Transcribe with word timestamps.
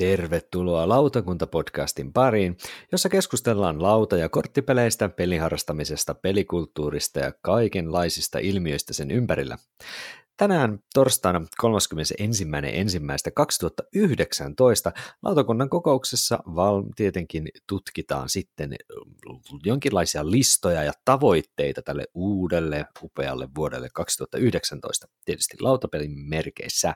Tervetuloa 0.00 0.88
Lautakunta-podcastin 0.88 2.12
pariin, 2.12 2.56
jossa 2.92 3.08
keskustellaan 3.08 3.82
lauta- 3.82 4.16
ja 4.16 4.28
korttipeleistä, 4.28 5.08
peliharrastamisesta, 5.08 6.14
pelikulttuurista 6.14 7.18
ja 7.18 7.32
kaikenlaisista 7.42 8.38
ilmiöistä 8.38 8.92
sen 8.92 9.10
ympärillä. 9.10 9.58
Tänään 10.36 10.78
torstaina 10.94 11.40
31.1.2019 11.62 11.66
lautakunnan 15.22 15.70
kokouksessa 15.70 16.38
val- 16.46 16.84
tietenkin 16.96 17.48
tutkitaan 17.68 18.28
sitten 18.28 18.76
jonkinlaisia 19.64 20.30
listoja 20.30 20.84
ja 20.84 20.92
tavoitteita 21.04 21.82
tälle 21.82 22.04
uudelle 22.14 22.86
upealle 23.02 23.48
vuodelle 23.56 23.88
2019, 23.94 25.06
tietysti 25.24 25.56
lautapelin 25.60 26.18
merkeissä. 26.18 26.94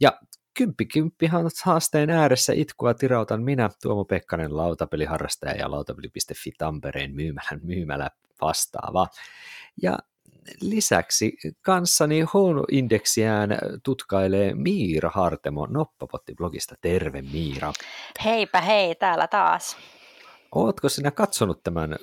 Ja 0.00 0.18
kymppi 0.60 0.86
kymppi 0.86 1.26
haasteen 1.64 2.10
ääressä 2.10 2.52
itkua 2.56 2.94
tirautan 2.94 3.42
minä, 3.42 3.70
Tuomo 3.82 4.04
Pekkanen, 4.04 4.56
lautapeliharrastaja 4.56 5.54
ja 5.54 5.70
lautapeli.fi 5.70 6.52
Tampereen 6.58 7.14
myymälän 7.14 7.60
myymälä 7.62 8.10
vastaava. 8.40 9.06
Ja 9.82 9.98
lisäksi 10.60 11.36
kanssani 11.62 12.20
Hono-indeksiään 12.20 13.58
tutkailee 13.82 14.54
Miira 14.54 15.10
Hartemo 15.14 15.66
Noppapotti-blogista. 15.66 16.74
Terve 16.80 17.22
Miira. 17.22 17.72
Heipä 18.24 18.60
hei, 18.60 18.94
täällä 18.94 19.26
taas. 19.26 19.76
Ootko 20.54 20.88
sinä 20.88 21.10
katsonut 21.10 21.62
tämän 21.62 21.96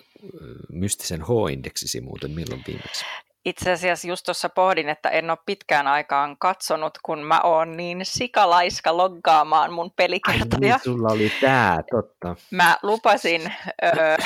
mystisen 0.72 1.22
H-indeksisi 1.22 2.02
muuten 2.02 2.32
milloin 2.32 2.64
viimeksi? 2.68 3.06
Itse 3.46 3.72
asiassa 3.72 4.08
just 4.08 4.26
tuossa 4.26 4.50
pohdin, 4.50 4.90
että 4.90 5.10
en 5.10 5.30
ole 5.30 5.38
pitkään 5.46 5.88
aikaan 5.88 6.38
katsonut, 6.38 6.98
kun 7.06 7.20
mä 7.24 7.42
oon 7.42 7.78
niin 7.78 8.00
sikalaiska 8.04 8.98
loggaamaan 8.98 9.74
mun 9.74 9.92
pelikertoja. 9.96 10.48
Ai 10.54 10.60
niin, 10.60 10.80
sulla 10.84 11.08
oli 11.14 11.32
tää, 11.42 11.84
totta. 11.92 12.36
Mä 12.52 12.78
lupasin 12.84 13.54
öö, 13.84 14.18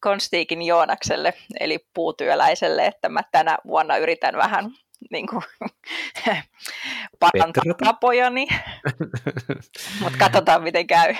Konstiikin 0.00 0.62
Joonakselle, 0.62 1.34
eli 1.60 1.78
puutyöläiselle, 1.94 2.86
että 2.86 3.08
mä 3.08 3.20
tänä 3.32 3.58
vuonna 3.66 3.96
yritän 3.96 4.36
vähän 4.36 4.70
niin 5.10 5.26
kuin, 5.26 5.42
parantaa 7.20 7.64
tapojani, 7.84 8.46
mutta 10.02 10.18
katsotaan 10.18 10.62
miten 10.62 10.86
käy. 10.86 11.14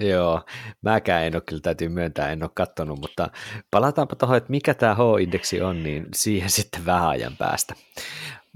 Joo, 0.00 0.42
mäkään 0.82 1.24
en 1.24 1.36
ole 1.36 1.42
kyllä 1.46 1.60
täytyy 1.60 1.88
myöntää, 1.88 2.30
en 2.30 2.42
ole 2.42 2.50
katsonut, 2.54 3.00
mutta 3.00 3.30
palataanpa 3.70 4.16
tuohon, 4.16 4.36
että 4.36 4.50
mikä 4.50 4.74
tämä 4.74 4.94
H-indeksi 4.94 5.60
on, 5.60 5.82
niin 5.82 6.06
siihen 6.14 6.50
sitten 6.58 6.86
vähän 6.86 7.08
ajan 7.08 7.36
päästä. 7.36 7.74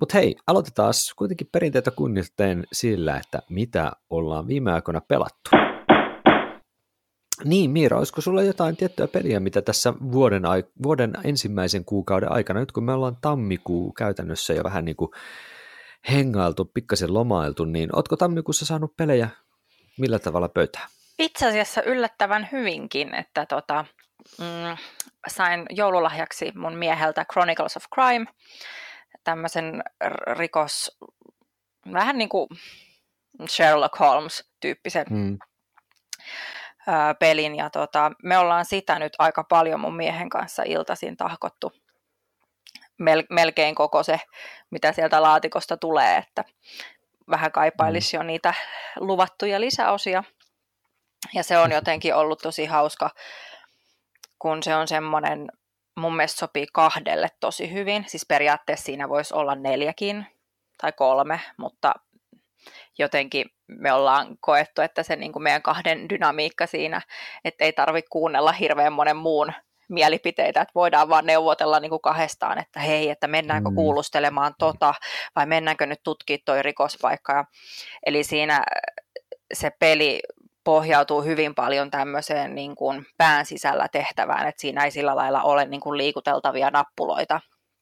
Mutta 0.00 0.18
hei, 0.18 0.36
aloitetaan 0.46 0.94
kuitenkin 1.16 1.48
perinteitä 1.52 1.90
kunnioittain 1.90 2.66
sillä, 2.72 3.16
että 3.16 3.42
mitä 3.50 3.92
ollaan 4.10 4.46
viime 4.46 4.72
aikoina 4.72 5.00
pelattu. 5.00 5.50
Niin, 7.44 7.70
Miira, 7.70 7.98
olisiko 7.98 8.20
sulla 8.20 8.42
jotain 8.42 8.76
tiettyä 8.76 9.08
peliä, 9.08 9.40
mitä 9.40 9.62
tässä 9.62 9.94
vuoden, 10.12 10.42
vuoden 10.82 11.12
ensimmäisen 11.24 11.84
kuukauden 11.84 12.32
aikana, 12.32 12.60
nyt 12.60 12.72
kun 12.72 12.84
me 12.84 12.92
ollaan 12.92 13.16
tammikuu 13.20 13.92
käytännössä 13.92 14.52
jo 14.54 14.64
vähän 14.64 14.84
niin 14.84 14.96
kuin 14.96 15.10
hengailtu, 16.10 16.64
pikkasen 16.64 17.14
lomailtu, 17.14 17.64
niin 17.64 17.96
ootko 17.96 18.16
tammikuussa 18.16 18.66
saanut 18.66 18.96
pelejä 18.96 19.28
millä 19.98 20.18
tavalla 20.18 20.48
pöytään? 20.48 20.88
Itse 21.20 21.46
asiassa 21.46 21.82
yllättävän 21.82 22.48
hyvinkin, 22.52 23.14
että 23.14 23.46
tota, 23.46 23.84
mm, 24.38 24.76
sain 25.28 25.66
joululahjaksi 25.70 26.52
mun 26.54 26.74
mieheltä 26.74 27.24
Chronicles 27.32 27.76
of 27.76 27.84
Crime, 27.94 28.26
tämmöisen 29.24 29.82
rikos, 30.36 30.98
vähän 31.92 32.18
niin 32.18 32.28
kuin 32.28 32.48
Sherlock 33.48 33.98
Holmes-tyyppisen 34.00 35.06
mm. 35.10 35.38
pelin. 37.18 37.56
Ja 37.56 37.70
tota, 37.70 38.12
me 38.22 38.38
ollaan 38.38 38.64
sitä 38.64 38.98
nyt 38.98 39.12
aika 39.18 39.44
paljon 39.44 39.80
mun 39.80 39.96
miehen 39.96 40.28
kanssa 40.28 40.62
iltaisin 40.66 41.16
tahkottu 41.16 41.72
mel- 43.02 43.26
melkein 43.30 43.74
koko 43.74 44.02
se, 44.02 44.20
mitä 44.70 44.92
sieltä 44.92 45.22
laatikosta 45.22 45.76
tulee, 45.76 46.16
että 46.16 46.44
vähän 47.30 47.52
kaipailisi 47.52 48.16
mm. 48.16 48.20
jo 48.20 48.26
niitä 48.26 48.54
luvattuja 48.96 49.60
lisäosia. 49.60 50.24
Ja 51.34 51.42
se 51.42 51.58
on 51.58 51.72
jotenkin 51.72 52.14
ollut 52.14 52.38
tosi 52.38 52.66
hauska, 52.66 53.10
kun 54.38 54.62
se 54.62 54.74
on 54.74 54.88
semmoinen, 54.88 55.48
mun 55.96 56.16
mielestä 56.16 56.38
sopii 56.38 56.66
kahdelle 56.72 57.28
tosi 57.40 57.72
hyvin. 57.72 58.04
Siis 58.08 58.26
periaatteessa 58.28 58.84
siinä 58.84 59.08
voisi 59.08 59.34
olla 59.34 59.54
neljäkin 59.54 60.26
tai 60.80 60.92
kolme, 60.92 61.40
mutta 61.56 61.94
jotenkin 62.98 63.46
me 63.68 63.92
ollaan 63.92 64.36
koettu, 64.40 64.82
että 64.82 65.02
se 65.02 65.16
niin 65.16 65.32
kuin 65.32 65.42
meidän 65.42 65.62
kahden 65.62 66.08
dynamiikka 66.08 66.66
siinä, 66.66 67.02
että 67.44 67.64
ei 67.64 67.72
tarvitse 67.72 68.08
kuunnella 68.10 68.52
hirveän 68.52 68.92
monen 68.92 69.16
muun 69.16 69.52
mielipiteitä, 69.88 70.60
että 70.60 70.74
voidaan 70.74 71.08
vaan 71.08 71.26
neuvotella 71.26 71.80
niin 71.80 71.90
kuin 71.90 72.02
kahdestaan, 72.02 72.58
että 72.58 72.80
hei, 72.80 73.10
että 73.10 73.28
mennäänkö 73.28 73.70
mm. 73.70 73.74
kuulustelemaan 73.74 74.54
tota, 74.58 74.94
vai 75.36 75.46
mennäänkö 75.46 75.86
nyt 75.86 76.00
tutkimaan 76.04 76.42
toi 76.44 76.62
rikospaikka. 76.62 77.44
Eli 78.06 78.24
siinä 78.24 78.64
se 79.54 79.70
peli 79.78 80.20
pohjautuu 80.64 81.22
hyvin 81.22 81.54
paljon 81.54 81.90
tämmöiseen 81.90 82.54
niin 82.54 82.74
kuin 82.74 83.06
pään 83.16 83.46
sisällä 83.46 83.88
tehtävään, 83.92 84.48
että 84.48 84.60
siinä 84.60 84.84
ei 84.84 84.90
sillä 84.90 85.16
lailla 85.16 85.42
ole 85.42 85.64
niin 85.64 85.80
kuin 85.80 85.98
liikuteltavia 85.98 86.70
nappuloita. 86.70 87.40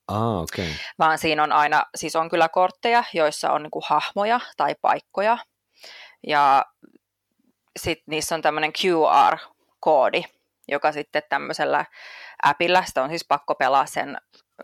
Ah, 0.09 0.39
okay. 0.39 0.73
Vaan 0.99 1.19
siinä 1.19 1.43
on 1.43 1.53
aina, 1.53 1.83
siis 1.95 2.17
on 2.17 2.29
kyllä 2.29 2.49
kortteja, 2.49 3.05
joissa 3.15 3.53
on 3.53 3.63
niin 3.63 3.71
kuin 3.71 3.83
hahmoja 3.87 4.41
tai 4.57 4.75
paikkoja, 4.81 5.39
ja 6.27 6.65
sitten 7.81 8.05
niissä 8.07 8.35
on 8.35 8.43
tämmöinen 8.43 8.73
QR-koodi, 8.73 10.23
joka 10.69 10.93
sitten 10.93 11.23
tämmöisellä 11.29 11.85
appilla, 12.43 12.85
sitä 12.85 13.03
on 13.03 13.09
siis 13.09 13.25
pakko 13.29 13.55
pelaa 13.55 13.87
sen 13.87 14.19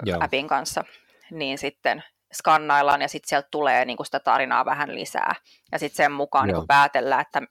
Joo. 0.05 0.19
appin 0.21 0.49
kanssa, 0.49 0.85
niin 1.31 1.59
sitten 1.59 2.05
skannaillaan 2.34 3.03
ja 3.03 3.09
sitten 3.09 3.28
sieltä 3.28 3.49
tulee 3.50 3.84
niin 3.84 3.97
kuin 3.97 4.06
sitä 4.06 4.21
tarinaa 4.21 4.65
vähän 4.65 4.95
lisää. 4.95 5.34
Ja 5.72 5.78
sitten 5.78 5.97
sen 5.97 6.12
mukaan 6.12 6.47
niin 6.47 6.55
kuin 6.55 6.67
päätellään, 6.67 7.21
että 7.21 7.43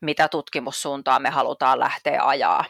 mitä 0.00 0.28
tutkimussuuntaa 0.28 1.18
me 1.18 1.30
halutaan 1.30 1.80
lähteä 1.80 2.22
ajaa. 2.22 2.64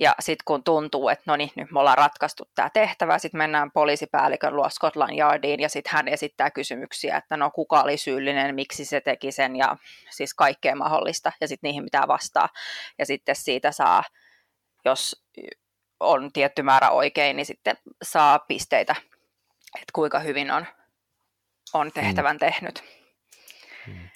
Ja 0.00 0.14
sitten 0.20 0.44
kun 0.44 0.64
tuntuu, 0.64 1.08
että 1.08 1.24
no 1.26 1.36
niin, 1.36 1.50
nyt 1.56 1.70
me 1.70 1.80
ollaan 1.80 1.98
ratkaistu 1.98 2.50
tämä 2.54 2.70
tehtävä, 2.70 3.18
sitten 3.18 3.38
mennään 3.38 3.70
poliisipäällikön 3.70 4.56
luo 4.56 4.68
Scotland 4.68 5.18
Yardiin 5.18 5.60
ja 5.60 5.68
sitten 5.68 5.92
hän 5.92 6.08
esittää 6.08 6.50
kysymyksiä, 6.50 7.16
että 7.16 7.36
no 7.36 7.50
kuka 7.50 7.82
oli 7.82 7.96
syyllinen, 7.96 8.54
miksi 8.54 8.84
se 8.84 9.00
teki 9.00 9.32
sen 9.32 9.56
ja 9.56 9.76
siis 10.10 10.34
kaikkea 10.34 10.76
mahdollista 10.76 11.32
ja 11.40 11.48
sitten 11.48 11.68
niihin 11.68 11.84
pitää 11.84 12.08
vastaa. 12.08 12.48
Ja 12.98 13.06
sitten 13.06 13.36
siitä 13.36 13.72
saa, 13.72 14.02
jos 14.84 15.24
on 16.00 16.32
tietty 16.32 16.62
määrä 16.62 16.90
oikein, 16.90 17.36
niin 17.36 17.46
sitten 17.46 17.76
saa 18.02 18.38
pisteitä, 18.38 18.96
että 19.74 19.92
kuinka 19.92 20.18
hyvin 20.18 20.50
on, 20.50 20.66
on 21.74 21.92
tehtävän 21.92 22.36
mm. 22.36 22.40
tehnyt. 22.40 22.84
Mm 23.86 24.10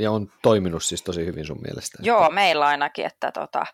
ja 0.00 0.10
on 0.10 0.32
toiminut 0.42 0.84
siis 0.84 1.02
tosi 1.02 1.26
hyvin 1.26 1.46
sun 1.46 1.60
mielestä. 1.62 1.98
Joo, 2.02 2.22
että... 2.22 2.34
meillä 2.34 2.66
ainakin, 2.66 3.06
että 3.06 3.32
tota, 3.32 3.66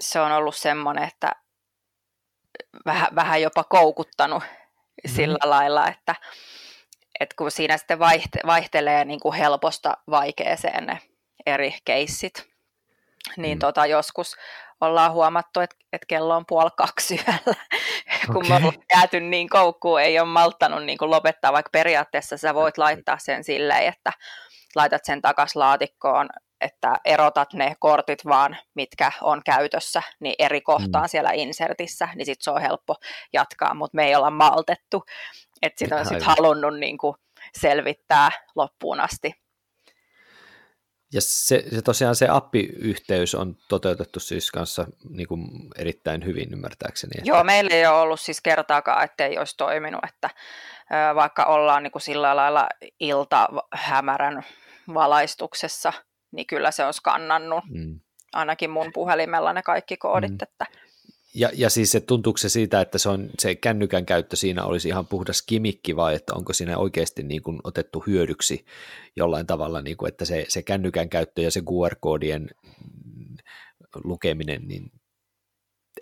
se 0.00 0.20
on 0.20 0.32
ollut 0.32 0.56
semmoinen, 0.56 1.04
että 1.04 1.32
vähän, 2.86 3.08
vähän 3.14 3.42
jopa 3.42 3.64
koukuttanut 3.64 4.42
mm-hmm. 4.42 5.16
sillä 5.16 5.38
lailla, 5.44 5.88
että, 5.88 6.14
että 7.20 7.34
kun 7.38 7.50
siinä 7.50 7.76
sitten 7.76 7.98
vaiht- 7.98 8.46
vaihtelee 8.46 9.04
niin 9.04 9.20
kuin 9.20 9.34
helposta 9.34 9.96
vaikeeseen 10.10 10.86
ne 10.86 10.98
eri 11.46 11.74
keissit, 11.84 12.48
niin 13.36 13.58
mm. 13.58 13.60
tota, 13.60 13.86
joskus 13.86 14.36
ollaan 14.80 15.12
huomattu, 15.12 15.60
että, 15.60 15.76
että 15.92 16.06
kello 16.06 16.36
on 16.36 16.46
puoli 16.46 16.70
kaksi 16.76 17.20
yöllä, 17.28 17.64
kun 18.32 18.36
okay. 18.36 18.48
me 18.48 18.54
ollaan 18.54 18.84
jääty 18.94 19.20
niin 19.20 19.48
koukkuun, 19.48 20.00
ei 20.00 20.20
ole 20.20 20.28
malttanut 20.28 20.84
niin 20.84 20.98
kuin 20.98 21.10
lopettaa, 21.10 21.52
vaikka 21.52 21.70
periaatteessa 21.72 22.36
sä 22.36 22.54
voit 22.54 22.78
laittaa 22.78 23.18
sen 23.18 23.44
silleen, 23.44 23.86
että 23.86 24.12
laitat 24.76 25.04
sen 25.04 25.22
takas 25.22 25.56
laatikkoon, 25.56 26.28
että 26.60 26.96
erotat 27.04 27.52
ne 27.52 27.76
kortit 27.78 28.24
vaan, 28.24 28.56
mitkä 28.74 29.12
on 29.20 29.42
käytössä, 29.44 30.02
niin 30.20 30.34
eri 30.38 30.60
kohtaan 30.60 31.04
mm. 31.04 31.08
siellä 31.08 31.30
insertissä, 31.32 32.08
niin 32.14 32.26
sitten 32.26 32.44
se 32.44 32.50
on 32.50 32.60
helppo 32.60 32.94
jatkaa, 33.32 33.74
mutta 33.74 33.96
me 33.96 34.06
ei 34.06 34.16
olla 34.16 34.30
maltettu, 34.30 35.04
että 35.62 35.78
sitä 35.78 35.96
on 35.96 36.06
sitten 36.06 36.26
halunnut 36.26 36.78
niin 36.78 36.98
kuin 36.98 37.14
selvittää 37.58 38.30
loppuun 38.56 39.00
asti. 39.00 39.32
Ja 41.12 41.20
se, 41.20 41.64
se 41.74 41.82
tosiaan 41.82 42.16
se 42.16 42.26
appiyhteys 42.30 43.34
on 43.34 43.56
toteutettu 43.68 44.20
siis 44.20 44.50
kanssa 44.50 44.86
niin 45.08 45.28
kuin 45.28 45.48
erittäin 45.78 46.24
hyvin 46.24 46.52
ymmärtääkseni. 46.52 47.10
Että... 47.18 47.30
Joo, 47.30 47.44
meillä 47.44 47.74
ei 47.74 47.86
ole 47.86 48.00
ollut 48.00 48.20
siis 48.20 48.40
kertaakaan, 48.40 49.04
että 49.04 49.26
ei 49.26 49.38
olisi 49.38 49.56
toiminut, 49.56 50.00
että 50.08 50.30
vaikka 51.14 51.44
ollaan 51.44 51.82
niin 51.82 51.90
kuin 51.90 52.02
sillä 52.02 52.36
lailla 52.36 52.68
ilta 53.00 53.48
hämärän 53.72 54.42
valaistuksessa, 54.94 55.92
niin 56.30 56.46
kyllä 56.46 56.70
se 56.70 56.84
on 56.84 56.94
skannannut 56.94 57.64
mm. 57.70 58.00
ainakin 58.32 58.70
mun 58.70 58.92
puhelimella 58.92 59.52
ne 59.52 59.62
kaikki 59.62 59.96
koodit. 59.96 60.30
Mm. 60.30 60.38
Että... 60.42 60.66
Ja, 61.34 61.50
ja 61.54 61.70
siis 61.70 61.92
se 61.92 62.00
tuntuuko 62.00 62.38
se 62.38 62.48
siitä, 62.48 62.80
että 62.80 62.98
se, 62.98 63.08
on, 63.08 63.30
se 63.38 63.54
kännykän 63.54 64.06
käyttö 64.06 64.36
siinä 64.36 64.64
olisi 64.64 64.88
ihan 64.88 65.06
puhdas 65.06 65.42
kimikki 65.42 65.96
vai 65.96 66.14
että 66.14 66.34
onko 66.34 66.52
siinä 66.52 66.78
oikeasti 66.78 67.22
niin 67.22 67.42
kuin 67.42 67.60
otettu 67.64 68.04
hyödyksi 68.06 68.64
jollain 69.16 69.46
tavalla, 69.46 69.82
niin 69.82 69.96
kuin, 69.96 70.08
että 70.08 70.24
se, 70.24 70.46
se 70.48 70.62
kännykän 70.62 71.08
käyttö 71.08 71.42
ja 71.42 71.50
se 71.50 71.60
QR-koodien 71.60 72.48
lukeminen, 74.04 74.68
niin 74.68 74.92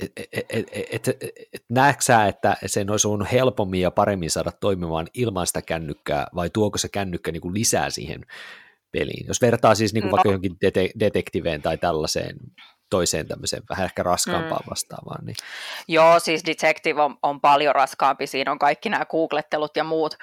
et, 0.00 0.12
et, 0.32 0.46
et, 0.50 1.08
et, 1.08 1.08
et, 1.52 1.64
näetkö 1.68 2.04
sä, 2.04 2.26
että 2.26 2.56
sen 2.66 2.90
olisi 2.90 3.08
ollut 3.08 3.32
helpommin 3.32 3.80
ja 3.80 3.90
paremmin 3.90 4.30
saada 4.30 4.52
toimimaan 4.52 5.06
ilman 5.14 5.46
sitä 5.46 5.62
kännykkää, 5.62 6.26
vai 6.34 6.50
tuoko 6.50 6.78
se 6.78 6.88
kännykkä 6.88 7.32
niin 7.32 7.40
kuin 7.40 7.54
lisää 7.54 7.90
siihen 7.90 8.20
peliin? 8.92 9.26
Jos 9.26 9.40
vertaa 9.40 9.74
siis 9.74 9.94
niin 9.94 10.02
kuin 10.02 10.10
no. 10.10 10.16
vaikka 10.16 10.28
johonkin 10.28 10.52
dete- 10.52 10.92
detektiveen 11.00 11.62
tai 11.62 11.78
tällaiseen 11.78 12.36
toiseen 12.90 13.28
tämmöiseen 13.28 13.62
vähän 13.70 13.84
ehkä 13.84 14.02
raskaampaan 14.02 14.62
mm. 14.66 14.70
vastaavaan. 14.70 15.26
Niin. 15.26 15.36
Joo, 15.88 16.20
siis 16.20 16.46
Detective 16.46 17.02
on, 17.02 17.16
on 17.22 17.40
paljon 17.40 17.74
raskaampi, 17.74 18.26
siinä 18.26 18.52
on 18.52 18.58
kaikki 18.58 18.88
nämä 18.88 19.04
googlettelut 19.04 19.76
ja 19.76 19.84
muut, 19.84 20.14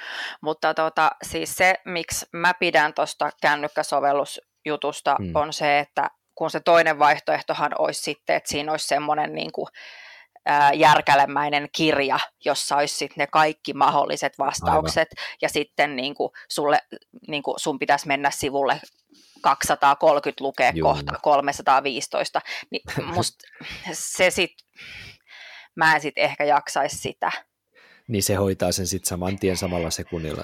mutta 0.41 0.73
tota, 0.73 1.11
siis 1.23 1.55
se, 1.55 1.75
miksi 1.85 2.25
mä 2.33 2.53
pidän 2.53 2.93
tuosta 2.93 3.29
kännykkäsovellusjutusta, 3.41 5.15
mm. 5.19 5.31
on 5.35 5.53
se, 5.53 5.79
että 5.79 6.09
kun 6.35 6.51
se 6.51 6.59
toinen 6.59 6.99
vaihtoehtohan 6.99 7.71
olisi 7.79 8.01
sitten, 8.01 8.35
että 8.35 8.49
siinä 8.49 8.71
olisi 8.71 8.87
semmoinen 8.87 9.33
niin 9.33 9.51
kuin, 9.51 9.67
järkälemäinen 10.73 11.69
kirja, 11.75 12.19
jossa 12.45 12.75
olisi 12.75 12.95
sitten 12.95 13.15
ne 13.17 13.27
kaikki 13.27 13.73
mahdolliset 13.73 14.39
vastaukset, 14.39 15.09
Aivan. 15.17 15.37
ja 15.41 15.49
sitten 15.49 15.95
niin 15.95 16.15
kuin, 16.15 16.31
sulle, 16.49 16.79
niin 17.27 17.43
kuin 17.43 17.59
sun 17.59 17.79
pitäisi 17.79 18.07
mennä 18.07 18.31
sivulle 18.31 18.81
230 19.43 20.43
lukea 20.43 20.71
Juu. 20.75 20.87
kohta 20.89 21.13
315, 21.21 22.41
niin 22.69 22.81
musta 23.15 23.47
se 23.91 24.29
sit, 24.29 24.51
mä 25.75 25.95
en 25.95 26.01
sitten 26.01 26.23
ehkä 26.23 26.43
jaksaisi 26.43 26.97
sitä. 26.97 27.31
Niin 28.07 28.23
se 28.23 28.35
hoitaa 28.35 28.71
sen 28.71 28.87
sitten 28.87 29.09
saman 29.09 29.39
tien 29.39 29.57
samalla 29.57 29.89
sekunnilla. 29.89 30.43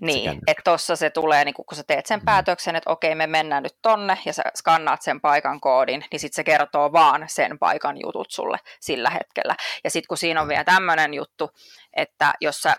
Niin, 0.00 0.40
että 0.46 0.62
tuossa 0.64 0.96
se 0.96 1.10
tulee, 1.10 1.44
niin 1.44 1.54
kun 1.54 1.64
sä 1.74 1.82
teet 1.82 2.06
sen 2.06 2.20
mm. 2.20 2.24
päätöksen, 2.24 2.76
että 2.76 2.90
okei, 2.90 3.14
me 3.14 3.26
mennään 3.26 3.62
nyt 3.62 3.76
tonne 3.82 4.18
ja 4.24 4.32
sä 4.32 4.42
skannaat 4.56 5.02
sen 5.02 5.20
paikan 5.20 5.60
koodin, 5.60 6.04
niin 6.12 6.20
sitten 6.20 6.36
se 6.36 6.44
kertoo 6.44 6.92
vaan 6.92 7.24
sen 7.28 7.58
paikan 7.58 7.96
jutut 8.00 8.30
sulle 8.30 8.58
sillä 8.80 9.10
hetkellä. 9.10 9.56
Ja 9.84 9.90
sitten 9.90 10.08
kun 10.08 10.18
siinä 10.18 10.42
on 10.42 10.48
vielä 10.48 10.64
tämmöinen 10.64 11.14
juttu, 11.14 11.50
että 11.96 12.34
jos 12.40 12.60
sä 12.60 12.76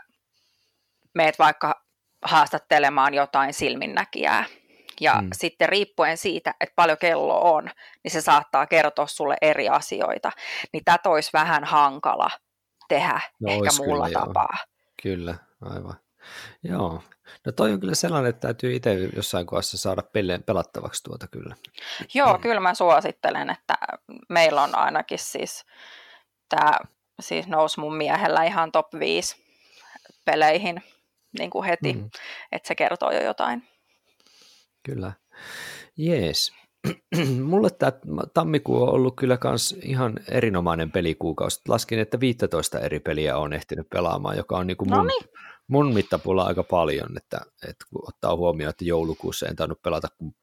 meet 1.15 1.39
vaikka 1.39 1.83
haastattelemaan 2.25 3.13
jotain 3.13 3.53
silminnäkijää, 3.53 4.45
ja 4.99 5.13
mm. 5.21 5.29
sitten 5.33 5.69
riippuen 5.69 6.17
siitä, 6.17 6.53
että 6.59 6.73
paljon 6.75 6.97
kello 6.97 7.53
on, 7.53 7.69
niin 8.03 8.11
se 8.11 8.21
saattaa 8.21 8.67
kertoa 8.67 9.07
sulle 9.07 9.35
eri 9.41 9.69
asioita. 9.69 10.31
Niin 10.73 10.83
tätä 10.85 11.09
olisi 11.09 11.29
vähän 11.33 11.63
hankala 11.63 12.29
tehdä 12.87 13.21
no, 13.39 13.51
ehkä 13.51 13.69
muulla 13.77 14.05
kyllä, 14.05 14.19
tapaa. 14.19 14.57
Joo. 14.57 14.65
Kyllä, 15.03 15.35
aivan. 15.61 15.95
Joo. 16.63 17.03
No 17.45 17.51
toi 17.51 17.73
on 17.73 17.79
kyllä 17.79 17.95
sellainen, 17.95 18.29
että 18.29 18.47
täytyy 18.47 18.75
itse 18.75 18.93
jossain 19.15 19.45
kohdassa 19.45 19.77
saada 19.77 20.01
peleen 20.01 20.43
pelattavaksi 20.43 21.03
tuota 21.03 21.27
kyllä. 21.27 21.55
Joo, 22.13 22.33
mm. 22.33 22.41
kyllä 22.41 22.59
mä 22.59 22.73
suosittelen, 22.73 23.49
että 23.49 23.73
meillä 24.29 24.63
on 24.63 24.75
ainakin 24.75 25.19
siis 25.19 25.65
tämä 26.49 26.71
siis 27.19 27.47
nousi 27.47 27.79
mun 27.79 27.95
miehellä 27.95 28.43
ihan 28.43 28.71
top 28.71 28.87
5 28.99 29.35
peleihin 30.25 30.83
niin 31.39 31.49
kuin 31.49 31.65
heti, 31.65 31.93
mm. 31.93 32.09
että 32.51 32.67
se 32.67 32.75
kertoo 32.75 33.11
jo 33.11 33.23
jotain. 33.23 33.67
Kyllä. 34.83 35.13
Jees. 35.97 36.51
Mulle 37.49 37.69
tämä 37.69 37.91
tammikuu 38.33 38.83
on 38.83 38.89
ollut 38.89 39.15
kyllä 39.15 39.37
kans 39.37 39.75
ihan 39.83 40.19
erinomainen 40.31 40.91
pelikuukausi. 40.91 41.61
Laskin, 41.67 41.99
että 41.99 42.19
15 42.19 42.79
eri 42.79 42.99
peliä 42.99 43.37
on 43.37 43.53
ehtinyt 43.53 43.89
pelaamaan, 43.89 44.37
joka 44.37 44.57
on 44.57 44.67
niinku 44.67 44.85
mun, 44.85 45.11
mun 45.67 45.93
mittapulla 45.93 46.43
aika 46.43 46.63
paljon, 46.63 47.17
että, 47.17 47.41
että 47.69 47.85
kun 47.89 48.01
ottaa 48.07 48.35
huomioon, 48.35 48.69
että 48.69 48.85
joulukuussa 48.85 49.45
en 49.47 49.55
tainnut 49.55 49.81
pelata 49.81 50.07
kuin 50.17 50.35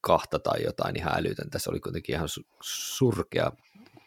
kahta 0.00 0.38
tai 0.38 0.64
jotain 0.64 0.96
ihan 0.96 1.12
älytöntä. 1.16 1.58
Se 1.58 1.70
oli 1.70 1.80
kuitenkin 1.80 2.14
ihan 2.14 2.28
surkea 2.62 3.52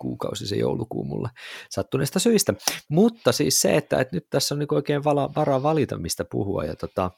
kuukausi 0.04 0.48
se 0.48 0.56
joulukuu 0.56 1.04
mulle 1.04 1.30
sattuneista 1.70 2.20
syistä. 2.20 2.54
Mutta 2.90 3.32
siis 3.32 3.62
se, 3.62 3.78
että, 3.78 4.02
että 4.02 4.16
nyt 4.16 4.28
tässä 4.30 4.56
on 4.56 4.60
niin 4.60 4.74
oikein 4.74 5.04
varaa 5.04 5.64
valita, 5.64 5.98
mistä 5.98 6.26
puhua. 6.26 6.64
Ja 6.64 6.76
tota, 6.76 7.12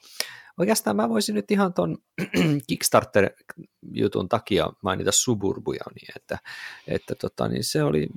Oikeastaan 0.57 0.95
mä 0.95 1.09
voisin 1.09 1.35
nyt 1.35 1.51
ihan 1.51 1.73
ton 1.73 1.97
Kickstarter-jutun 2.67 4.29
takia 4.29 4.69
mainita 4.81 5.11
Suburbuja, 5.11 5.83
niin 5.95 6.07
että, 6.15 6.37
että 6.87 7.15
tota, 7.15 7.47
niin 7.47 7.63
se 7.63 7.83
oli 7.83 8.07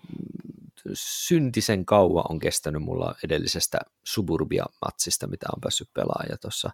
syntisen 0.95 1.85
kauan 1.85 2.25
on 2.29 2.39
kestänyt 2.39 2.83
mulla 2.83 3.15
edellisestä 3.25 3.79
Suburbia-matsista, 4.05 5.27
mitä 5.27 5.47
on 5.57 5.61
päässyt 5.61 5.89
pelaamaan. 5.95 6.39
Tossa 6.41 6.71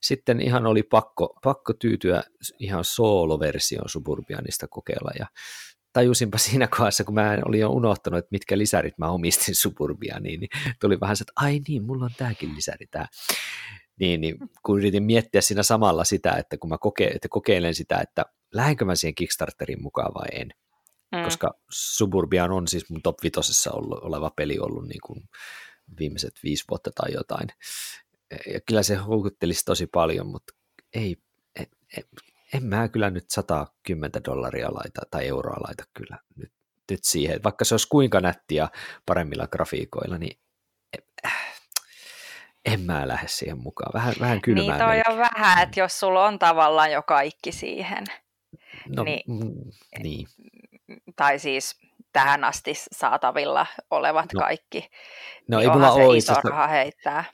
sitten 0.00 0.40
ihan 0.40 0.66
oli 0.66 0.82
pakko, 0.82 1.38
pakko 1.42 1.72
tyytyä 1.72 2.22
ihan 2.58 2.84
soolo-version 2.84 3.88
Suburbianista 3.88 4.68
kokeilla. 4.68 5.10
Ja 5.18 5.26
tajusinpa 5.94 6.38
siinä 6.38 6.66
kohdassa, 6.66 7.04
kun 7.04 7.14
mä 7.14 7.38
olin 7.46 7.60
jo 7.60 7.70
unohtanut, 7.70 8.18
että 8.18 8.28
mitkä 8.30 8.58
lisärit 8.58 8.98
mä 8.98 9.10
omistin 9.10 9.54
Suburbia, 9.54 10.20
niin, 10.20 10.40
niin 10.40 10.48
tuli 10.80 11.00
vähän 11.00 11.16
se, 11.16 11.22
että 11.22 11.32
ai 11.36 11.60
niin, 11.68 11.84
mulla 11.84 12.04
on 12.04 12.10
tämäkin 12.16 12.54
lisäri 12.54 12.86
tää. 12.86 13.06
Niin, 14.00 14.20
niin 14.20 14.36
kun 14.62 14.78
yritin 14.78 15.02
miettiä 15.02 15.40
siinä 15.40 15.62
samalla 15.62 16.04
sitä, 16.04 16.32
että 16.32 16.56
kun 16.56 16.70
mä 16.70 16.78
koke, 16.78 17.06
että 17.06 17.28
kokeilen 17.30 17.74
sitä, 17.74 17.98
että 17.98 18.24
lähdenkö 18.54 18.84
mä 18.84 18.94
siihen 18.94 19.14
Kickstarterin 19.14 19.82
mukaan 19.82 20.14
vai 20.14 20.26
en, 20.32 20.50
mm. 21.12 21.24
koska 21.24 21.54
Suburbian 21.70 22.52
on 22.52 22.68
siis 22.68 22.90
mun 22.90 23.02
top 23.02 23.16
vitosessa 23.22 23.72
ollut, 23.72 23.98
oleva 23.98 24.30
peli 24.36 24.58
ollut 24.58 24.88
niin 24.88 25.00
kuin 25.06 25.22
viimeiset 25.98 26.34
viisi 26.42 26.64
vuotta 26.70 26.90
tai 26.94 27.12
jotain, 27.12 27.48
ja 28.52 28.60
kyllä 28.60 28.82
se 28.82 28.94
houkuttelisi 28.94 29.64
tosi 29.64 29.86
paljon, 29.86 30.26
mutta 30.26 30.54
ei, 30.94 31.16
en, 31.56 31.66
en, 31.96 32.04
en 32.54 32.64
mä 32.64 32.88
kyllä 32.88 33.10
nyt 33.10 33.24
110 33.30 34.10
dollaria 34.24 34.74
laita 34.74 35.02
tai 35.10 35.28
euroa 35.28 35.56
laita 35.66 35.84
kyllä 35.94 36.18
nyt, 36.36 36.52
nyt 36.90 37.04
siihen, 37.04 37.40
vaikka 37.44 37.64
se 37.64 37.74
olisi 37.74 37.88
kuinka 37.88 38.20
nättiä 38.20 38.68
paremmilla 39.06 39.46
grafiikoilla, 39.46 40.18
niin 40.18 40.38
en 42.64 42.80
mä 42.80 43.08
lähde 43.08 43.28
siihen 43.28 43.58
mukaan. 43.58 43.90
Vähän, 43.94 44.14
vähän 44.20 44.40
kylmää. 44.40 44.64
Niin 44.64 45.04
toi 45.04 45.14
on 45.14 45.18
vähän, 45.18 45.62
että 45.62 45.80
jos 45.80 46.00
sulla 46.00 46.26
on 46.26 46.38
tavallaan 46.38 46.92
jo 46.92 47.02
kaikki 47.02 47.52
siihen. 47.52 48.04
No, 48.96 49.02
niin, 49.02 49.22
mm, 49.28 49.70
niin. 50.02 50.26
Tai 51.16 51.38
siis 51.38 51.80
tähän 52.12 52.44
asti 52.44 52.72
saatavilla 52.92 53.66
olevat 53.90 54.32
no, 54.32 54.40
kaikki. 54.40 54.90
No 55.48 55.60
ei 55.60 55.68
mulla 55.68 55.92
ole 55.92 56.16
iso 56.16 56.34
raha 56.44 56.66
heittää. 56.66 57.24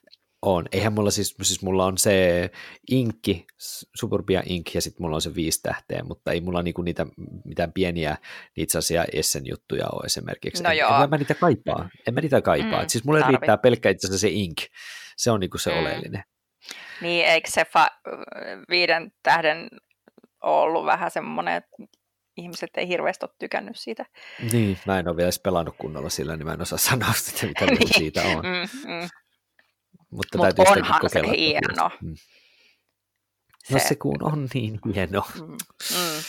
On. 0.42 0.66
Eihän 0.72 0.92
mulla 0.92 1.10
siis, 1.10 1.34
siis 1.42 1.62
mulla 1.62 1.86
on 1.86 1.98
se 1.98 2.50
inkki, 2.90 3.46
Suburbia 3.94 4.42
Ink, 4.46 4.74
ja 4.74 4.80
sitten 4.80 5.02
mulla 5.02 5.16
on 5.16 5.22
se 5.22 5.34
viisi 5.34 5.62
tähteä, 5.62 6.02
mutta 6.04 6.32
ei 6.32 6.40
mulla 6.40 6.62
niinku 6.62 6.82
niitä 6.82 7.06
mitään 7.44 7.72
pieniä 7.72 8.16
niitä 8.56 8.72
sellaisia 8.72 9.04
Essen 9.12 9.46
juttuja 9.46 9.86
ole 9.92 10.06
esimerkiksi. 10.06 10.62
No 10.62 10.70
en, 10.70 10.78
joo. 10.78 11.02
En 11.04 11.10
mä 11.10 11.16
niitä 11.16 11.34
kaipaa. 11.34 11.88
En 12.08 12.14
mä 12.14 12.20
niitä 12.20 12.42
kaipaa. 12.42 12.82
Mm, 12.82 12.88
siis 12.88 13.04
mulle 13.04 13.20
tarvi. 13.20 13.32
riittää 13.32 13.56
pelkkä 13.56 13.90
itse 13.90 14.06
asiassa 14.06 14.20
se 14.20 14.28
ink. 14.32 14.58
Se 15.16 15.30
on 15.30 15.40
niinku 15.40 15.58
se 15.58 15.72
mm. 15.72 15.78
oleellinen. 15.78 16.22
Niin, 17.00 17.26
eikö 17.26 17.50
se 17.50 17.62
fa- 17.62 18.12
viiden 18.70 19.12
tähden 19.22 19.68
ollut 20.42 20.86
vähän 20.86 21.10
semmoinen, 21.10 21.54
että 21.54 21.76
ihmiset 22.36 22.70
ei 22.76 22.88
hirveästi 22.88 23.24
ole 23.24 23.34
tykännyt 23.38 23.76
siitä. 23.76 24.06
Niin, 24.52 24.78
mä 24.86 24.98
en 24.98 25.08
ole 25.08 25.16
vielä 25.16 25.26
edes 25.26 25.40
pelannut 25.40 25.74
kunnolla 25.78 26.08
sillä, 26.08 26.36
niin 26.36 26.46
mä 26.46 26.52
en 26.52 26.62
osaa 26.62 26.78
sanoa 26.88 27.12
sitä, 27.12 27.46
mitä 27.46 27.66
niin. 27.66 27.94
siitä 27.94 28.22
on. 28.22 28.44
Mm, 28.44 28.92
mm. 28.92 29.08
Mutta 30.10 30.38
Mut 30.38 30.58
onhan 30.58 31.10
se 31.10 31.22
hieno. 31.36 31.90
Mm. 32.02 32.14
No 33.70 33.78
se 33.88 33.94
kun 33.94 34.22
on 34.22 34.48
niin 34.54 34.80
hieno. 34.94 35.24
Mm. 35.34 35.46
Mm. 35.50 36.22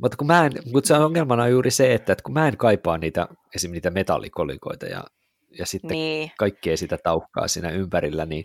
Mutta 0.00 0.16
kun 0.16 0.26
mä 0.26 0.46
en, 0.46 0.52
mutta 0.72 0.88
se 0.88 0.94
ongelmana 0.94 1.42
on 1.42 1.50
juuri 1.50 1.70
se, 1.70 1.94
että, 1.94 2.12
että 2.12 2.22
kun 2.22 2.34
mä 2.34 2.48
en 2.48 2.56
kaipaa 2.56 2.98
niitä, 2.98 3.28
esimerkiksi 3.30 3.68
niitä 3.68 3.90
metallikolikoita 3.90 4.86
ja, 4.86 5.04
ja 5.58 5.66
sitten 5.66 5.90
niin. 5.90 6.32
kaikkea 6.38 6.76
sitä 6.76 6.98
tauhkaa 7.04 7.48
siinä 7.48 7.70
ympärillä, 7.70 8.26
niin 8.26 8.44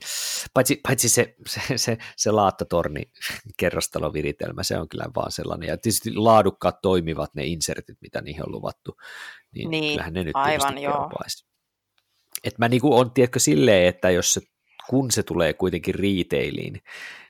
paitsi, 0.54 0.80
paitsi 0.88 1.10
se, 1.10 1.36
se, 1.48 1.62
se, 1.76 1.98
se 2.18 2.32
laattatorni 2.32 3.12
kerrostaloviritelmä, 3.58 4.64
se 4.64 4.78
on 4.78 4.90
kyllä 4.90 5.06
vaan 5.16 5.32
sellainen, 5.32 5.70
ja 5.70 5.78
tietysti 5.78 6.14
laadukkaat 6.16 6.82
toimivat 6.82 7.36
ne 7.36 7.46
insertit, 7.46 7.98
mitä 8.02 8.22
niihin 8.22 8.46
on 8.46 8.52
luvattu, 8.52 8.98
niin, 9.56 9.70
niin 9.70 9.94
kyllähän 9.94 10.14
ne 10.14 10.24
nyt 10.24 10.36
aivan 10.36 10.78
joo. 10.78 11.10
Et 12.44 12.58
mä 12.58 12.68
niinku 12.68 12.98
on, 12.98 13.12
tiedätkö, 13.12 13.40
silleen, 13.40 13.88
että 13.88 14.10
jos 14.10 14.34
se 14.34 14.42
kun 14.89 15.12
se 15.12 15.24
tulee 15.24 15.53
kuitenkin 15.53 15.96
retailiin, 15.96 16.81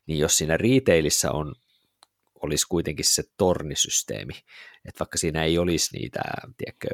niin 0.08 0.20
jos 0.20 0.38
siinä 0.38 0.58
retailissa 0.58 1.32
on, 1.32 1.56
olisi 2.36 2.66
kuitenkin 2.70 3.06
se 3.06 3.24
tornisysteemi, 3.38 4.34
että 4.86 5.00
vaikka 5.00 5.18
siinä 5.18 5.44
ei 5.44 5.58
olisi 5.58 5.98
niitä, 5.98 6.22
tiedätkö, 6.58 6.88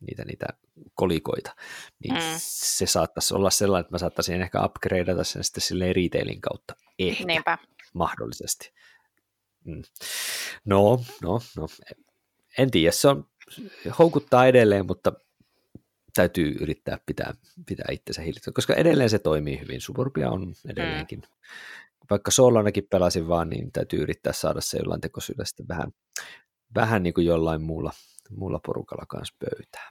niitä, 0.00 0.24
niitä 0.24 0.46
kolikoita, 0.94 1.56
niin 1.98 2.14
mm. 2.14 2.20
se 2.38 2.86
saattaisi 2.86 3.34
olla 3.34 3.50
sellainen, 3.50 3.80
että 3.80 3.94
mä 3.94 3.98
saattaisin 3.98 4.42
ehkä 4.42 4.64
upgradeata 4.64 5.24
sen 5.24 5.44
sitten 5.44 5.62
silleen 5.62 5.96
retailin 5.96 6.40
kautta. 6.40 6.74
Ehkä. 6.98 7.24
Niinpä. 7.24 7.58
Mahdollisesti. 7.94 8.72
Mm. 9.64 9.82
No, 10.64 11.04
no, 11.22 11.40
no. 11.56 11.68
En 12.58 12.70
tiedä, 12.70 12.92
se 12.92 13.08
on, 13.08 13.28
houkuttaa 13.98 14.46
edelleen, 14.46 14.86
mutta 14.86 15.12
täytyy 16.14 16.56
yrittää 16.60 16.98
pitää, 17.06 17.34
pitää 17.66 17.86
itsensä 17.90 18.22
hillittyä, 18.22 18.52
koska 18.52 18.74
edelleen 18.74 19.10
se 19.10 19.18
toimii 19.18 19.60
hyvin. 19.60 19.80
Suburbia 19.80 20.30
on 20.30 20.54
edelleenkin. 20.68 21.18
Mm. 21.18 21.26
Vaikka 22.10 22.30
soolonakin 22.30 22.86
pelasin 22.90 23.28
vaan, 23.28 23.50
niin 23.50 23.72
täytyy 23.72 24.00
yrittää 24.02 24.32
saada 24.32 24.60
se 24.60 24.78
jollain 24.78 25.00
tekosyydellä 25.00 25.68
vähän, 25.68 25.92
vähän 26.74 27.02
niin 27.02 27.14
kuin 27.14 27.26
jollain 27.26 27.62
muulla, 27.62 27.92
muulla 28.30 28.60
porukalla 28.66 29.06
kanssa 29.08 29.34
pöytää. 29.38 29.90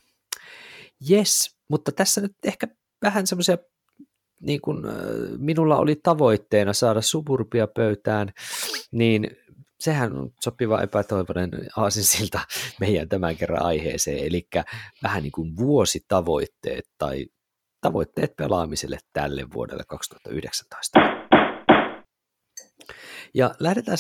Yes, 1.11 1.55
mutta 1.69 1.91
tässä 1.91 2.21
nyt 2.21 2.35
ehkä 2.43 2.67
vähän 3.01 3.27
semmoisia, 3.27 3.57
niin 4.41 4.61
kuin 4.61 4.77
minulla 5.38 5.77
oli 5.77 5.95
tavoitteena 5.95 6.73
saada 6.73 7.01
suburbia 7.01 7.67
pöytään, 7.67 8.33
niin 8.91 9.38
sehän 9.79 10.17
on 10.17 10.31
sopiva 10.39 10.81
epätoivoinen 10.81 11.51
aasinsilta 11.77 12.39
meidän 12.79 13.09
tämän 13.09 13.38
kerran 13.38 13.65
aiheeseen, 13.65 14.27
eli 14.27 14.48
vähän 15.03 15.24
niin 15.24 15.31
kuin 15.31 15.57
vuositavoitteet 15.57 16.86
tai 16.98 17.25
tavoitteet 17.81 18.36
pelaamiselle 18.36 18.98
tälle 19.13 19.45
vuodelle 19.53 19.83
2019. 19.88 21.00
Ja 23.33 23.55
lähdetään 23.59 23.98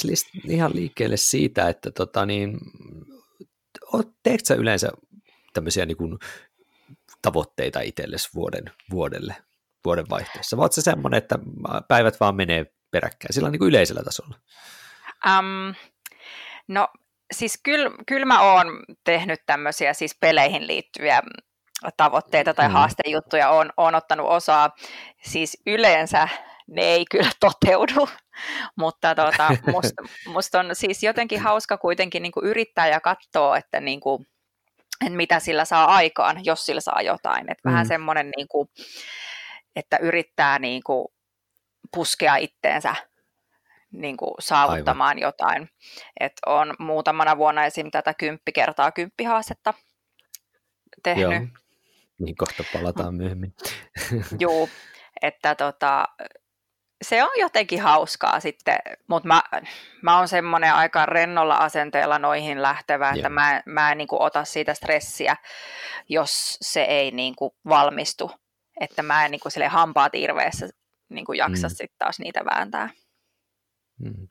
ihan 0.47 0.71
liikkeelle 0.75 1.17
siitä, 1.17 1.69
että 1.69 1.91
tota 1.91 2.25
niin, 2.25 2.57
teetkö 4.23 4.45
sä 4.45 4.55
yleensä 4.55 4.89
tämmöisiä 5.53 5.85
niin 5.85 5.97
kuin 5.97 6.19
tavoitteita 7.21 7.81
itsellesi 7.81 8.29
vuoden, 8.35 8.63
vuodelle, 8.91 9.35
vuoden 9.85 10.05
vaihteessa? 10.09 10.57
Vai 10.57 10.73
se 10.73 10.81
semmoinen, 10.81 11.17
että 11.17 11.39
päivät 11.87 12.19
vaan 12.19 12.35
menee 12.35 12.73
peräkkäin 12.91 13.33
sillä 13.33 13.49
niin 13.49 13.59
kuin 13.59 13.69
yleisellä 13.69 14.03
tasolla? 14.03 14.39
Um, 15.25 15.75
no 16.67 16.87
siis 17.31 17.59
kyllä, 17.63 17.91
kyllä 18.07 18.25
mä 18.25 18.41
oon 18.41 18.67
tehnyt 19.03 19.39
tämmöisiä 19.45 19.93
siis 19.93 20.17
peleihin 20.19 20.67
liittyviä 20.67 21.21
tavoitteita 21.97 22.53
tai 22.53 22.67
mm. 22.67 22.73
haastejuttuja, 22.73 23.49
on, 23.49 23.69
on 23.77 23.95
ottanut 23.95 24.27
osaa. 24.29 24.69
Siis 25.23 25.57
yleensä 25.65 26.27
ne 26.67 26.81
ei 26.81 27.05
kyllä 27.11 27.31
toteudu, 27.39 28.09
mutta 28.79 29.15
tota, 29.15 29.49
musta, 29.71 30.03
musta 30.33 30.59
on 30.59 30.69
siis 30.73 31.03
jotenkin 31.03 31.39
hauska 31.39 31.77
kuitenkin 31.77 32.23
niin 32.23 32.31
kuin 32.31 32.45
yrittää 32.45 32.87
ja 32.87 32.99
katsoa, 32.99 33.57
että, 33.57 33.79
niin 33.79 33.99
kuin, 33.99 34.25
että 35.05 35.17
mitä 35.17 35.39
sillä 35.39 35.65
saa 35.65 35.85
aikaan, 35.85 36.45
jos 36.45 36.65
sillä 36.65 36.81
saa 36.81 37.01
jotain. 37.01 37.51
Että 37.51 37.69
mm. 37.69 37.71
Vähän 37.71 37.85
semmoinen, 37.85 38.31
niin 38.37 38.47
kuin, 38.47 38.69
että 39.75 39.97
yrittää 39.97 40.59
niin 40.59 40.83
kuin, 40.83 41.07
puskea 41.93 42.35
itteensä 42.35 42.95
niin 43.91 44.17
kuin 44.17 44.33
saavuttamaan 44.39 45.17
Aivan. 45.17 45.21
jotain. 45.21 45.69
Et 46.19 46.33
on 46.45 46.75
muutamana 46.79 47.37
vuonna 47.37 47.65
esim. 47.65 47.91
tätä 47.91 48.13
kymppi 48.13 48.51
kertaa 48.51 48.91
kymppihaastetta 48.91 49.73
tehnyt. 51.03 51.23
Joo, 51.23 51.47
niin 52.19 52.35
kohta 52.35 52.63
palataan 52.73 53.15
myöhemmin. 53.15 53.53
Joo, 54.39 54.69
että 55.21 55.55
tota, 55.55 56.07
se 57.01 57.23
on 57.23 57.29
jotenkin 57.37 57.81
hauskaa 57.81 58.39
sitten, 58.39 58.77
mutta 59.07 59.27
mä, 59.27 59.41
mä 60.01 60.17
oon 60.17 60.27
semmoinen 60.27 60.73
aika 60.73 61.05
rennolla 61.05 61.55
asenteella 61.55 62.19
noihin 62.19 62.61
lähtevä, 62.61 63.11
että 63.15 63.29
mä, 63.29 63.61
mä 63.65 63.91
en 63.91 63.97
niin 63.97 64.07
kuin, 64.07 64.21
ota 64.21 64.45
siitä 64.45 64.73
stressiä, 64.73 65.35
jos 66.09 66.57
se 66.61 66.81
ei 66.81 67.11
niin 67.11 67.35
kuin, 67.35 67.51
valmistu. 67.69 68.31
Että 68.79 69.03
mä 69.03 69.25
en 69.25 69.31
niin 69.31 69.41
kuin, 69.41 69.51
sille 69.51 69.67
hampaat 69.67 70.15
irveessä 70.15 70.69
niin 71.09 71.25
kuin, 71.25 71.37
jaksa 71.37 71.67
mm. 71.67 71.69
sitten 71.69 71.97
taas 71.99 72.19
niitä 72.19 72.45
vääntää. 72.45 72.89
Mm. 73.99 74.27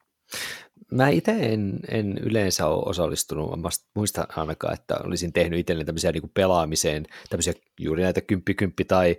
Mä 0.92 1.08
itse 1.08 1.32
en, 1.32 1.80
en 1.88 2.18
yleensä 2.18 2.66
ole 2.66 2.82
osallistunut, 2.86 3.60
mä 3.60 3.68
muista 3.94 4.26
ainakaan, 4.36 4.74
että 4.74 4.96
olisin 5.04 5.32
tehnyt 5.32 5.58
itselleni 5.58 5.84
tämmöisiä 5.84 6.12
niin 6.12 6.30
pelaamiseen, 6.34 7.06
tämmöisiä 7.30 7.52
juuri 7.80 8.02
näitä 8.02 8.20
kymppi-kymppi 8.20 8.84
tai 8.84 9.16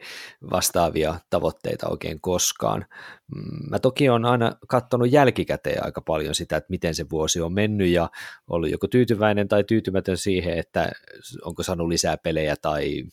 vastaavia 0.52 1.20
tavoitteita 1.30 1.88
oikein 1.88 2.22
koskaan. 2.22 2.86
Mm, 3.36 3.70
mä 3.70 3.80
toki 3.80 4.10
on 4.10 4.26
aina 4.26 4.56
katsonut 4.68 5.12
jälkikäteen 5.12 5.86
aika 5.86 6.02
paljon 6.02 6.36
sitä, 6.36 6.58
että 6.58 6.70
miten 6.70 6.96
se 6.96 7.10
vuosi 7.10 7.42
on 7.42 7.54
mennyt 7.54 7.90
ja 7.90 8.10
ollut 8.48 8.70
joko 8.70 8.88
tyytyväinen 8.88 9.48
tai 9.48 9.64
tyytymätön 9.64 10.18
siihen, 10.18 10.58
että 10.58 10.92
onko 11.46 11.64
saanut 11.64 11.88
lisää 11.88 12.18
pelejä 12.18 12.56
tai 12.62 13.04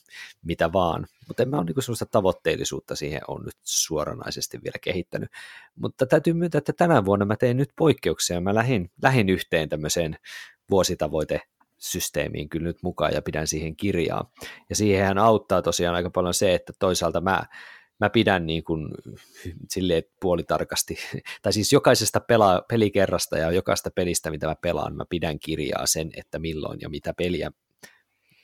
mitä 0.42 0.72
vaan. 0.72 1.06
Mutta 1.28 1.42
en 1.42 1.48
mä 1.48 1.56
ole 1.56 1.64
niin 1.64 1.82
sellaista 1.82 2.06
tavoitteellisuutta 2.06 2.96
siihen 2.96 3.20
on 3.28 3.44
nyt 3.44 3.56
suoranaisesti 3.62 4.58
vielä 4.64 4.78
kehittänyt. 4.82 5.30
Mutta 5.76 6.06
täytyy 6.06 6.32
myöntää, 6.32 6.58
että 6.58 6.72
tänä 6.72 7.04
vuonna 7.04 7.24
mä 7.24 7.36
tein 7.36 7.56
nyt 7.56 7.70
poikkeuksia. 7.76 8.40
Mä 8.40 8.54
lähdin, 8.54 8.90
lähdin 9.02 9.28
yhteen 9.28 9.68
tämmöiseen 9.68 10.16
vuositavoite 10.70 11.40
systeemiin 11.78 12.48
kyllä 12.48 12.66
nyt 12.66 12.82
mukaan 12.82 13.12
ja 13.14 13.22
pidän 13.22 13.46
siihen 13.46 13.76
kirjaa. 13.76 14.30
Ja 14.70 14.76
siihen 14.76 15.18
auttaa 15.18 15.62
tosiaan 15.62 15.96
aika 15.96 16.10
paljon 16.10 16.34
se, 16.34 16.54
että 16.54 16.72
toisaalta 16.78 17.20
mä, 17.20 17.42
mä 18.00 18.10
pidän 18.10 18.46
niin 18.46 18.64
kuin 18.64 18.88
silleen 19.70 20.02
puolitarkasti, 20.20 20.98
tai 21.42 21.52
siis 21.52 21.72
jokaisesta 21.72 22.20
pela, 22.20 22.64
pelikerrasta 22.68 23.38
ja 23.38 23.50
jokaista 23.50 23.90
pelistä, 23.90 24.30
mitä 24.30 24.46
mä 24.46 24.56
pelaan, 24.60 24.96
mä 24.96 25.04
pidän 25.10 25.38
kirjaa 25.38 25.86
sen, 25.86 26.10
että 26.16 26.38
milloin 26.38 26.80
ja 26.80 26.88
mitä 26.88 27.14
peliä, 27.14 27.52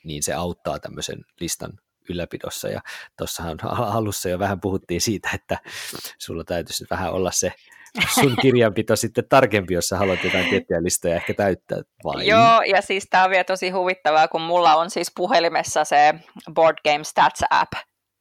niin 0.03 0.23
se 0.23 0.33
auttaa 0.33 0.79
tämmöisen 0.79 1.19
listan 1.39 1.79
ylläpidossa. 2.09 2.69
Ja 2.69 2.81
tuossahan 3.17 3.57
alussa 3.97 4.29
jo 4.29 4.39
vähän 4.39 4.61
puhuttiin 4.61 5.01
siitä, 5.01 5.29
että 5.33 5.57
sulla 6.17 6.43
täytyisi 6.43 6.85
vähän 6.89 7.11
olla 7.11 7.31
se 7.31 7.53
sun 8.13 8.35
kirjanpito 8.41 8.95
sitten 8.95 9.23
tarkempi, 9.29 9.73
jos 9.73 9.87
sä 9.87 9.97
haluat 9.97 10.23
jotain 10.23 10.49
tiettyjä 10.49 10.83
listoja 10.83 11.15
ehkä 11.15 11.33
täyttää. 11.33 11.77
Vai? 12.03 12.27
Joo, 12.27 12.61
ja 12.61 12.81
siis 12.81 13.07
tämä 13.09 13.23
on 13.23 13.29
vielä 13.29 13.43
tosi 13.43 13.69
huvittavaa, 13.69 14.27
kun 14.27 14.41
mulla 14.41 14.75
on 14.75 14.89
siis 14.89 15.11
puhelimessa 15.15 15.83
se 15.83 16.13
Board 16.53 16.77
Game 16.85 17.03
Stats 17.03 17.41
app, 17.49 17.73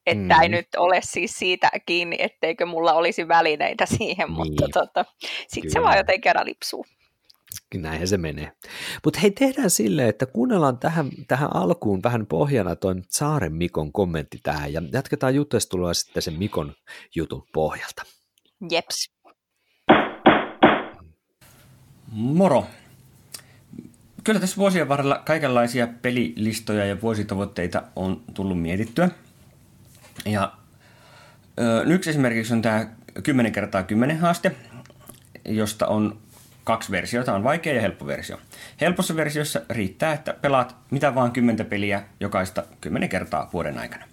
että 0.06 0.34
mm. 0.34 0.42
ei 0.42 0.48
nyt 0.48 0.68
ole 0.76 1.00
siis 1.02 1.38
siitä 1.38 1.70
kiinni, 1.86 2.16
etteikö 2.18 2.66
mulla 2.66 2.92
olisi 2.92 3.28
välineitä 3.28 3.86
siihen, 3.86 4.28
niin. 4.28 4.36
mutta 4.36 4.68
tota, 4.72 5.04
sitten 5.48 5.72
se 5.72 5.82
vaan 5.82 5.96
jotenkin 5.96 6.20
kerran 6.20 6.46
lipsuu. 6.46 6.86
Näinhän 7.74 8.08
se 8.08 8.18
menee. 8.18 8.52
Mutta 9.04 9.20
hei, 9.20 9.30
tehdään 9.30 9.70
silleen, 9.70 10.08
että 10.08 10.26
kuunnellaan 10.26 10.78
tähän, 10.78 11.10
tähän 11.28 11.56
alkuun 11.56 12.02
vähän 12.02 12.26
pohjana 12.26 12.76
tuon 12.76 13.02
Saaren 13.08 13.52
Mikon 13.52 13.92
kommentti 13.92 14.40
tähän 14.42 14.72
ja 14.72 14.82
jatketaan 14.92 15.34
juttuja 15.34 15.60
sitten 15.92 16.22
sen 16.22 16.34
Mikon 16.34 16.74
jutun 17.14 17.46
pohjalta. 17.52 18.02
Jeps. 18.70 19.10
Moro! 22.12 22.66
Kyllä 24.24 24.40
tässä 24.40 24.56
vuosien 24.56 24.88
varrella 24.88 25.22
kaikenlaisia 25.26 25.88
pelilistoja 26.02 26.86
ja 26.86 27.00
vuositavoitteita 27.02 27.82
on 27.96 28.22
tullut 28.34 28.60
mietittyä. 28.60 29.10
Ja 30.24 30.52
ö, 31.60 31.82
yksi 31.82 32.10
esimerkiksi 32.10 32.54
on 32.54 32.62
tämä 32.62 32.86
10 33.22 33.52
kertaa 33.52 33.82
10 33.82 34.18
haaste, 34.18 34.56
josta 35.44 35.86
on 35.86 36.18
kaksi 36.64 36.90
versiota, 36.90 37.34
on 37.34 37.44
vaikea 37.44 37.74
ja 37.74 37.80
helppo 37.80 38.06
versio. 38.06 38.40
Helpossa 38.80 39.16
versiossa 39.16 39.60
riittää, 39.70 40.12
että 40.12 40.34
pelaat 40.40 40.76
mitä 40.90 41.14
vaan 41.14 41.32
10 41.32 41.66
peliä 41.66 42.02
jokaista 42.20 42.64
10 42.80 43.08
kertaa 43.08 43.50
vuoden 43.52 43.78
aikana. 43.78 44.04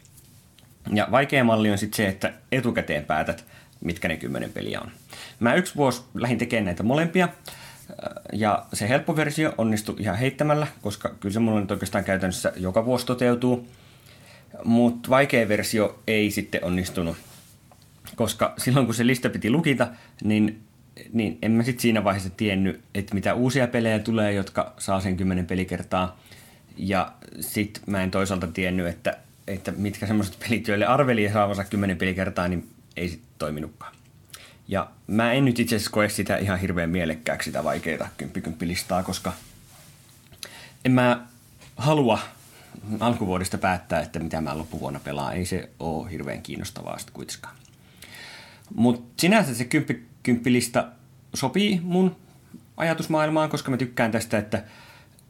Ja 0.93 1.07
vaikea 1.11 1.43
malli 1.43 1.71
on 1.71 1.77
sitten 1.77 1.97
se, 1.97 2.07
että 2.07 2.33
etukäteen 2.51 3.05
päätät, 3.05 3.45
mitkä 3.81 4.07
ne 4.07 4.17
10 4.17 4.51
peliä 4.51 4.81
on. 4.81 4.91
Mä 5.39 5.53
yksi 5.53 5.75
vuosi 5.75 6.01
lähdin 6.13 6.37
tekemään 6.37 6.65
näitä 6.65 6.83
molempia, 6.83 7.29
ja 8.33 8.65
se 8.73 8.89
helppo 8.89 9.15
versio 9.15 9.53
onnistui 9.57 9.95
ihan 9.99 10.17
heittämällä, 10.17 10.67
koska 10.81 11.09
kyllä 11.19 11.33
se 11.33 11.39
mulla 11.39 11.61
nyt 11.61 11.71
oikeastaan 11.71 12.03
käytännössä 12.03 12.53
joka 12.55 12.85
vuosi 12.85 13.05
toteutuu. 13.05 13.67
Mutta 14.63 15.09
vaikea 15.09 15.47
versio 15.47 15.99
ei 16.07 16.31
sitten 16.31 16.63
onnistunut, 16.63 17.17
koska 18.15 18.53
silloin 18.57 18.85
kun 18.85 18.95
se 18.95 19.07
lista 19.07 19.29
piti 19.29 19.49
lukita, 19.49 19.87
niin, 20.23 20.61
niin 21.13 21.37
en 21.41 21.51
mä 21.51 21.63
sitten 21.63 21.81
siinä 21.81 22.03
vaiheessa 22.03 22.29
tiennyt, 22.29 22.81
että 22.95 23.15
mitä 23.15 23.33
uusia 23.33 23.67
pelejä 23.67 23.99
tulee, 23.99 24.33
jotka 24.33 24.73
saa 24.77 25.01
sen 25.01 25.17
kymmenen 25.17 25.45
pelikertaa. 25.45 26.19
Ja 26.77 27.11
sitten 27.39 27.83
mä 27.85 28.03
en 28.03 28.11
toisaalta 28.11 28.47
tiennyt, 28.47 28.87
että, 28.87 29.17
että 29.47 29.71
mitkä 29.71 30.07
semmoiset 30.07 30.39
pelit, 30.43 30.67
joille 30.67 30.85
arveli 30.85 31.29
saavansa 31.33 31.63
kymmenen 31.63 31.97
pelikertaa, 31.97 32.47
niin 32.47 32.69
ei 32.97 33.09
sitten 33.09 33.29
toiminutkaan. 33.39 33.95
Ja 34.67 34.89
mä 35.07 35.33
en 35.33 35.45
nyt 35.45 35.59
itse 35.59 35.75
asiassa 35.75 35.91
koe 35.91 36.09
sitä 36.09 36.37
ihan 36.37 36.59
hirveän 36.59 36.89
mielekkääksi 36.89 37.45
sitä 37.45 37.63
vaikeita 37.63 38.07
kymppikymppilistaa, 38.17 39.03
koska 39.03 39.33
en 40.85 40.91
mä 40.91 41.25
halua 41.75 42.19
alkuvuodesta 42.99 43.57
päättää, 43.57 44.01
että 44.01 44.19
mitä 44.19 44.41
mä 44.41 44.57
loppuvuonna 44.57 44.99
pelaan. 44.99 45.35
Ei 45.35 45.45
se 45.45 45.69
ole 45.79 46.11
hirveän 46.11 46.41
kiinnostavaa 46.41 46.97
sitten 46.97 47.13
kuitenkaan. 47.13 47.55
Mutta 48.75 49.13
sinänsä 49.17 49.55
se 49.55 49.65
kymppilista 50.29 50.85
sopii 51.33 51.79
mun 51.83 52.15
ajatusmaailmaan, 52.77 53.49
koska 53.49 53.71
mä 53.71 53.77
tykkään 53.77 54.11
tästä, 54.11 54.37
että, 54.37 54.63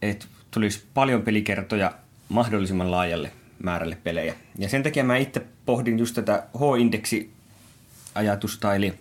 että 0.01 0.25
tulisi 0.51 0.86
paljon 0.94 1.22
pelikertoja 1.22 1.91
mahdollisimman 2.29 2.91
laajalle 2.91 3.32
määrälle 3.63 3.98
pelejä. 4.03 4.34
Ja 4.58 4.70
sen 4.70 4.84
takia 4.84 5.03
mä 5.03 5.18
itse 5.18 5.46
pohdin 5.65 6.00
just 6.00 6.15
tätä 6.15 6.44
H-indeksi 6.58 7.32
ajatusta, 8.15 8.75
eli 8.75 8.94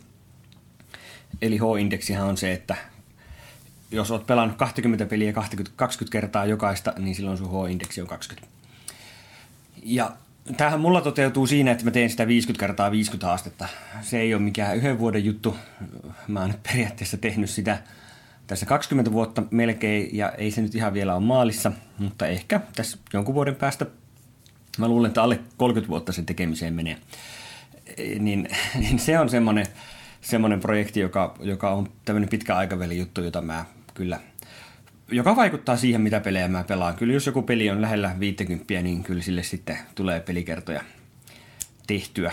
Eli 1.43 1.59
H-indeksihän 1.59 2.27
on 2.27 2.37
se, 2.37 2.53
että 2.53 2.77
jos 3.91 4.11
olet 4.11 4.27
pelannut 4.27 4.57
20 4.57 5.07
peliä 5.07 5.33
20, 5.33 5.73
20 5.77 6.13
kertaa 6.13 6.47
jokaista, 6.47 6.95
niin 6.99 7.15
silloin 7.15 7.39
sun 7.39 7.51
H-indeksi 7.51 8.01
on 8.01 8.07
20. 8.07 8.49
Ja 9.83 10.17
tämähän 10.57 10.81
mulla 10.81 11.01
toteutuu 11.01 11.47
siinä, 11.47 11.71
että 11.71 11.85
mä 11.85 11.91
teen 11.91 12.11
sitä 12.11 12.27
50 12.27 12.67
kertaa 12.67 12.91
50 12.91 13.27
haastetta. 13.27 13.69
Se 14.03 14.19
ei 14.19 14.35
ole 14.35 14.43
mikään 14.43 14.77
yhden 14.77 14.99
vuoden 14.99 15.25
juttu. 15.25 15.57
Mä 16.29 16.41
oon 16.41 16.51
nyt 16.51 16.63
periaatteessa 16.63 17.17
tehnyt 17.17 17.51
sitä 17.51 17.79
tässä 18.47 18.67
20 18.67 19.13
vuotta 19.13 19.43
melkein 19.51 20.17
ja 20.17 20.33
ei 20.33 20.51
se 20.51 20.63
nyt 20.63 20.75
ihan 20.75 20.93
vielä 20.95 21.15
ole 21.15 21.25
maalissa, 21.25 21.73
mutta 21.99 22.27
ehkä 22.27 22.61
tässä 22.77 22.99
jonkun 23.13 23.35
vuoden 23.35 23.57
päästä 23.57 23.87
mä 24.79 24.89
luulen, 24.89 25.09
että 25.09 25.23
alle 25.23 25.41
30 25.57 25.91
vuotta 25.91 26.13
sen 26.13 26.27
tekemiseen 26.27 26.75
menee. 26.75 26.97
Niin, 28.19 28.49
niin 28.81 28.99
se 28.99 29.19
on 29.19 29.29
semmoinen, 29.29 29.67
semmoinen 30.21 30.61
projekti, 30.61 31.01
joka, 31.01 31.35
joka 31.41 31.71
on 31.71 31.89
tämmöinen 32.05 32.29
pitkä 32.29 32.57
aikavälin 32.57 32.99
juttu, 32.99 33.23
jota 33.23 33.43
mä 33.43 33.65
kyllä, 33.95 34.21
joka 35.11 35.37
vaikuttaa 35.37 35.77
siihen, 35.77 36.01
mitä 36.01 36.21
pelejä 36.21 36.49
mä 36.49 36.65
pelaan. 36.65 36.95
Kyllä 36.95 37.13
jos 37.13 37.27
joku 37.27 37.43
peli 37.43 37.71
on 37.71 37.83
lähellä 37.83 38.17
50, 38.21 38.83
niin 38.83 39.03
kyllä 39.03 39.23
sille 39.23 39.43
sitten 39.43 39.79
tulee 39.95 40.21
pelikertoja 40.21 40.85
tehtyä. 41.87 42.33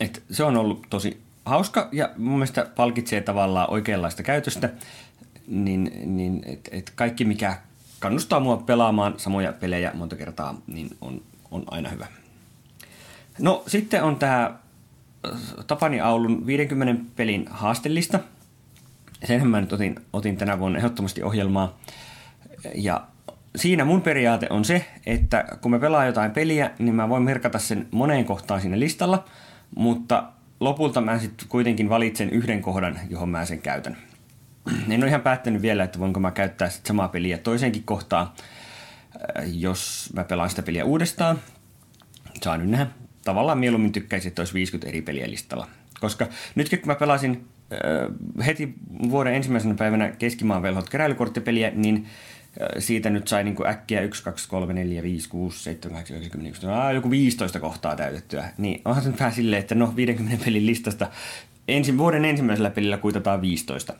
Et 0.00 0.22
se 0.30 0.44
on 0.44 0.56
ollut 0.56 0.86
tosi 0.90 1.22
hauska 1.44 1.88
ja 1.92 2.10
mun 2.16 2.32
mielestä 2.32 2.66
palkitsee 2.76 3.20
tavallaan 3.20 3.70
oikeanlaista 3.70 4.22
käytöstä, 4.22 4.70
niin, 5.46 5.92
niin 6.16 6.42
et, 6.46 6.68
et 6.72 6.92
kaikki 6.94 7.24
mikä 7.24 7.56
kannustaa 8.00 8.40
mua 8.40 8.56
pelaamaan 8.56 9.14
samoja 9.16 9.52
pelejä 9.52 9.90
monta 9.94 10.16
kertaa, 10.16 10.54
niin 10.66 10.90
on, 11.00 11.22
on 11.50 11.64
aina 11.70 11.88
hyvä. 11.88 12.06
No 13.38 13.62
sitten 13.66 14.02
on 14.02 14.16
tämä 14.16 14.58
Tapani 15.66 16.00
Aulun 16.00 16.46
50 16.46 17.04
pelin 17.16 17.46
haastellista. 17.50 18.20
Sen 19.24 19.46
mä 19.46 19.60
nyt 19.60 19.72
otin, 19.72 19.94
otin 20.12 20.36
tänä 20.36 20.58
vuonna 20.58 20.78
ehdottomasti 20.78 21.22
ohjelmaa. 21.22 21.78
Ja 22.74 23.06
siinä 23.56 23.84
mun 23.84 24.02
periaate 24.02 24.46
on 24.50 24.64
se, 24.64 24.84
että 25.06 25.44
kun 25.60 25.70
mä 25.70 25.78
pelaan 25.78 26.06
jotain 26.06 26.30
peliä, 26.30 26.70
niin 26.78 26.94
mä 26.94 27.08
voin 27.08 27.22
merkata 27.22 27.58
sen 27.58 27.88
moneen 27.90 28.24
kohtaan 28.24 28.60
siinä 28.60 28.78
listalla, 28.78 29.24
mutta 29.76 30.32
lopulta 30.60 31.00
mä 31.00 31.18
sitten 31.18 31.48
kuitenkin 31.48 31.88
valitsen 31.88 32.30
yhden 32.30 32.62
kohdan, 32.62 32.98
johon 33.10 33.28
mä 33.28 33.44
sen 33.44 33.58
käytän. 33.58 33.96
En 34.90 35.00
ole 35.00 35.08
ihan 35.08 35.20
päättänyt 35.20 35.62
vielä, 35.62 35.84
että 35.84 35.98
voinko 35.98 36.20
mä 36.20 36.30
käyttää 36.30 36.70
sit 36.70 36.86
samaa 36.86 37.08
peliä 37.08 37.38
toiseenkin 37.38 37.82
kohtaan, 37.82 38.32
jos 39.44 40.10
mä 40.14 40.24
pelaan 40.24 40.50
sitä 40.50 40.62
peliä 40.62 40.84
uudestaan. 40.84 41.38
Saan 42.42 42.60
nyt 42.60 42.70
nähdä. 42.70 42.86
Tavallaan 43.24 43.58
mieluummin 43.58 43.92
tykkäisin, 43.92 44.28
että 44.28 44.42
olisi 44.42 44.54
50 44.54 44.88
eri 44.88 45.02
peliä 45.02 45.30
listalla. 45.30 45.68
Koska 46.00 46.26
nyt 46.54 46.68
kun 46.68 46.78
mä 46.86 46.94
pelasin 46.94 47.46
heti 48.46 48.74
vuoden 49.10 49.34
ensimmäisenä 49.34 49.74
päivänä 49.74 50.08
keskimaan 50.10 50.62
velhot 50.62 50.88
keräilykorttipeliä, 50.90 51.72
niin 51.74 52.06
siitä 52.78 53.10
nyt 53.10 53.28
sai 53.28 53.44
niin 53.44 53.54
kuin 53.54 53.68
äkkiä 53.68 54.00
1, 54.00 54.22
2, 54.22 54.48
3, 54.48 54.72
4, 54.72 55.02
5, 55.02 55.28
6, 55.28 55.62
7, 55.62 55.94
8, 55.94 56.16
9, 56.16 56.30
10, 56.30 56.50
11, 56.50 56.92
joku 56.92 57.10
15 57.10 57.60
kohtaa 57.60 57.96
täytettyä. 57.96 58.48
Niin 58.58 58.82
onhan 58.84 59.02
se 59.02 59.10
nyt 59.10 59.20
vähän 59.20 59.34
silleen, 59.34 59.60
että 59.60 59.74
no 59.74 59.92
50 59.96 60.44
pelin 60.44 60.66
listasta 60.66 61.10
ensi, 61.68 61.98
vuoden 61.98 62.24
ensimmäisellä 62.24 62.70
pelillä 62.70 62.96
kuitataan 62.96 63.40
15. 63.40 63.94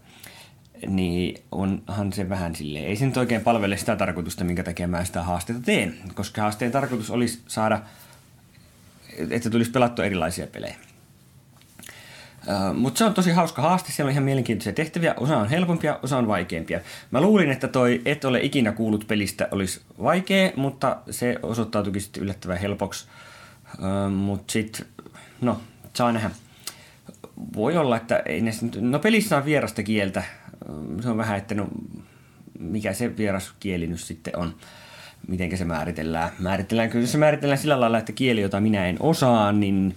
Niin 0.87 1.43
onhan 1.53 2.13
se 2.13 2.29
vähän 2.29 2.55
silleen, 2.55 2.85
ei 2.85 2.97
se 2.97 3.07
nyt 3.07 3.17
oikein 3.17 3.41
palvele 3.41 3.77
sitä 3.77 3.97
tarkoitusta, 3.97 4.45
minkä 4.45 4.63
takia 4.63 4.89
mä 4.89 5.05
sitä 5.05 5.23
haasteita 5.23 5.63
teen. 5.65 5.95
Koska 6.15 6.43
haasteen 6.43 6.73
tarkoitus 6.73 7.11
olisi 7.11 7.43
saada, 7.47 7.81
että 9.31 9.51
tulisi 9.51 9.71
pelattua 9.71 10.05
erilaisia 10.05 10.47
pelejä. 10.47 10.75
Mutta 12.75 12.99
se 12.99 13.05
on 13.05 13.15
tosi 13.15 13.31
hauska 13.31 13.63
haaste, 13.63 13.93
siellä 13.93 14.09
on 14.09 14.13
ihan 14.13 14.25
mielenkiintoisia 14.25 14.73
tehtäviä, 14.73 15.15
osa 15.17 15.37
on 15.37 15.49
helpompia, 15.49 15.99
osa 16.03 16.19
on 16.19 16.29
vaikeampia. 16.29 16.81
Mä 17.11 17.21
luulin, 17.21 17.51
että 17.51 17.69
toi 17.69 18.03
et 18.05 18.25
ole 18.25 18.41
ikinä 18.41 18.73
kuullut 18.73 19.07
pelistä 19.07 19.49
olisi 19.51 19.81
vaikea, 20.03 20.53
mutta 20.57 20.97
se 21.11 21.37
osoittautuikin 21.43 22.03
sitten 22.03 22.23
yllättävän 22.23 22.59
helpoksi. 22.59 23.07
Mutta 24.11 24.53
sitten, 24.53 24.87
no, 25.41 25.61
saa 25.95 26.13
nähdä. 26.13 26.31
Voi 27.57 27.77
olla, 27.77 27.97
että 27.97 28.23
ei 28.27 28.41
ne, 28.41 28.51
no 28.81 28.99
pelissä 28.99 29.37
on 29.37 29.45
vierasta 29.45 29.83
kieltä. 29.83 30.23
Se 31.01 31.09
on 31.09 31.17
vähän, 31.17 31.39
että 31.39 31.55
no, 31.55 31.69
mikä 32.59 32.93
se 32.93 33.17
vieras 33.17 33.55
kieli 33.61 33.87
nyt 33.87 34.01
sitten 34.01 34.39
on 34.39 34.55
miten 35.29 35.59
se 35.59 35.65
määritellään. 35.65 36.31
Määritellään, 36.39 36.91
kyllä 36.91 37.07
se 37.07 37.19
määritellään 37.19 37.59
sillä 37.59 37.81
lailla, 37.81 37.99
että 37.99 38.13
kieli, 38.13 38.41
jota 38.41 38.61
minä 38.61 38.87
en 38.87 38.97
osaa, 39.01 39.53
niin 39.53 39.95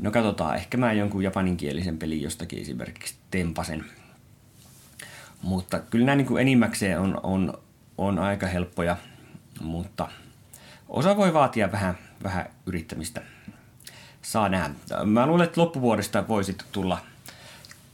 No 0.00 0.10
katsotaan, 0.10 0.56
ehkä 0.56 0.76
mä 0.76 0.92
jonkun 0.92 1.22
japaninkielisen 1.22 1.98
pelin 1.98 2.22
jostakin 2.22 2.62
esimerkiksi 2.62 3.14
tempasen. 3.30 3.84
Mutta 5.42 5.78
kyllä 5.78 6.06
nämä 6.06 6.16
niin 6.16 6.26
kuin 6.26 6.40
enimmäkseen 6.40 7.00
on, 7.00 7.20
on, 7.22 7.58
on 7.98 8.18
aika 8.18 8.46
helppoja, 8.46 8.96
mutta 9.60 10.08
osa 10.88 11.16
voi 11.16 11.34
vaatia 11.34 11.72
vähän, 11.72 11.98
vähän 12.22 12.46
yrittämistä. 12.66 13.22
Saa 14.22 14.48
nähdä. 14.48 14.74
Mä 15.04 15.26
luulen, 15.26 15.44
että 15.44 15.60
loppuvuodesta 15.60 16.28
voisi 16.28 16.56
tulla, 16.72 16.98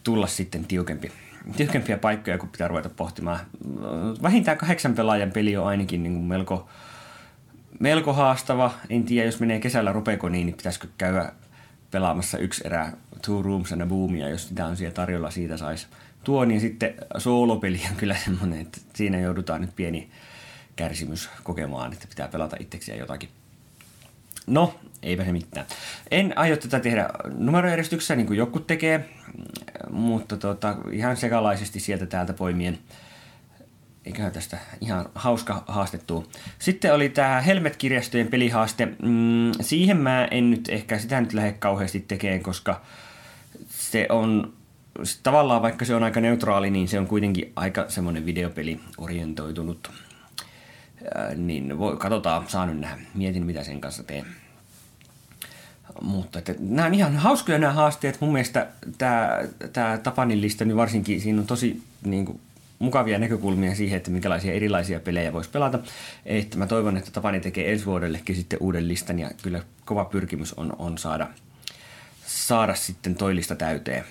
tulla 0.02 0.26
sitten 0.26 0.64
tiukempi, 0.64 1.12
tiukempia 1.56 1.98
paikkoja, 1.98 2.38
kun 2.38 2.48
pitää 2.48 2.68
ruveta 2.68 2.88
pohtimaan. 2.88 3.40
Vähintään 4.22 4.58
kahdeksan 4.58 4.94
pelaajan 4.94 5.30
peli 5.30 5.56
on 5.56 5.66
ainakin 5.66 6.02
niin 6.02 6.12
kuin 6.12 6.24
melko, 6.24 6.68
melko 7.80 8.12
haastava. 8.12 8.72
En 8.90 9.04
tiedä, 9.04 9.26
jos 9.26 9.40
menee 9.40 9.60
kesällä 9.60 9.92
rupeeko 9.92 10.28
niin, 10.28 10.46
niin 10.46 10.56
pitäisikö 10.56 10.88
käydä 10.98 11.32
pelaamassa 11.90 12.38
yksi 12.38 12.62
erä 12.64 12.92
Two 13.24 13.42
Rooms 13.42 13.72
and 13.72 13.80
a 13.80 13.86
Boomia, 13.86 14.28
jos 14.28 14.48
sitä 14.48 14.66
on 14.66 14.76
siellä 14.76 14.94
tarjolla, 14.94 15.30
siitä 15.30 15.56
saisi 15.56 15.86
tuo, 16.24 16.44
niin 16.44 16.60
sitten 16.60 16.94
soolopeli 17.18 17.80
on 17.90 17.96
kyllä 17.96 18.16
semmoinen, 18.24 18.60
että 18.60 18.78
siinä 18.94 19.20
joudutaan 19.20 19.60
nyt 19.60 19.76
pieni 19.76 20.10
kärsimys 20.76 21.30
kokemaan, 21.42 21.92
että 21.92 22.06
pitää 22.08 22.28
pelata 22.28 22.56
itseksiä 22.60 22.96
jotakin. 22.96 23.28
No, 24.46 24.74
eipä 25.02 25.24
se 25.24 25.32
mitään. 25.32 25.66
En 26.10 26.38
aio 26.38 26.56
tätä 26.56 26.80
tehdä 26.80 27.08
numerojärjestyksessä 27.38 28.16
niin 28.16 28.26
kuin 28.26 28.36
joku 28.36 28.60
tekee, 28.60 29.08
mutta 29.90 30.36
tota, 30.36 30.76
ihan 30.92 31.16
sekalaisesti 31.16 31.80
sieltä 31.80 32.06
täältä 32.06 32.32
poimien 32.32 32.78
eiköhän 34.06 34.32
tästä 34.32 34.58
ihan 34.80 35.06
hauska 35.14 35.64
haastettu. 35.66 36.32
Sitten 36.58 36.94
oli 36.94 37.08
tämä 37.08 37.40
Helmet-kirjastojen 37.40 38.28
pelihaaste. 38.28 38.86
Mm, 38.86 39.52
siihen 39.60 39.96
mä 39.96 40.24
en 40.24 40.50
nyt 40.50 40.68
ehkä 40.68 40.98
sitä 40.98 41.20
nyt 41.20 41.32
lähde 41.32 41.52
kauheasti 41.52 42.00
tekemään, 42.00 42.42
koska 42.42 42.80
se 43.68 44.06
on 44.08 44.52
tavallaan 45.22 45.62
vaikka 45.62 45.84
se 45.84 45.94
on 45.94 46.04
aika 46.04 46.20
neutraali, 46.20 46.70
niin 46.70 46.88
se 46.88 46.98
on 46.98 47.06
kuitenkin 47.06 47.52
aika 47.56 47.84
semmoinen 47.88 48.26
videopeli 48.26 48.80
orientoitunut. 48.98 49.90
Äh, 51.16 51.34
niin 51.36 51.78
voi, 51.78 51.96
katsotaan, 51.96 52.48
saa 52.48 52.66
nyt 52.66 52.80
nähdä. 52.80 53.02
Mietin, 53.14 53.46
mitä 53.46 53.64
sen 53.64 53.80
kanssa 53.80 54.02
teen. 54.02 54.26
Mutta 56.02 56.38
että, 56.38 56.54
nämä 56.58 56.86
on 56.86 56.94
ihan 56.94 57.16
hauskoja 57.16 57.58
nämä 57.58 57.72
haasteet. 57.72 58.20
Mun 58.20 58.32
mielestä 58.32 58.66
tämä, 58.98 59.38
tämä 59.72 59.98
Tapanin 59.98 60.40
lista, 60.40 60.64
niin 60.64 60.76
varsinkin 60.76 61.20
siinä 61.20 61.40
on 61.40 61.46
tosi 61.46 61.82
niin 62.04 62.24
kuin, 62.26 62.40
mukavia 62.80 63.18
näkökulmia 63.18 63.74
siihen, 63.74 63.96
että 63.96 64.10
minkälaisia 64.10 64.52
erilaisia 64.52 65.00
pelejä 65.00 65.32
voisi 65.32 65.50
pelata. 65.50 65.78
Että 66.26 66.58
mä 66.58 66.66
toivon, 66.66 66.96
että 66.96 67.10
Tapani 67.10 67.40
tekee 67.40 67.72
ensi 67.72 67.86
vuodellekin 67.86 68.36
sitten 68.36 68.58
uuden 68.62 68.88
listan 68.88 69.18
ja 69.18 69.30
kyllä 69.42 69.62
kova 69.84 70.04
pyrkimys 70.04 70.52
on, 70.52 70.72
on 70.78 70.98
saada, 70.98 71.28
saada 72.26 72.74
sitten 72.74 73.14
toi 73.14 73.36
lista 73.36 73.54
täyteen. 73.54 74.04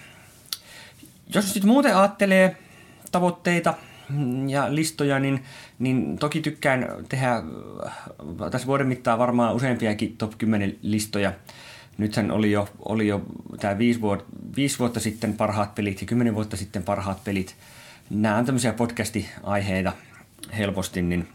Jos 1.34 1.54
sitten 1.54 1.70
muuten 1.70 1.98
ajattelee 1.98 2.58
tavoitteita 3.12 3.74
ja 4.48 4.76
listoja, 4.76 5.20
niin, 5.20 5.44
niin 5.80 6.18
toki 6.18 6.42
tykkään 6.42 6.88
tehdä 7.10 7.44
tässä 8.52 8.68
vuoden 8.68 8.88
mittaan 8.88 9.20
varmaan 9.20 9.56
useampiakin 9.56 10.18
top 10.18 10.38
10 10.38 10.78
listoja. 10.82 11.34
Nythän 11.98 12.32
oli 12.32 12.52
jo, 12.52 12.70
oli 12.86 13.08
jo 13.08 13.22
tämä 13.60 13.78
viisi, 13.78 14.02
vuotta, 14.02 14.26
viisi 14.56 14.80
vuotta 14.80 15.00
sitten 15.00 15.34
parhaat 15.34 15.76
pelit 15.76 16.02
ja 16.02 16.08
kymmenen 16.08 16.36
vuotta 16.36 16.58
sitten 16.58 16.84
parhaat 16.84 17.24
pelit– 17.24 17.56
nämä 18.10 18.38
on 18.38 18.46
tämmöisiä 18.46 18.74
podcasti-aiheita 18.74 19.94
helposti, 20.58 21.02
niin 21.02 21.28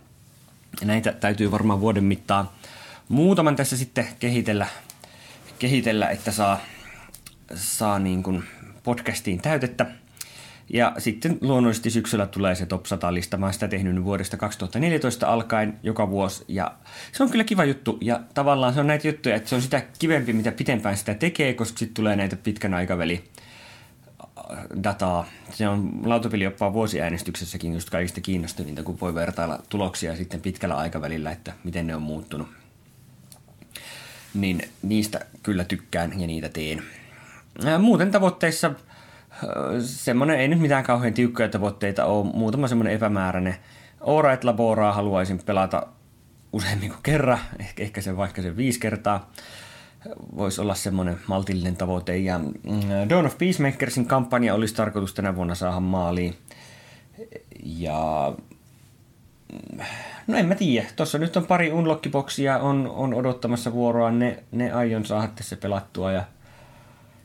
näitä 0.84 1.12
täytyy 1.12 1.50
varmaan 1.50 1.80
vuoden 1.80 2.04
mittaan 2.04 2.50
muutaman 3.08 3.56
tässä 3.56 3.76
sitten 3.76 4.08
kehitellä, 4.18 4.66
kehitellä 5.58 6.08
että 6.08 6.32
saa, 6.32 6.60
saa 7.54 7.98
niin 7.98 8.22
kuin 8.22 8.44
podcastiin 8.82 9.40
täytettä. 9.40 9.86
Ja 10.72 10.92
sitten 10.98 11.38
luonnollisesti 11.40 11.90
syksyllä 11.90 12.26
tulee 12.26 12.54
se 12.54 12.66
Top 12.66 12.86
100 12.86 13.14
lista. 13.14 13.36
Mä 13.36 13.46
oon 13.46 13.52
sitä 13.52 13.68
tehnyt 13.68 14.04
vuodesta 14.04 14.36
2014 14.36 15.26
alkaen 15.26 15.78
joka 15.82 16.10
vuosi. 16.10 16.44
Ja 16.48 16.74
se 17.12 17.22
on 17.22 17.30
kyllä 17.30 17.44
kiva 17.44 17.64
juttu. 17.64 17.98
Ja 18.00 18.20
tavallaan 18.34 18.74
se 18.74 18.80
on 18.80 18.86
näitä 18.86 19.08
juttuja, 19.08 19.36
että 19.36 19.48
se 19.48 19.54
on 19.54 19.62
sitä 19.62 19.82
kivempi, 19.98 20.32
mitä 20.32 20.52
pitempään 20.52 20.96
sitä 20.96 21.14
tekee, 21.14 21.54
koska 21.54 21.78
sitten 21.78 21.94
tulee 21.94 22.16
näitä 22.16 22.36
pitkän 22.36 22.74
aikavälin 22.74 23.24
dataa. 24.84 25.26
Se 25.50 25.68
on 25.68 25.90
lautapelioppaa 26.04 26.72
vuosiäänestyksessäkin 26.72 27.72
just 27.72 27.90
kaikista 27.90 28.20
kiinnostuneita, 28.20 28.82
kun 28.82 29.00
voi 29.00 29.14
vertailla 29.14 29.58
tuloksia 29.68 30.16
sitten 30.16 30.40
pitkällä 30.40 30.76
aikavälillä, 30.76 31.30
että 31.30 31.52
miten 31.64 31.86
ne 31.86 31.96
on 31.96 32.02
muuttunut. 32.02 32.48
Niin 34.34 34.62
niistä 34.82 35.26
kyllä 35.42 35.64
tykkään 35.64 36.20
ja 36.20 36.26
niitä 36.26 36.48
teen. 36.48 36.82
Muuten 37.78 38.10
tavoitteissa 38.10 38.70
semmoinen, 39.80 40.40
ei 40.40 40.48
nyt 40.48 40.60
mitään 40.60 40.84
kauhean 40.84 41.14
tiukkoja 41.14 41.48
tavoitteita 41.48 42.04
ole, 42.04 42.30
muutama 42.34 42.68
semmoinen 42.68 42.94
epämääräinen. 42.94 43.56
Alright 44.06 44.44
Laboraa 44.44 44.92
haluaisin 44.92 45.40
pelata 45.46 45.86
useammin 46.52 46.88
kuin 46.88 47.02
kerran, 47.02 47.38
ehkä, 47.58 47.82
ehkä 47.82 48.00
se 48.00 48.16
vaikka 48.16 48.42
se 48.42 48.56
viisi 48.56 48.80
kertaa 48.80 49.30
voisi 50.36 50.60
olla 50.60 50.74
semmoinen 50.74 51.20
maltillinen 51.26 51.76
tavoite. 51.76 52.16
Ja 52.16 52.38
mm, 52.38 53.08
Dawn 53.08 53.26
of 53.26 53.38
Peacemakersin 53.38 54.06
kampanja 54.06 54.54
olisi 54.54 54.74
tarkoitus 54.74 55.14
tänä 55.14 55.36
vuonna 55.36 55.54
saada 55.54 55.80
maaliin. 55.80 56.34
Ja 57.64 58.34
mm, 59.52 59.84
no 60.26 60.36
en 60.38 60.46
mä 60.46 60.54
tiedä. 60.54 60.86
Tuossa 60.96 61.18
nyt 61.18 61.36
on 61.36 61.46
pari 61.46 61.72
unlockiboksia 61.72 62.58
on, 62.58 62.90
on 62.94 63.14
odottamassa 63.14 63.72
vuoroa. 63.72 64.10
Ne, 64.10 64.42
ne 64.52 64.72
aion 64.72 65.06
saada 65.06 65.28
tässä 65.28 65.56
pelattua 65.56 66.12
ja 66.12 66.24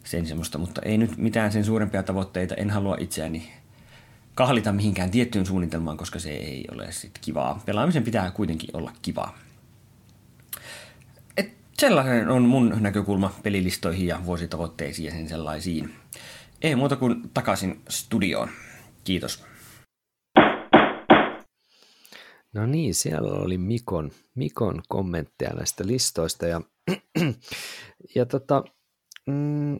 sen 0.03 0.25
semmoista, 0.25 0.57
mutta 0.57 0.81
ei 0.81 0.97
nyt 0.97 1.17
mitään 1.17 1.51
sen 1.51 1.65
suurempia 1.65 2.03
tavoitteita. 2.03 2.55
En 2.55 2.69
halua 2.69 2.97
itseäni 2.99 3.51
kahlita 4.35 4.71
mihinkään 4.71 5.11
tiettyyn 5.11 5.45
suunnitelmaan, 5.45 5.97
koska 5.97 6.19
se 6.19 6.29
ei 6.29 6.65
ole 6.71 6.91
sit 6.91 7.19
kivaa. 7.21 7.61
Pelaamisen 7.65 8.03
pitää 8.03 8.31
kuitenkin 8.31 8.69
olla 8.73 8.91
kivaa. 9.01 9.37
Sellainen 11.79 12.29
on 12.29 12.41
mun 12.41 12.77
näkökulma 12.79 13.33
pelilistoihin 13.43 14.07
ja 14.07 14.21
vuositavoitteisiin 14.25 15.05
ja 15.05 15.11
sen 15.11 15.29
sellaisiin. 15.29 15.93
Ei 16.61 16.75
muuta 16.75 16.95
kuin 16.95 17.29
takaisin 17.33 17.81
studioon. 17.89 18.49
Kiitos. 19.03 19.45
No 22.53 22.65
niin, 22.65 22.95
siellä 22.95 23.31
oli 23.31 23.57
Mikon, 23.57 24.11
Mikon 24.35 24.81
kommentteja 24.87 25.53
näistä 25.53 25.87
listoista 25.87 26.47
ja, 26.47 26.61
ja 28.15 28.25
tota, 28.25 28.63
mm, 29.27 29.79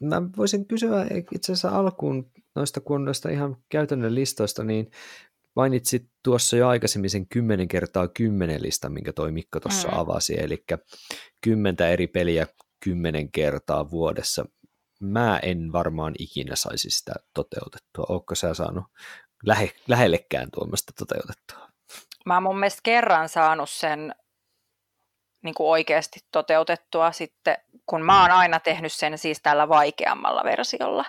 mä 0.00 0.22
voisin 0.36 0.66
kysyä 0.66 1.06
itse 1.32 1.52
asiassa 1.52 1.68
alkuun 1.68 2.30
noista, 2.54 2.80
kun 2.80 3.04
noista 3.04 3.30
ihan 3.30 3.56
käytännön 3.68 4.14
listoista, 4.14 4.64
niin 4.64 4.90
mainitsit 5.56 6.10
tuossa 6.24 6.56
jo 6.56 6.68
aikaisemmin 6.68 7.10
sen 7.10 7.28
10 7.28 7.68
kertaa 7.68 8.08
10 8.08 8.62
listan, 8.62 8.92
minkä 8.92 9.12
toi 9.12 9.32
Mikko 9.32 9.60
tuossa 9.60 9.88
mm. 9.88 9.98
avasi, 9.98 10.40
eli 10.40 10.64
kymmentä 11.40 11.88
eri 11.88 12.06
peliä 12.06 12.46
kymmenen 12.84 13.32
kertaa 13.32 13.90
vuodessa. 13.90 14.44
Mä 15.00 15.38
en 15.42 15.72
varmaan 15.72 16.14
ikinä 16.18 16.56
saisi 16.56 16.90
sitä 16.90 17.12
toteutettua. 17.34 18.06
Ootko 18.08 18.34
sä 18.34 18.54
saanut 18.54 18.84
lähe, 19.44 19.72
lähellekään 19.88 20.50
tuomasta 20.50 20.92
toteutettua? 20.98 21.68
Mä 22.26 22.34
oon 22.34 22.42
mun 22.42 22.58
mielestä 22.58 22.80
kerran 22.82 23.28
saanut 23.28 23.70
sen 23.70 24.14
niin 25.44 25.54
kuin 25.54 25.68
oikeasti 25.68 26.20
toteutettua 26.32 27.12
sitten, 27.12 27.56
kun 27.86 28.02
mä 28.02 28.22
oon 28.22 28.30
aina 28.30 28.60
tehnyt 28.60 28.92
sen 28.92 29.18
siis 29.18 29.40
tällä 29.42 29.68
vaikeammalla 29.68 30.44
versiolla. 30.44 31.04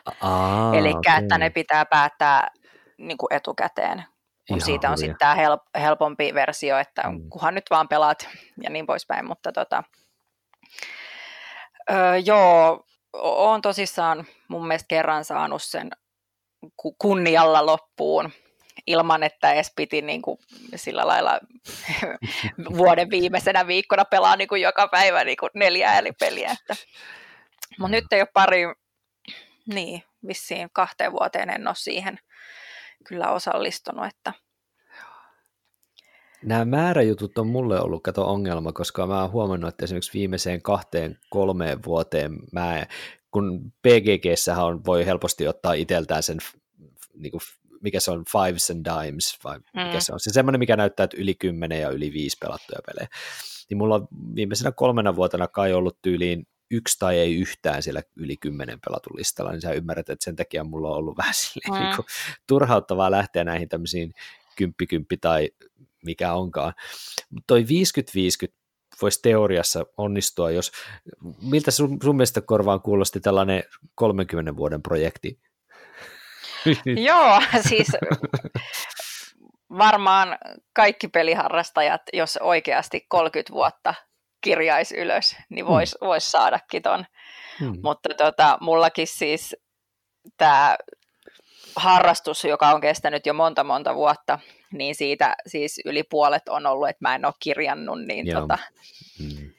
Eli 0.78 0.90
okay. 0.90 1.24
että 1.24 1.38
ne 1.38 1.50
pitää 1.50 1.86
päättää 1.86 2.52
niin 2.98 3.18
kuin 3.18 3.34
etukäteen, 3.34 4.04
kun 4.50 4.58
Ihan 4.58 4.66
siitä 4.66 4.90
on 4.90 4.98
sitten 4.98 5.18
tämä 5.20 5.36
help, 5.36 5.62
helpompi 5.80 6.34
versio, 6.34 6.78
että 6.78 7.02
mm. 7.02 7.30
kunhan 7.30 7.56
nyt 7.56 7.66
vaan 7.70 7.88
pelaat 7.88 8.30
ja 8.64 8.70
niin 8.70 8.86
poispäin, 8.86 9.26
mutta 9.26 9.52
tota, 9.52 9.84
öö, 11.92 12.18
joo, 12.18 12.86
oon 13.14 13.62
tosissaan 13.62 14.26
mun 14.48 14.68
mielestä 14.68 14.88
kerran 14.88 15.26
saanut 15.26 15.64
sen 15.64 15.90
kunnialla 16.98 17.66
loppuun 17.66 18.32
ilman, 18.88 19.24
että 19.24 19.54
edes 19.54 19.74
piti 19.76 20.02
niin 20.02 20.22
kuin 20.22 20.38
sillä 20.76 21.08
lailla 21.08 21.40
vuoden 22.78 23.10
viimeisenä 23.10 23.68
viikkona 23.68 24.06
pelaa 24.06 24.36
niin 24.36 24.48
kuin 24.48 24.62
joka 24.62 24.88
päivä 24.88 25.24
niin 25.24 25.38
kuin 25.38 25.50
neljä 25.54 25.98
eri 25.98 26.12
peliä. 26.20 26.56
Mutta 27.80 27.92
nyt 27.92 28.06
ei 28.12 28.22
ole 28.22 28.30
pari, 28.34 28.64
niin 29.74 30.04
vissiin 30.28 30.70
kahteen 30.74 31.12
vuoteen 31.12 31.50
en 31.50 31.68
ole 31.68 31.76
siihen 31.76 32.20
kyllä 33.08 33.32
osallistunut, 33.32 34.06
että 34.06 34.34
Nämä 36.44 36.66
määräjutut 36.66 37.38
on 37.38 37.48
mulle 37.48 37.82
ollut 37.82 38.04
kato 38.04 38.28
ongelma, 38.28 38.74
koska 38.74 39.08
mä 39.08 39.22
oon 39.22 39.32
huomannut, 39.32 39.70
että 39.70 39.86
esimerkiksi 39.86 40.14
viimeiseen 40.14 40.62
kahteen, 40.62 41.20
kolmeen 41.30 41.84
vuoteen 41.86 42.40
mä, 42.52 42.86
kun 43.32 43.72
PGG 43.82 44.26
on, 44.58 44.86
voi 44.86 45.06
helposti 45.06 45.48
ottaa 45.48 45.74
itseltään 45.74 46.24
sen 46.24 46.38
niin 47.14 47.32
kuin 47.32 47.42
mikä 47.82 48.00
se 48.00 48.12
on, 48.12 48.24
Fives 48.32 48.70
and 48.70 48.86
Dimes, 48.86 49.40
vai 49.44 49.60
mikä 49.60 49.94
mm. 49.94 50.00
se 50.00 50.14
on, 50.14 50.20
se 50.20 50.34
semmoinen, 50.34 50.60
mikä 50.60 50.76
näyttää, 50.76 51.04
että 51.04 51.18
yli 51.18 51.36
10 51.36 51.82
ja 51.82 51.90
yli 51.90 52.14
5 52.14 52.38
pelattuja 52.42 52.80
pelejä. 52.86 53.08
Niin 53.70 53.78
mulla 53.78 53.96
on 53.96 54.08
viimeisenä 54.36 54.72
kolmena 54.72 55.16
vuotena 55.16 55.48
kai 55.48 55.74
ollut 55.74 55.98
tyyliin 56.02 56.48
yksi 56.72 57.00
tai 57.00 57.18
ei 57.18 57.36
yhtään 57.36 57.84
siellä 57.84 58.02
yli 58.16 58.38
kymmenen 58.38 58.80
pelatun 58.86 59.18
listalla, 59.18 59.52
niin 59.52 59.62
sä 59.62 59.72
ymmärrät, 59.72 60.10
että 60.10 60.24
sen 60.24 60.36
takia 60.36 60.64
mulla 60.64 60.90
on 60.90 60.98
ollut 60.98 61.18
vähän 61.22 61.34
silleen, 61.34 61.82
mm. 61.82 61.86
niin 61.86 61.96
kuin, 61.96 62.06
turhauttavaa 62.48 63.12
lähteä 63.12 63.44
näihin 63.44 63.70
tämmöisiin 63.70 64.14
kymppikymppi 64.56 65.18
tai 65.18 65.50
mikä 66.06 66.34
onkaan. 66.34 66.74
Toi 67.48 67.66
50-50 68.48 68.54
voisi 69.02 69.20
teoriassa 69.22 69.86
onnistua, 69.98 70.52
jos, 70.52 70.72
miltä 71.42 71.72
sun, 71.72 71.98
sun 72.04 72.16
mielestä 72.16 72.42
korvaan 72.42 72.82
kuulosti 72.82 73.20
tällainen 73.20 73.64
30 73.96 74.56
vuoden 74.56 74.82
projekti 74.82 75.40
Joo, 77.08 77.42
siis 77.68 77.88
varmaan 79.78 80.38
kaikki 80.74 81.08
peliharrastajat, 81.08 82.02
jos 82.14 82.38
oikeasti 82.42 83.06
30 83.10 83.54
vuotta 83.54 83.94
kirjaisi 84.42 84.98
ylös, 84.98 85.36
niin 85.50 85.68
voisi 85.68 85.96
hmm. 86.02 86.08
vois 86.08 86.32
saadakin 86.32 86.82
ton. 86.82 87.06
Hmm. 87.60 87.80
Mutta 87.84 88.10
tota, 88.18 88.58
mullakin 88.62 89.08
siis 89.08 89.56
tämä 90.38 90.78
harrastus, 91.76 92.44
joka 92.44 92.70
on 92.70 92.82
kestänyt 92.82 93.26
jo 93.26 93.34
monta 93.34 93.64
monta 93.64 93.96
vuotta, 93.96 94.40
niin 94.74 94.96
siitä 94.96 95.36
siis 95.48 95.82
yli 95.86 96.04
puolet 96.04 96.50
on 96.50 96.66
ollut, 96.66 96.90
että 96.90 97.08
mä 97.08 97.16
en 97.16 97.26
ole 97.26 97.34
kirjannut. 97.40 98.00
Niin 98.02 98.34
tota, 98.34 98.58
hmm. 99.20 99.52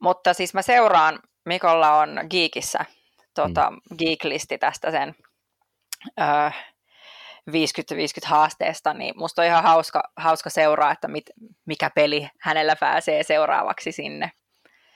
Mutta 0.00 0.34
siis 0.34 0.54
mä 0.54 0.62
seuraan, 0.62 1.18
Mikolla 1.44 1.98
on 1.98 2.20
Geekissä 2.30 2.84
tota, 3.34 3.68
hmm. 3.68 3.96
Geek-listi 3.98 4.58
tästä 4.58 4.90
sen 4.90 5.14
50-50 7.50 7.52
haasteesta, 8.24 8.94
niin 8.94 9.14
musta 9.16 9.42
on 9.42 9.48
ihan 9.48 9.62
hauska, 9.62 10.02
hauska 10.16 10.50
seuraa, 10.50 10.92
että 10.92 11.08
mit, 11.08 11.24
mikä 11.66 11.90
peli 11.94 12.28
hänellä 12.40 12.76
pääsee 12.76 13.22
seuraavaksi 13.22 13.92
sinne 13.92 14.30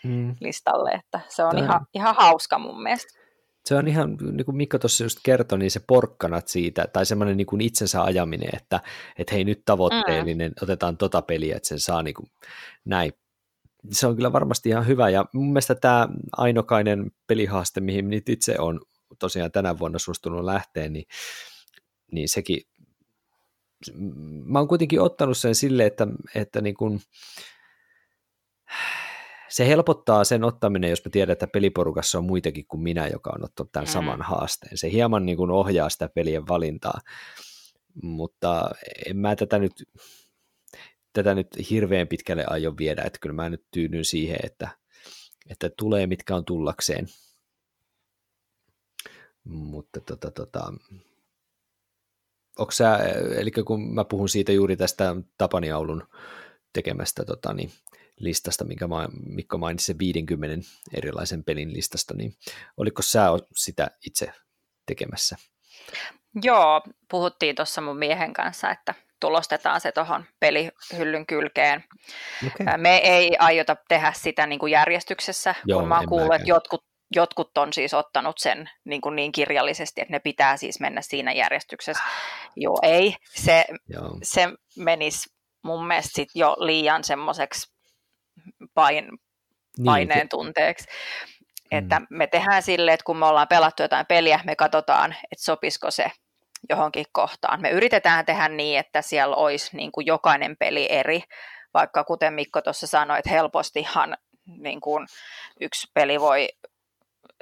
mm. 0.04 0.37
listalle, 0.40 0.90
että 0.90 1.20
se 1.28 1.42
on 1.44 1.59
ihan, 1.59 1.87
ihan 1.94 2.14
hauska 2.18 2.59
mun 2.59 2.83
mielestä. 2.83 3.24
Se 3.64 3.74
on 3.74 3.88
ihan, 3.88 4.16
niin 4.33 4.44
kuin 4.44 4.57
Mikko 4.57 4.78
tuossa 4.78 5.04
just 5.04 5.18
kertoi, 5.22 5.59
niin 5.59 5.70
se 5.70 5.80
porkkanat 5.87 6.48
siitä, 6.48 6.87
tai 6.92 7.07
semmoinen 7.07 7.37
niin 7.37 7.46
kuin 7.46 7.61
itsensä 7.61 8.02
ajaminen, 8.02 8.57
että, 8.57 8.80
että 9.18 9.35
hei 9.35 9.44
nyt 9.44 9.62
tavoitteellinen, 9.64 10.50
mm. 10.50 10.62
otetaan 10.62 10.96
tota 10.96 11.22
peliä, 11.22 11.57
että 11.57 11.68
sen 11.68 11.80
saa 11.80 12.02
niin 12.02 12.14
kuin 12.14 12.30
näin. 12.85 13.12
Se 13.90 14.07
on 14.07 14.16
kyllä 14.16 14.33
varmasti 14.33 14.68
ihan 14.68 14.87
hyvä, 14.87 15.09
ja 15.09 15.24
mun 15.33 15.46
mielestä 15.46 15.74
tämä 15.74 16.09
ainokainen 16.37 17.11
pelihaaste, 17.26 17.80
mihin 17.80 18.11
nyt 18.11 18.28
itse 18.28 18.57
on 18.59 18.80
tosiaan 19.18 19.52
tänä 19.52 19.78
vuonna 19.78 19.98
suostunut 19.98 20.44
lähteä, 20.44 20.88
niin, 20.88 21.04
niin 22.14 22.29
sekin, 22.29 22.62
mä 24.44 24.59
oon 24.59 24.68
kuitenkin 24.68 25.00
ottanut 25.00 25.38
sen 25.38 25.55
sille, 25.55 25.87
että, 25.87 26.07
että 26.35 26.61
niin 26.61 26.74
kun, 26.74 27.00
se 29.48 29.66
helpottaa 29.68 30.24
sen 30.24 30.44
ottaminen, 30.44 30.90
jos 30.90 31.05
me 31.05 31.11
tiedät, 31.11 31.33
että 31.33 31.46
peliporukassa 31.46 32.18
on 32.18 32.24
muitakin 32.24 32.66
kuin 32.66 32.81
minä, 32.81 33.09
joka 33.09 33.33
on 33.35 33.44
ottanut 33.44 33.72
tämän 33.72 33.88
mm. 33.88 33.92
saman 33.92 34.22
haasteen. 34.22 34.79
Se 34.79 34.90
hieman 34.92 35.27
niin 35.27 35.37
kuin 35.37 35.50
ohjaa 35.50 35.88
sitä 35.88 36.09
pelien 36.09 36.48
valintaa, 36.48 37.00
mutta 38.03 38.70
en 39.07 39.16
mä 39.16 39.37
tätä 39.37 39.59
nyt, 39.59 39.72
tätä 41.12 41.35
nyt 41.35 41.48
hirveän 41.70 42.09
pitkälle 42.09 42.44
aio 42.46 42.77
viedä, 42.79 43.03
että 43.03 43.18
kyllä 43.18 43.35
mä 43.35 43.50
nyt 43.50 43.64
tyydyn 43.70 44.05
siihen, 44.05 44.38
että, 44.42 44.68
että 45.50 45.70
tulee 45.79 46.07
mitkä 46.07 46.37
on 46.37 46.44
tullakseen. 46.44 47.07
Mutta 49.44 50.00
tota, 50.00 50.31
tota, 50.31 50.72
onko 52.58 52.72
sä, 52.72 52.98
eli 53.36 53.50
kun 53.50 53.94
mä 53.94 54.04
puhun 54.04 54.28
siitä 54.28 54.52
juuri 54.52 54.76
tästä 54.76 55.16
Tapani 55.38 55.70
Aulun 55.70 56.08
tekemästä 56.72 57.24
tota, 57.24 57.54
niin, 57.54 57.70
listasta, 58.20 58.64
minkä 58.64 58.86
mä, 58.86 59.08
Mikko 59.26 59.58
mainitsi 59.58 59.86
sen 59.86 59.98
50 59.98 60.68
erilaisen 60.94 61.44
pelin 61.44 61.72
listasta, 61.72 62.14
niin 62.14 62.34
oliko 62.76 63.02
sä 63.02 63.26
sitä 63.56 63.90
itse 64.06 64.32
tekemässä? 64.86 65.36
Joo, 66.42 66.82
puhuttiin 67.10 67.56
tuossa 67.56 67.80
mun 67.80 67.98
miehen 67.98 68.32
kanssa, 68.32 68.70
että 68.70 68.94
tulostetaan 69.20 69.80
se 69.80 69.92
tuohon 69.92 70.24
pelihyllyn 70.40 71.26
kylkeen. 71.26 71.84
Okay. 72.46 72.76
Me 72.76 72.96
ei 72.96 73.36
aiota 73.38 73.76
tehdä 73.88 74.12
sitä 74.16 74.46
niin 74.46 74.58
kuin 74.58 74.72
järjestyksessä, 74.72 75.54
Joo, 75.66 75.80
kun 75.80 75.88
mä 75.88 75.96
oon 75.96 76.08
kuullut, 76.08 76.34
että 76.34 76.48
jotkut 76.48 76.84
jotkut 77.10 77.58
on 77.58 77.72
siis 77.72 77.94
ottanut 77.94 78.38
sen 78.38 78.70
niin, 78.84 79.00
kuin 79.00 79.16
niin 79.16 79.32
kirjallisesti, 79.32 80.00
että 80.00 80.12
ne 80.12 80.18
pitää 80.18 80.56
siis 80.56 80.80
mennä 80.80 81.02
siinä 81.02 81.32
järjestyksessä. 81.32 82.04
Joo, 82.56 82.78
ei. 82.82 83.16
Se, 83.34 83.64
Joo. 83.88 84.18
se 84.22 84.48
menisi 84.78 85.34
mun 85.62 85.86
mielestä 85.86 86.10
sit 86.14 86.28
jo 86.34 86.56
liian 86.58 87.04
semmoiseksi 87.04 87.72
pain, 88.74 89.04
niin, 89.04 89.84
paineen 89.84 90.28
tunteeksi. 90.28 90.86
Mm. 91.72 91.78
Että 91.78 92.00
me 92.10 92.26
tehdään 92.26 92.62
silleen, 92.62 92.94
että 92.94 93.04
kun 93.04 93.16
me 93.16 93.26
ollaan 93.26 93.48
pelattu 93.48 93.82
jotain 93.82 94.06
peliä, 94.06 94.40
me 94.44 94.56
katsotaan, 94.56 95.12
että 95.32 95.44
sopisiko 95.44 95.90
se 95.90 96.10
johonkin 96.68 97.06
kohtaan. 97.12 97.62
Me 97.62 97.70
yritetään 97.70 98.26
tehdä 98.26 98.48
niin, 98.48 98.78
että 98.78 99.02
siellä 99.02 99.36
olisi 99.36 99.76
niin 99.76 99.92
kuin 99.92 100.06
jokainen 100.06 100.56
peli 100.56 100.92
eri, 100.92 101.22
vaikka 101.74 102.04
kuten 102.04 102.34
Mikko 102.34 102.62
tuossa 102.62 102.86
sanoi, 102.86 103.18
että 103.18 103.30
helpostihan 103.30 104.16
niin 104.46 104.80
kuin 104.80 105.06
yksi 105.60 105.90
peli 105.94 106.20
voi 106.20 106.48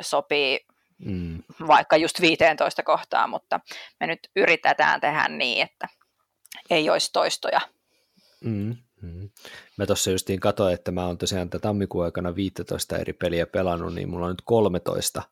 sopii 0.00 0.60
mm. 1.04 1.42
vaikka 1.66 1.96
just 1.96 2.20
15 2.20 2.82
kohtaa, 2.82 3.26
mutta 3.26 3.60
me 4.00 4.06
nyt 4.06 4.20
yritetään 4.36 5.00
tehdä 5.00 5.28
niin, 5.28 5.62
että 5.62 5.88
ei 6.70 6.90
olisi 6.90 7.10
toistoja. 7.12 7.60
Mm. 8.44 8.76
Mm. 9.02 9.30
Mä 9.78 9.86
tuossa 9.86 10.10
justiin 10.10 10.40
katsoin, 10.40 10.74
että 10.74 10.90
mä 10.90 11.06
oon 11.06 11.18
tosiaan 11.18 11.50
tämän 11.50 11.62
tammikuun 11.62 12.04
aikana 12.04 12.34
15 12.34 12.98
eri 12.98 13.12
peliä 13.12 13.46
pelannut, 13.46 13.94
niin 13.94 14.10
mulla 14.10 14.26
on 14.26 14.32
nyt 14.32 14.42
13 14.44 15.22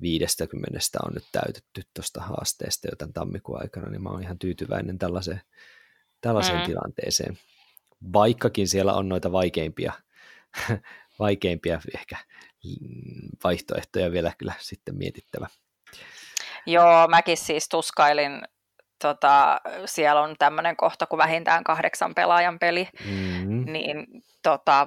50 0.00 0.78
on 1.06 1.14
nyt 1.14 1.24
täytetty 1.32 1.82
tuosta 1.94 2.20
haasteesta 2.20 2.88
jo 2.88 2.96
tämän 2.96 3.12
tammikuun 3.12 3.62
aikana, 3.62 3.90
niin 3.90 4.02
mä 4.02 4.08
oon 4.08 4.22
ihan 4.22 4.38
tyytyväinen 4.38 4.98
tällaiseen, 4.98 5.40
tällaiseen 6.20 6.58
mm. 6.58 6.66
tilanteeseen. 6.66 7.38
Vaikkakin 8.12 8.68
siellä 8.68 8.92
on 8.92 9.08
noita 9.08 9.32
vaikeimpia, 9.32 9.92
vaikeimpia 11.18 11.80
ehkä 11.96 12.16
vaihtoehtoja 13.44 14.12
vielä 14.12 14.32
kyllä 14.38 14.52
sitten 14.58 14.96
mietittävä. 14.96 15.46
Joo, 16.66 17.08
mäkin 17.08 17.36
siis 17.36 17.68
tuskailin, 17.68 18.42
tota, 19.02 19.60
siellä 19.84 20.20
on 20.20 20.34
tämmöinen 20.38 20.76
kohta 20.76 21.06
kuin 21.06 21.18
vähintään 21.18 21.64
kahdeksan 21.64 22.14
pelaajan 22.14 22.58
peli, 22.58 22.88
mm-hmm. 23.04 23.72
niin 23.72 24.06
tota, 24.42 24.86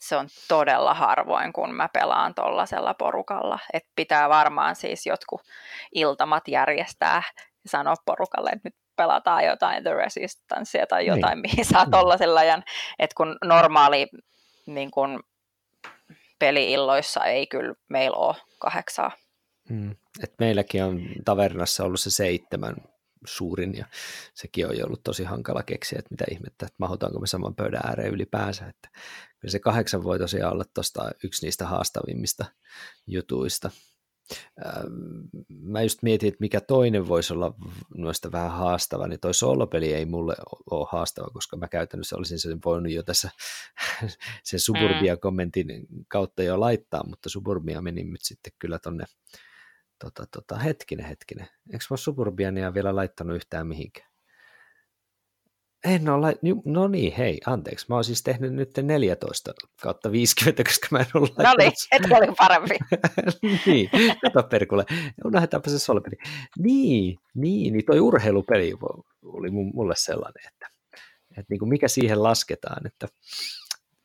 se 0.00 0.16
on 0.16 0.28
todella 0.48 0.94
harvoin, 0.94 1.52
kun 1.52 1.74
mä 1.74 1.88
pelaan 1.92 2.34
tuollaisella 2.34 2.94
porukalla. 2.94 3.58
Et 3.72 3.84
pitää 3.96 4.28
varmaan 4.28 4.76
siis 4.76 5.06
jotkut 5.06 5.40
iltamat 5.94 6.48
järjestää 6.48 7.22
ja 7.36 7.70
sanoa 7.70 7.94
porukalle, 8.06 8.50
että 8.50 8.68
nyt 8.68 8.76
pelataan 8.96 9.44
jotain 9.44 9.82
The 9.82 9.94
Resistancea 9.94 10.86
tai 10.86 11.02
niin. 11.02 11.06
jotain, 11.06 11.42
niin. 11.42 11.50
mihin 11.52 11.64
saa 11.64 11.86
tuollaisella 11.90 12.40
ajan. 12.40 12.64
Että 12.98 13.14
kun 13.16 13.36
normaali 13.44 14.06
niin 14.66 14.90
kun 14.90 15.22
peliilloissa 16.38 17.24
ei 17.24 17.46
kyllä 17.46 17.74
meillä 17.88 18.16
ole 18.16 18.36
kahdeksaa. 18.58 19.10
Mm. 19.70 19.90
Et 20.22 20.34
meilläkin 20.38 20.84
on 20.84 21.00
tavernassa 21.24 21.84
ollut 21.84 22.00
se 22.00 22.10
seitsemän 22.10 22.76
suurin 23.26 23.74
ja 23.76 23.86
sekin 24.34 24.66
on 24.66 24.72
ollut 24.86 25.02
tosi 25.02 25.24
hankala 25.24 25.62
keksiä, 25.62 25.98
että 25.98 26.10
mitä 26.10 26.24
ihmettä, 26.30 26.66
että 26.66 26.76
mahutaanko 26.78 27.20
me 27.20 27.26
saman 27.26 27.54
pöydän 27.54 27.80
ääreen 27.86 28.14
ylipäänsä, 28.14 28.66
että 28.66 28.88
kyllä 29.40 29.52
se 29.52 29.58
kahdeksan 29.58 30.04
voi 30.04 30.18
tosiaan 30.18 30.52
olla 30.52 30.64
tuosta 30.74 31.10
yksi 31.24 31.46
niistä 31.46 31.66
haastavimmista 31.66 32.44
jutuista. 33.06 33.70
Mä 35.48 35.82
just 35.82 36.02
mietin, 36.02 36.28
että 36.28 36.40
mikä 36.40 36.60
toinen 36.60 37.08
voisi 37.08 37.32
olla 37.32 37.54
noista 37.96 38.32
vähän 38.32 38.50
haastava, 38.50 39.08
niin 39.08 39.20
toi 39.20 39.34
solopeli 39.34 39.92
ei 39.92 40.04
mulle 40.06 40.36
ole 40.70 40.88
haastava, 40.92 41.30
koska 41.32 41.56
mä 41.56 41.68
käytännössä 41.68 42.16
olisin 42.16 42.38
sen 42.38 42.58
voinut 42.64 42.92
jo 42.92 43.02
tässä 43.02 43.30
sen 44.44 44.60
Suburbia-kommentin 44.60 45.86
kautta 46.08 46.42
jo 46.42 46.60
laittaa, 46.60 47.06
mutta 47.06 47.28
Suburbia 47.28 47.82
meni 47.82 48.04
nyt 48.04 48.22
sitten 48.22 48.52
kyllä 48.58 48.78
tonne 48.78 49.04
tota, 49.98 50.26
tota, 50.26 50.58
hetkinen, 50.58 51.06
hetkinen. 51.06 51.48
Eikö 51.72 51.84
mä 51.90 51.96
Suburbiania 51.96 52.74
vielä 52.74 52.96
laittanut 52.96 53.36
yhtään 53.36 53.66
mihinkään? 53.66 54.07
En 55.84 56.08
ole, 56.08 56.36
no 56.64 56.88
niin, 56.88 57.12
hei, 57.12 57.40
anteeksi. 57.46 57.86
Mä 57.88 57.94
oon 57.94 58.04
siis 58.04 58.22
tehnyt 58.22 58.52
nyt 58.52 58.70
14 58.82 59.54
kautta 59.82 60.12
50, 60.12 60.64
koska 60.64 60.86
mä 60.90 60.98
en 60.98 61.06
ole 61.14 61.28
No 61.38 61.54
niin, 61.58 61.72
et 61.92 62.02
oli 62.12 62.34
parempi. 62.38 62.78
niin, 63.66 63.90
kato 64.22 64.42
perkulle. 64.42 64.84
Unohdetaanpa 65.24 65.70
se 65.70 65.78
solpeli. 65.78 66.16
Niin, 66.58 67.18
niin, 67.34 67.72
niin 67.72 67.84
toi 67.86 68.00
urheilupeli 68.00 68.74
oli 69.22 69.50
mulle 69.50 69.94
sellainen, 69.96 70.48
että, 70.48 70.66
että 71.30 71.46
niin 71.50 71.58
kuin 71.58 71.68
mikä 71.68 71.88
siihen 71.88 72.22
lasketaan, 72.22 72.86
että, 72.86 73.06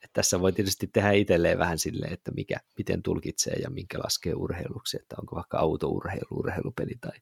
että 0.02 0.14
tässä 0.14 0.40
voi 0.40 0.54
tietysti 0.54 0.88
tehdä 0.88 1.12
itselleen 1.12 1.60
vähän 1.60 1.80
silleen, 1.80 2.14
että 2.14 2.32
mikä, 2.32 2.58
miten 2.78 3.04
tulkitsee 3.04 3.54
ja 3.54 3.70
minkä 3.70 4.00
laskee 4.00 4.34
urheiluksi, 4.34 4.98
että 4.98 5.16
onko 5.20 5.36
vaikka 5.36 5.58
autourheilu, 5.58 6.28
urheilupeli 6.32 6.94
tai 7.02 7.18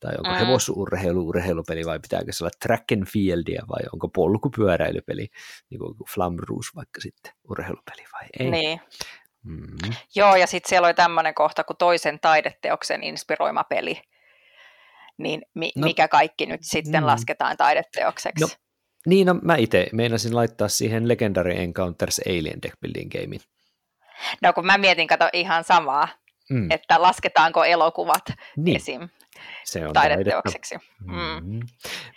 tai 0.00 0.14
onko 0.18 0.30
mm. 0.30 0.36
hevosurheilu 0.36 1.28
urheilupeli 1.28 1.84
vai 1.84 2.00
pitääkö 2.00 2.32
se 2.32 2.44
olla 2.44 2.50
track 2.62 2.92
and 2.92 3.06
fieldia 3.06 3.62
vai 3.68 3.80
onko 3.92 4.08
polkupyöräilypeli, 4.08 5.28
niin 5.70 5.78
kuin 5.78 5.94
Flam 6.14 6.36
Rouge 6.38 6.66
vaikka 6.76 7.00
sitten 7.00 7.32
urheilupeli 7.50 8.04
vai 8.12 8.28
ei. 8.40 8.50
Niin. 8.50 8.80
Mm. 9.44 9.92
Joo, 10.14 10.36
ja 10.36 10.46
sitten 10.46 10.68
siellä 10.68 10.86
oli 10.86 10.94
tämmöinen 10.94 11.34
kohta 11.34 11.64
kuin 11.64 11.76
toisen 11.76 12.18
taideteoksen 12.20 13.02
inspiroima 13.02 13.64
peli. 13.64 14.02
Niin 15.18 15.42
mi- 15.54 15.72
no, 15.76 15.84
mikä 15.84 16.08
kaikki 16.08 16.46
nyt 16.46 16.60
sitten 16.62 17.02
mm. 17.02 17.06
lasketaan 17.06 17.56
taideteokseksi? 17.56 18.44
No, 18.44 18.48
niin, 19.06 19.26
no 19.26 19.34
mä 19.42 19.56
itse 19.56 19.86
meinasin 19.92 20.34
laittaa 20.34 20.68
siihen 20.68 21.08
Legendary 21.08 21.52
Encounters 21.52 22.20
Alien 22.26 22.62
Deck 22.62 22.80
Building 22.80 23.10
Gamein. 23.12 23.40
No 24.42 24.52
kun 24.52 24.66
mä 24.66 24.78
mietin, 24.78 25.06
kato 25.06 25.28
ihan 25.32 25.64
samaa, 25.64 26.08
mm. 26.50 26.70
että 26.70 27.02
lasketaanko 27.02 27.64
elokuvat 27.64 28.24
niin. 28.56 28.76
esim 28.76 29.08
se 29.64 29.86
on 29.86 29.92
taideteokseksi. 29.92 30.74
Mm. 31.00 31.54
Mm. 31.54 31.60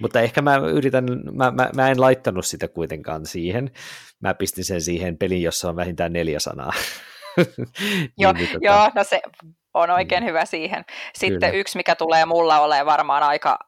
Mutta 0.01 0.21
ehkä 0.21 0.41
mä 0.41 0.55
yritän, 0.55 1.05
mä, 1.31 1.51
mä, 1.51 1.69
mä 1.75 1.89
en 1.89 2.01
laittanut 2.01 2.45
sitä 2.45 2.67
kuitenkaan 2.67 3.25
siihen. 3.25 3.71
Mä 4.19 4.33
pistin 4.33 4.63
sen 4.63 4.81
siihen 4.81 5.17
peliin, 5.17 5.43
jossa 5.43 5.69
on 5.69 5.75
vähintään 5.75 6.13
neljä 6.13 6.39
sanaa. 6.39 6.73
niin, 7.37 8.11
joo, 8.17 8.33
niin, 8.33 8.47
tota... 8.47 8.59
joo, 8.61 8.89
no 8.95 9.03
se 9.03 9.21
on 9.73 9.89
oikein 9.89 10.23
mm. 10.23 10.27
hyvä 10.27 10.45
siihen. 10.45 10.85
Sitten 11.15 11.39
Kyllä. 11.51 11.59
yksi, 11.59 11.77
mikä 11.77 11.95
tulee 11.95 12.25
mulla 12.25 12.59
olemaan 12.59 12.85
varmaan 12.85 13.23
aika 13.23 13.59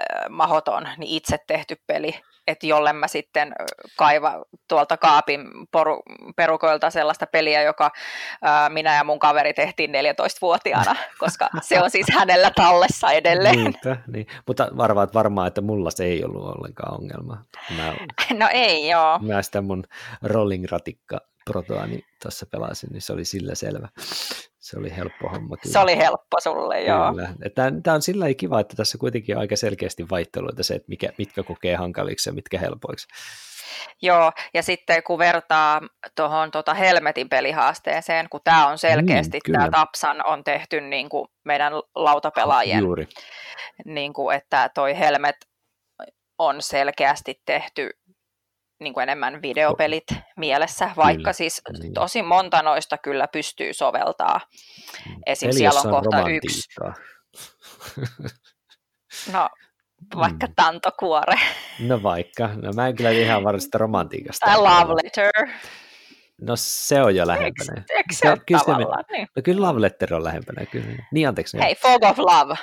äh, 0.00 0.28
mahoton, 0.28 0.88
niin 0.98 1.16
itse 1.16 1.36
tehty 1.46 1.76
peli 1.86 2.20
että 2.48 2.66
jolle 2.66 2.92
mä 2.92 3.08
sitten 3.08 3.54
kaiva 3.96 4.44
tuolta 4.68 4.96
kaapin 4.96 5.40
poru, 5.72 6.02
perukoilta 6.36 6.90
sellaista 6.90 7.26
peliä, 7.26 7.62
joka 7.62 7.90
ää, 8.42 8.68
minä 8.68 8.94
ja 8.94 9.04
mun 9.04 9.18
kaveri 9.18 9.54
tehtiin 9.54 9.90
14-vuotiaana, 9.90 10.96
koska 11.18 11.48
se 11.62 11.82
on 11.82 11.90
siis 11.90 12.06
hänellä 12.12 12.50
tallessa 12.50 13.10
edelleen. 13.10 13.56
Niinpä, 13.56 13.96
niin. 14.06 14.26
Mutta 14.46 14.68
varmaat 14.76 15.14
varmaan, 15.14 15.48
että 15.48 15.60
mulla 15.60 15.90
se 15.90 16.04
ei 16.04 16.24
ollut 16.24 16.56
ollenkaan 16.56 16.94
ongelma. 16.94 17.44
Mä, 17.76 17.94
no 18.38 18.48
ei 18.52 18.88
joo. 18.88 19.18
Mä 19.18 19.42
sitä 19.42 19.60
mun 19.60 19.84
rolling 20.22 20.64
ratikka 20.70 21.20
protoani 21.44 22.00
tuossa 22.22 22.46
pelasin, 22.46 22.90
niin 22.92 23.02
se 23.02 23.12
oli 23.12 23.24
sillä 23.24 23.54
selvä. 23.54 23.88
Se 24.70 24.78
oli 24.78 24.96
helppo 24.96 25.28
homma. 25.28 25.56
Kyllä. 25.56 25.72
Se 25.72 25.78
oli 25.78 25.96
helppo 25.96 26.40
sulle, 26.40 26.82
joo. 26.82 27.12
Tämä 27.82 27.94
on 27.94 28.02
sillä 28.02 28.34
kiva, 28.34 28.60
että 28.60 28.76
tässä 28.76 28.98
kuitenkin 28.98 29.36
on 29.36 29.40
aika 29.40 29.56
selkeästi 29.56 30.08
vaihteluita 30.10 30.62
se, 30.62 30.74
että 30.74 30.88
mikä, 30.88 31.08
mitkä 31.18 31.42
kokee 31.42 31.76
hankaliksi 31.76 32.28
ja 32.28 32.34
mitkä 32.34 32.58
helpoiksi. 32.58 33.08
Joo, 34.02 34.32
ja 34.54 34.62
sitten 34.62 35.02
kun 35.02 35.18
vertaa 35.18 35.80
tuohon 36.16 36.50
tota 36.50 36.74
Helmetin 36.74 37.28
pelihaasteeseen, 37.28 38.28
kun 38.30 38.40
tämä 38.44 38.66
on 38.66 38.78
selkeästi, 38.78 39.40
mm, 39.48 39.52
tämä 39.52 39.68
Tapsan 39.70 40.26
on 40.26 40.44
tehty 40.44 40.80
niin 40.80 41.08
kuin 41.08 41.28
meidän 41.44 41.72
lautapelaajien, 41.94 42.80
Juuri. 42.80 43.08
Niin 43.84 44.12
kuin, 44.12 44.36
että 44.36 44.70
toi 44.74 44.98
Helmet 44.98 45.36
on 46.38 46.62
selkeästi 46.62 47.42
tehty 47.46 47.90
niin 48.80 48.94
kuin 48.94 49.02
enemmän 49.02 49.42
videopelit 49.42 50.06
mielessä, 50.36 50.90
vaikka 50.96 51.18
kyllä, 51.18 51.32
siis 51.32 51.62
niin. 51.80 51.94
tosi 51.94 52.22
monta 52.22 52.62
noista 52.62 52.98
kyllä 52.98 53.28
pystyy 53.32 53.72
soveltaa. 53.72 54.40
Mm. 55.08 55.16
Esim. 55.26 55.52
siellä 55.52 55.80
on 55.80 55.90
kohta 55.90 56.28
yksi. 56.28 56.68
No, 59.32 59.48
vaikka 60.16 60.46
mm. 60.46 60.52
tantokuore. 60.56 61.36
No 61.80 62.02
vaikka. 62.02 62.50
No 62.62 62.72
mä 62.72 62.88
en 62.88 62.96
kyllä 62.96 63.10
ihan 63.10 63.44
varsinaista 63.44 63.78
romantiikasta. 63.78 64.46
Tai 64.46 64.58
love 64.58 64.94
letter. 64.94 65.30
No 66.40 66.56
se 66.56 67.02
on 67.02 67.16
jo 67.16 67.26
lähempänä. 67.26 67.72
Eikö, 67.76 67.94
eikö 67.94 68.14
se 68.14 68.30
ole 68.30 68.38
kyllä, 68.46 68.60
tavallaan? 68.60 69.04
Me, 69.10 69.16
niin. 69.16 69.28
No 69.36 69.42
kyllä 69.42 69.68
love 69.68 69.80
letter 69.80 70.14
on 70.14 70.24
lähempänä. 70.24 70.66
Kyllä. 70.66 70.86
Niin 71.12 71.28
anteeksi. 71.28 71.58
Hei, 71.58 71.74
Fog 71.74 72.02
of 72.02 72.18
Love. 72.18 72.54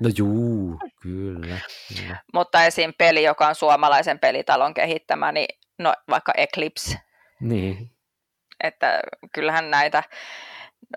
No 0.00 0.10
juu, 0.16 0.78
kyllä, 1.02 1.58
kyllä. 1.88 2.16
Mutta 2.34 2.64
esim. 2.64 2.92
peli, 2.98 3.22
joka 3.22 3.48
on 3.48 3.54
suomalaisen 3.54 4.18
pelitalon 4.18 4.74
kehittämä, 4.74 5.32
niin 5.32 5.58
no, 5.78 5.94
vaikka 6.10 6.32
Eclipse. 6.36 6.98
Niin. 7.40 7.90
Että 8.62 9.00
kyllähän 9.32 9.70
näitä 9.70 10.02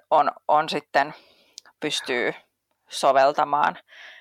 on, 0.10 0.32
on 0.48 0.70
sitten, 0.70 1.14
pystyy 1.80 2.34
soveltamaan. 2.90 3.78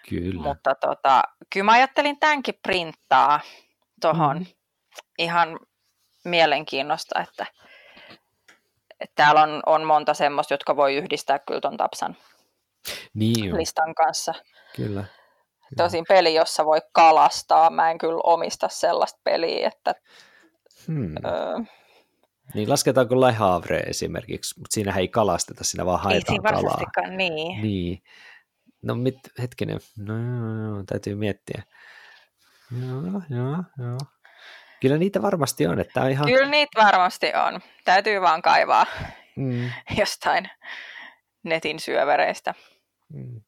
Kyllä. 0.09 0.43
Mutta 0.43 0.75
tota, 0.75 1.23
kyllä 1.53 1.64
mä 1.64 1.73
ajattelin 1.73 2.21
tämänkin 2.21 2.55
printtaa 2.62 3.40
tuohon 4.01 4.38
mm. 4.38 4.47
ihan 5.19 5.61
mielenkiinnosta, 6.25 7.21
että, 7.21 7.47
että 9.01 9.14
täällä 9.14 9.43
on, 9.43 9.62
on 9.66 9.85
monta 9.85 10.14
semmoista, 10.14 10.55
jotka 10.55 10.77
voi 10.77 10.97
yhdistää 10.97 11.38
kyllä 11.38 11.61
ton 11.61 11.77
Tapsan 11.77 12.16
niin 13.14 13.57
listan 13.57 13.95
kanssa. 13.95 14.35
Kyllä. 14.76 15.04
Tosin 15.76 16.04
peli, 16.09 16.35
jossa 16.35 16.64
voi 16.64 16.80
kalastaa. 16.92 17.70
Mä 17.70 17.90
en 17.90 17.98
kyllä 17.98 18.20
omista 18.24 18.68
sellaista 18.68 19.20
peliä, 19.24 19.68
että... 19.68 19.94
Hmm. 20.87 21.14
Öö, 21.24 21.59
niin 22.54 22.70
lasketaanko 22.70 23.20
Le 23.20 23.33
Havre 23.33 23.78
esimerkiksi, 23.78 24.61
mutta 24.61 24.74
siinä 24.74 24.96
ei 24.96 25.09
kalasteta, 25.09 25.64
siinä 25.64 25.87
vaan 25.87 26.00
haetaan 26.00 26.35
ei 26.46 26.52
kalaa. 26.52 26.80
niin. 27.16 27.62
niin. 27.62 28.02
No 28.83 28.94
mit, 28.94 29.16
hetkinen, 29.38 29.80
no 29.98 30.14
joo, 30.14 30.74
joo, 30.74 30.83
täytyy 30.87 31.14
miettiä. 31.14 31.62
Joo, 32.80 33.02
joo, 33.30 33.64
joo. 33.78 33.98
Kyllä 34.80 34.98
niitä 34.98 35.22
varmasti 35.22 35.66
on. 35.66 35.80
Että 35.80 36.02
on 36.02 36.11
ihan... 36.11 36.26
Kyllä 36.26 36.50
niitä 36.50 36.85
varmasti 36.85 37.33
on. 37.35 37.61
Täytyy 37.85 38.20
vaan 38.20 38.42
kaivaa 38.42 38.87
Mm, 39.37 39.70
jostain 39.98 40.50
netin 41.42 41.80
syövereistä. 41.80 42.54
mm. 43.12 43.40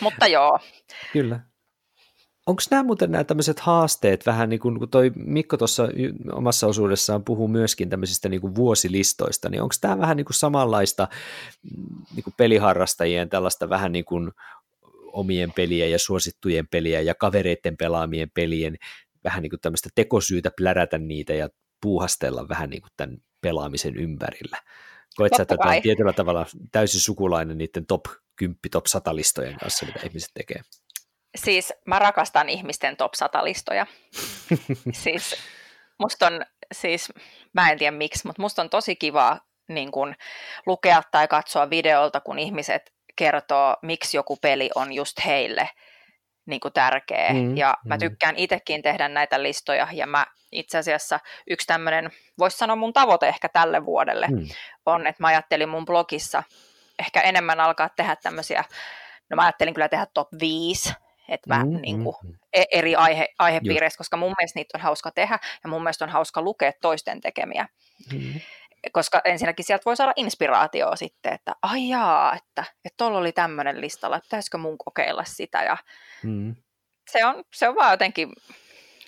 Mutta 0.00 0.26
joo, 0.26 0.58
Kyllä. 1.12 1.40
Onko 2.46 2.62
nämä 2.70 2.82
muuten 2.82 3.10
nämä 3.10 3.24
tämmöiset 3.24 3.60
haasteet 3.60 4.26
vähän 4.26 4.48
niin 4.48 4.60
kuin, 4.60 4.78
kun 4.78 4.88
toi 4.88 5.12
Mikko 5.16 5.56
tuossa 5.56 5.88
omassa 6.32 6.66
osuudessaan 6.66 7.24
puhuu 7.24 7.48
myöskin 7.48 7.88
tämmöisistä 7.88 8.28
niin 8.28 8.40
kuin 8.40 8.54
vuosilistoista, 8.54 9.48
niin 9.48 9.62
onko 9.62 9.74
tämä 9.80 9.98
vähän 9.98 10.16
niin 10.16 10.24
kuin 10.24 10.34
samanlaista 10.34 11.08
mm, 11.62 12.04
niin 12.14 12.24
kuin 12.24 12.34
peliharrastajien 12.36 13.28
tällaista 13.28 13.68
vähän 13.68 13.92
niin 13.92 14.04
kuin 14.04 14.30
omien 15.12 15.52
pelien 15.52 15.90
ja 15.90 15.98
suosittujen 15.98 16.68
pelien 16.68 17.06
ja 17.06 17.14
kavereiden 17.14 17.76
pelaamien 17.76 18.30
pelien 18.34 18.76
vähän 19.24 19.42
niin 19.42 19.50
kuin 19.50 19.60
tämmöistä 19.60 19.88
tekosyytä 19.94 20.50
plärätä 20.56 20.98
niitä 20.98 21.34
ja 21.34 21.48
puuhastella 21.82 22.48
vähän 22.48 22.70
niin 22.70 22.82
kuin 22.82 22.92
tämän 22.96 23.18
pelaamisen 23.40 23.96
ympärillä. 23.96 24.58
Koet 25.16 25.32
sä, 25.36 25.42
että 25.42 25.56
tämä 25.56 25.76
on 25.76 25.82
tietyllä 25.82 26.12
tavalla 26.12 26.46
täysin 26.72 27.00
sukulainen 27.00 27.58
niiden 27.58 27.86
top 27.86 28.04
10, 28.36 28.56
top 28.70 28.86
100 28.86 29.16
listojen 29.16 29.58
kanssa, 29.58 29.86
mitä 29.86 30.00
ihmiset 30.06 30.30
tekee? 30.34 30.62
siis 31.36 31.72
mä 31.86 31.98
rakastan 31.98 32.48
ihmisten 32.48 32.96
top 32.96 33.14
100 33.14 33.44
listoja. 33.44 33.86
siis 35.02 35.36
musta 35.98 36.26
on, 36.26 36.40
siis 36.72 37.12
mä 37.52 37.70
en 37.70 37.78
tiedä 37.78 37.96
miksi, 37.96 38.26
mutta 38.26 38.42
musta 38.42 38.62
on 38.62 38.70
tosi 38.70 38.96
kiva 38.96 39.38
niin 39.68 39.92
kun, 39.92 40.14
lukea 40.66 41.02
tai 41.10 41.28
katsoa 41.28 41.70
videolta, 41.70 42.20
kun 42.20 42.38
ihmiset 42.38 42.92
kertoo, 43.16 43.76
miksi 43.82 44.16
joku 44.16 44.36
peli 44.36 44.70
on 44.74 44.92
just 44.92 45.24
heille 45.24 45.68
niin 46.46 46.60
kuin 46.60 46.74
tärkeä. 46.74 47.32
Mm, 47.32 47.56
ja 47.56 47.76
mä 47.84 47.94
mm. 47.94 47.98
tykkään 47.98 48.36
itsekin 48.36 48.82
tehdä 48.82 49.08
näitä 49.08 49.42
listoja, 49.42 49.88
ja 49.92 50.06
mä 50.06 50.26
itse 50.52 50.78
asiassa 50.78 51.20
yksi 51.50 51.66
tämmöinen, 51.66 52.10
voisi 52.38 52.58
sanoa 52.58 52.76
mun 52.76 52.92
tavoite 52.92 53.28
ehkä 53.28 53.48
tälle 53.48 53.84
vuodelle, 53.84 54.26
Hmm. 54.26 54.48
on, 54.86 55.06
että 55.06 55.22
mä 55.22 55.26
ajattelin 55.26 55.68
mun 55.68 55.84
blogissa 55.84 56.42
ehkä 57.02 57.20
enemmän 57.20 57.60
alkaa 57.60 57.88
tehdä 57.88 58.16
tämmöisiä, 58.16 58.64
no 59.30 59.34
mä 59.36 59.42
ajattelin 59.42 59.74
kyllä 59.74 59.88
tehdä 59.88 60.06
top 60.14 60.28
5, 60.40 60.92
että 61.28 61.54
mä 61.54 61.64
Mm, 61.64 61.80
niin 61.82 62.04
kuin, 62.04 62.16
mm, 62.22 62.34
e- 62.52 62.64
eri 62.72 62.96
aihe, 62.96 63.28
aihepiireissä, 63.38 63.98
koska 63.98 64.16
mun 64.16 64.34
mielestä 64.38 64.58
niitä 64.58 64.78
on 64.78 64.82
hauska 64.82 65.10
tehdä 65.10 65.38
ja 65.64 65.70
mun 65.70 65.82
mielestä 65.82 66.04
on 66.04 66.10
hauska 66.10 66.42
lukea 66.42 66.72
toisten 66.82 67.20
tekemiä. 67.20 67.68
mm. 68.12 68.40
Koska 68.92 69.20
ensinnäkin 69.24 69.64
sieltä 69.64 69.82
voi 69.86 69.96
saada 69.96 70.12
inspiraatioa 70.16 70.96
sitten, 70.96 71.32
että 71.32 71.52
ai 71.62 71.88
jaa, 71.88 72.34
että 72.36 72.64
että 72.84 72.96
tuolla 72.96 73.18
oli 73.18 73.32
tämmöinen 73.32 73.80
listalla, 73.80 74.16
että 74.16 74.26
pitäisikö 74.26 74.58
mun 74.58 74.78
kokeilla 74.78 75.24
sitä. 75.24 75.62
Ja 75.62 75.76
Mm. 76.22 76.56
se 77.10 77.24
on, 77.24 77.44
se 77.54 77.68
on 77.68 77.74
vaan 77.74 77.90
jotenkin 77.90 78.32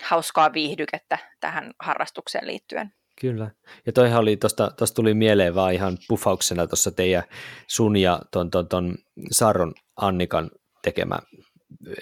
hauskaa 0.03 0.53
viihdykettä 0.53 1.19
tähän 1.41 1.71
harrastukseen 1.81 2.47
liittyen. 2.47 2.93
Kyllä. 3.21 3.51
Ja 3.87 3.93
toihan 3.93 4.21
oli, 4.21 4.37
tosta, 4.37 4.71
tosta 4.77 4.95
tuli 4.95 5.15
mieleen 5.15 5.55
vaan 5.55 5.75
ihan 5.75 5.99
puffauksena 6.09 6.67
tuossa 6.67 6.91
teidän 6.91 7.23
sun 7.67 7.97
ja 7.97 8.21
ton, 8.31 8.51
ton, 8.51 8.69
ton 8.69 8.95
Sarron 9.31 9.75
Annikan 9.97 10.51
tekemä 10.83 11.19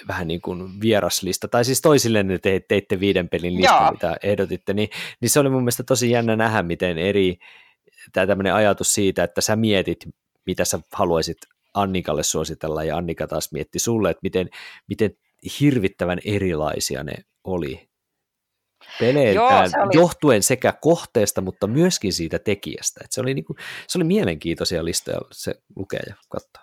vähän 0.09 0.29
niin 0.29 0.41
kuin 0.41 0.81
vieraslista, 0.81 1.49
tai 1.49 1.65
siis 1.65 1.81
toisillenne 1.81 2.39
te 2.39 2.61
teitte 2.69 3.01
viiden 3.01 3.29
pelin 3.29 3.57
lista, 3.57 3.75
Joo. 3.75 3.93
mitä 3.93 4.17
ehdotitte, 4.23 4.75
niin, 4.75 4.89
niin 5.21 5.31
se 5.31 5.41
oli 5.41 5.49
mun 5.49 5.63
mielestä 5.63 5.83
tosi 5.83 6.11
jännä 6.11 6.37
nähdä, 6.37 6.63
miten 6.63 6.99
eri, 6.99 7.37
tämä 8.13 8.27
tämmöinen 8.27 8.55
ajatus 8.55 8.95
siitä, 8.95 9.25
että 9.25 9.41
sä 9.41 9.57
mietit, 9.57 9.99
mitä 10.47 10.65
sä 10.65 10.81
haluaisit 10.93 11.39
Annikalle 11.75 12.23
suositella, 12.23 12.85
ja 12.85 12.97
Annika 12.97 13.27
taas 13.27 13.53
mietti 13.53 13.79
sulle, 13.79 14.11
että 14.11 14.21
miten, 14.23 14.49
miten 14.89 15.11
hirvittävän 15.61 16.19
erilaisia 16.25 17.05
ne 17.05 17.15
oli 17.45 17.89
peleiltään, 19.01 19.71
Joo, 19.75 19.85
oli- 19.85 19.97
johtuen 19.97 20.43
sekä 20.43 20.73
kohteesta, 20.81 21.41
mutta 21.41 21.67
myöskin 21.67 22.13
siitä 22.13 22.39
tekijästä. 22.39 23.01
Et 23.05 23.13
se, 23.13 23.21
oli 23.21 23.35
niinku, 23.35 23.57
se 23.87 23.99
oli 23.99 24.05
mielenkiintoisia 24.05 24.85
listoja 24.85 25.19
se 25.33 25.55
lukea 25.77 26.01
ja 26.09 26.15
katsoa. 26.29 26.63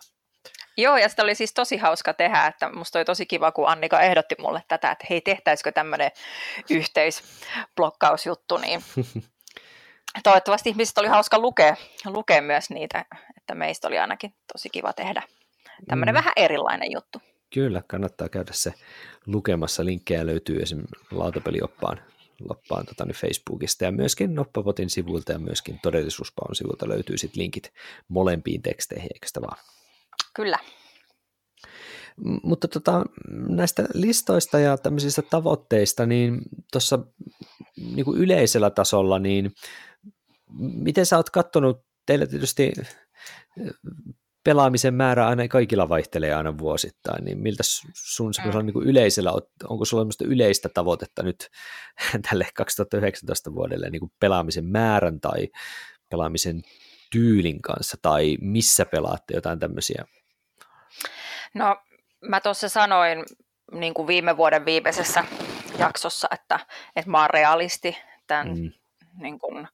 Joo, 0.77 0.97
ja 0.97 1.09
sitä 1.09 1.23
oli 1.23 1.35
siis 1.35 1.53
tosi 1.53 1.77
hauska 1.77 2.13
tehdä, 2.13 2.45
että 2.47 2.69
musta 2.73 2.99
oli 2.99 3.05
tosi 3.05 3.25
kiva, 3.25 3.51
kun 3.51 3.67
Annika 3.69 4.01
ehdotti 4.01 4.35
mulle 4.39 4.63
tätä, 4.67 4.91
että 4.91 5.05
hei, 5.09 5.21
tehtäisikö 5.21 5.71
tämmöinen 5.71 6.11
yhteisblokkausjuttu, 6.69 8.57
niin 8.57 8.83
toivottavasti 10.23 10.69
ihmiset 10.69 10.97
oli 10.97 11.07
hauska 11.07 11.39
lukea, 11.39 11.75
lukea 12.05 12.41
myös 12.41 12.69
niitä, 12.69 13.05
että 13.37 13.55
meistä 13.55 13.87
oli 13.87 13.97
ainakin 13.99 14.33
tosi 14.53 14.69
kiva 14.69 14.93
tehdä 14.93 15.21
tämmöinen 15.87 16.15
Mm. 16.15 16.17
vähän 16.17 16.33
erilainen 16.35 16.91
juttu. 16.91 17.21
Kyllä, 17.53 17.81
kannattaa 17.87 18.29
käydä 18.29 18.51
se 18.53 18.73
lukemassa. 19.33 19.85
Linkkejä 19.85 20.25
löytyy 20.25 20.59
esimerkiksi 20.61 21.05
lautapelioppaan 21.11 21.99
loppaan 22.49 22.85
tota, 22.85 23.05
niin 23.05 23.15
Facebookista 23.15 23.85
ja 23.85 23.91
myöskin 23.91 24.35
Noppapotin 24.35 24.89
sivuilta 24.89 25.31
ja 25.31 25.39
myöskin 25.39 25.79
Todellisuuspaun 25.83 26.55
sivuilta 26.55 26.89
löytyy 26.89 27.17
sitten 27.17 27.41
linkit 27.41 27.73
molempiin 28.07 28.61
teksteihin, 28.61 29.09
eikö 29.13 29.27
sitä 29.27 29.41
vaan? 29.41 29.57
Kyllä. 30.35 30.57
Mutta 32.43 32.67
tota, 32.67 33.03
näistä 33.49 33.85
listoista 33.93 34.59
ja 34.59 34.77
tämmöisistä 34.77 35.21
tavoitteista, 35.21 36.05
niin 36.05 36.41
tuossa 36.71 36.99
niin 37.77 38.05
yleisellä 38.15 38.69
tasolla, 38.69 39.19
niin 39.19 39.51
miten 40.57 41.05
sä 41.05 41.17
oot 41.17 41.29
kattonut, 41.29 41.85
teillä 42.05 42.27
tietysti 42.27 42.73
pelaamisen 44.43 44.93
määrä 44.93 45.27
aina 45.27 45.47
kaikilla 45.47 45.89
vaihtelee 45.89 46.33
aina 46.33 46.57
vuosittain, 46.57 47.25
niin 47.25 47.39
miltä 47.39 47.63
sun 47.93 48.33
semmoisella 48.33 48.63
niin 48.63 48.83
yleisellä, 48.83 49.31
onko 49.63 49.85
sulla 49.85 50.01
semmoista 50.01 50.25
yleistä 50.27 50.69
tavoitetta 50.73 51.23
nyt 51.23 51.47
tälle 52.29 52.47
2019 52.55 53.53
vuodelle 53.53 53.89
niin 53.89 53.99
kuin 53.99 54.11
pelaamisen 54.19 54.65
määrän 54.65 55.19
tai 55.19 55.47
pelaamisen 56.09 56.61
tyylin 57.11 57.61
kanssa, 57.61 57.97
tai 58.01 58.37
missä 58.41 58.85
pelaatte 58.85 59.35
jotain 59.35 59.59
tämmöisiä? 59.59 60.05
No, 61.53 61.77
mä 62.21 62.41
tuossa 62.41 62.69
sanoin 62.69 63.25
niin 63.71 63.93
kuin 63.93 64.07
viime 64.07 64.37
vuoden 64.37 64.65
viimeisessä 64.65 65.23
jaksossa, 65.77 66.27
että, 66.31 66.59
että 66.95 67.11
mä 67.11 67.21
oon 67.21 67.29
realisti 67.29 67.97
tämän 68.27 68.47
Mm. 68.47 68.71
niin 69.21 69.39
kuin, 69.39 69.67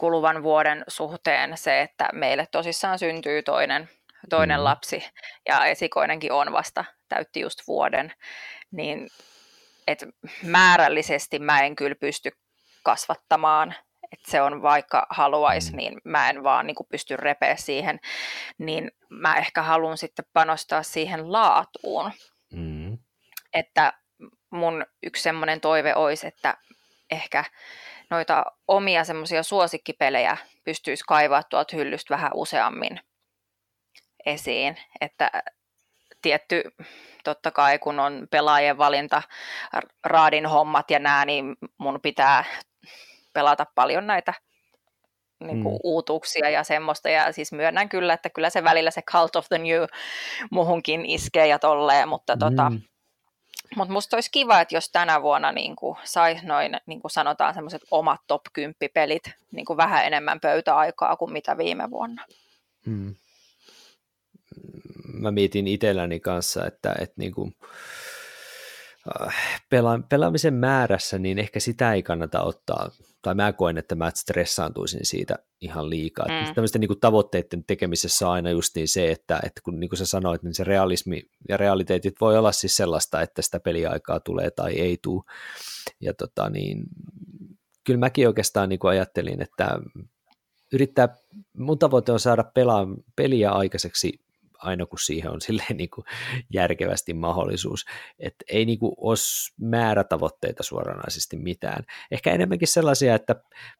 kuluvan 0.00 0.42
vuoden 0.42 0.84
suhteen 0.88 1.58
se, 1.58 1.80
että 1.80 2.08
meille 2.12 2.46
tosissaan 2.52 2.98
syntyy 2.98 3.42
toinen, 3.42 3.88
toinen 4.30 4.60
Mm. 4.60 4.64
lapsi 4.64 5.04
ja 5.48 5.66
esikoinenkin 5.66 6.32
on 6.32 6.52
vasta, 6.52 6.84
täytti 7.08 7.40
just 7.40 7.58
vuoden, 7.66 8.12
niin 8.70 9.08
et 9.86 10.04
määrällisesti 10.42 11.38
mä 11.38 11.62
en 11.62 11.76
kyllä 11.76 11.94
pysty 11.94 12.30
kasvattamaan, 12.82 13.74
että 14.12 14.30
se 14.30 14.42
on 14.42 14.62
vaikka 14.62 15.06
haluaisi, 15.10 15.70
Mm. 15.70 15.76
niin 15.76 16.00
mä 16.04 16.30
en 16.30 16.42
vaan 16.42 16.66
niin 16.66 16.76
pysty 16.90 17.16
repeä 17.16 17.56
siihen, 17.56 18.00
niin 18.58 18.90
mä 19.08 19.36
ehkä 19.36 19.62
haluan 19.62 19.98
sitten 19.98 20.24
panostaa 20.32 20.82
siihen 20.82 21.32
laatuun, 21.32 22.12
Mm. 22.52 22.98
että 23.52 23.92
mun 24.50 24.86
yksi 25.02 25.22
semmoinen 25.22 25.60
toive 25.60 25.94
olisi, 25.94 26.26
että 26.26 26.56
ehkä 27.10 27.44
noita 28.10 28.44
omia 28.68 29.04
semmoisia 29.04 29.42
suosikkipelejä 29.42 30.36
pystyisi 30.64 31.04
kaivaa 31.08 31.42
tuolta 31.42 31.76
hyllystä 31.76 32.14
vähän 32.14 32.30
useammin 32.34 33.00
esiin, 34.26 34.76
että 35.00 35.30
tietty 36.22 36.62
totta 37.24 37.50
kai 37.50 37.78
kun 37.78 38.00
on 38.00 38.26
pelaajien 38.30 38.78
valinta, 38.78 39.22
raadin 40.04 40.46
hommat 40.46 40.90
ja 40.90 40.98
nää, 40.98 41.24
niin 41.24 41.56
mun 41.78 42.00
pitää 42.02 42.44
pelata 43.32 43.66
paljon 43.74 44.06
näitä 44.06 44.34
niin 45.40 45.62
kuin 45.62 45.74
Mm. 45.74 45.80
uutuuksia 45.84 46.50
ja 46.50 46.64
semmoista, 46.64 47.08
ja 47.08 47.32
siis 47.32 47.52
myönnän 47.52 47.88
kyllä, 47.88 48.14
että 48.14 48.30
kyllä 48.30 48.50
se 48.50 48.64
välillä 48.64 48.90
se 48.90 49.02
Cult 49.02 49.36
of 49.36 49.46
the 49.48 49.58
New 49.58 49.82
muhunkin 50.50 51.06
iskee 51.06 51.46
ja 51.46 51.58
tolleen, 51.58 52.08
mutta 52.08 52.36
tota, 52.36 52.70
Mm. 52.70 52.80
Mutta 53.76 53.92
musta 53.92 54.16
olisi 54.16 54.30
kiva, 54.32 54.60
että 54.60 54.76
jos 54.76 54.90
tänä 54.90 55.22
vuonna 55.22 55.52
niin 55.52 55.76
saisi 56.04 56.46
noin, 56.46 56.76
niin 56.86 57.00
kuin 57.00 57.10
sanotaan, 57.10 57.54
semmoiset 57.54 57.82
omat 57.90 58.20
top 58.26 58.42
10 58.52 58.74
pelit 58.94 59.22
niin 59.50 59.64
kuin 59.66 59.76
vähän 59.76 60.06
enemmän 60.06 60.40
pöytäaikaa 60.40 61.16
kuin 61.16 61.32
mitä 61.32 61.58
viime 61.58 61.90
vuonna. 61.90 62.24
Mm. 62.86 63.14
Mä 65.12 65.30
mietin 65.30 65.68
itselläni 65.68 66.20
kanssa, 66.20 66.66
että, 66.66 66.94
että 67.00 67.14
niin 67.16 67.32
kuin, 67.32 67.54
pela, 69.70 70.00
pelaamisen 70.08 70.54
määrässä, 70.54 71.18
niin 71.18 71.38
ehkä 71.38 71.60
sitä 71.60 71.92
ei 71.92 72.02
kannata 72.02 72.42
ottaa, 72.42 72.90
tai 73.22 73.34
mä 73.34 73.52
koen, 73.52 73.78
että 73.78 73.94
mä 73.94 74.10
stressaantuisin 74.14 75.06
siitä 75.06 75.38
ihan 75.60 75.90
liikaa. 75.90 76.26
Mm. 76.28 76.48
Mm. 76.48 76.54
Tämmöisten 76.54 76.80
niin 76.80 76.88
kuin 76.88 77.00
tavoitteiden 77.00 77.64
tekemisessä 77.64 78.28
on 78.28 78.34
aina 78.34 78.50
just 78.50 78.76
niin 78.76 78.88
se, 78.88 79.10
että, 79.10 79.40
että 79.44 79.60
kun 79.64 79.80
niin 79.80 79.90
kuin 79.90 79.98
sä 79.98 80.06
sanoit, 80.06 80.42
niin 80.42 80.54
se 80.54 80.64
realismi 80.64 81.22
ja 81.48 81.56
realiteetit 81.56 82.14
voi 82.20 82.38
olla 82.38 82.52
siis 82.52 82.76
sellaista, 82.76 83.22
että 83.22 83.42
sitä 83.42 83.60
peliaikaa 83.60 84.20
tulee 84.20 84.50
tai 84.50 84.72
ei 84.72 84.98
tule. 85.02 85.22
Ja 86.00 86.14
tota 86.14 86.50
niin, 86.50 86.84
kyllä 87.84 87.98
mäkin 87.98 88.28
oikeastaan 88.28 88.68
niin 88.68 88.78
kuin 88.78 88.90
ajattelin, 88.90 89.42
että 89.42 89.78
yrittää, 90.72 91.16
mun 91.58 91.78
tavoite 91.78 92.12
on 92.12 92.20
saada 92.20 92.44
pelaa, 92.44 92.86
peliä 93.16 93.50
aikaiseksi 93.50 94.23
aina 94.64 94.86
kun 94.86 94.98
siihen 94.98 95.30
on 95.30 95.40
silleen 95.46 95.76
niin 95.76 95.90
kuin 95.90 96.04
järkevästi 96.52 97.14
mahdollisuus. 97.14 97.84
Että 98.18 98.44
ei 98.48 98.64
niin 98.64 98.78
kuin 98.78 98.92
ole 98.96 99.16
määrätavoitteita 99.60 100.62
suoranaisesti 100.62 101.36
mitään. 101.36 101.84
Ehkä 102.10 102.32
enemmänkin 102.32 102.68
sellaisia, 102.68 103.14
että 103.14 103.34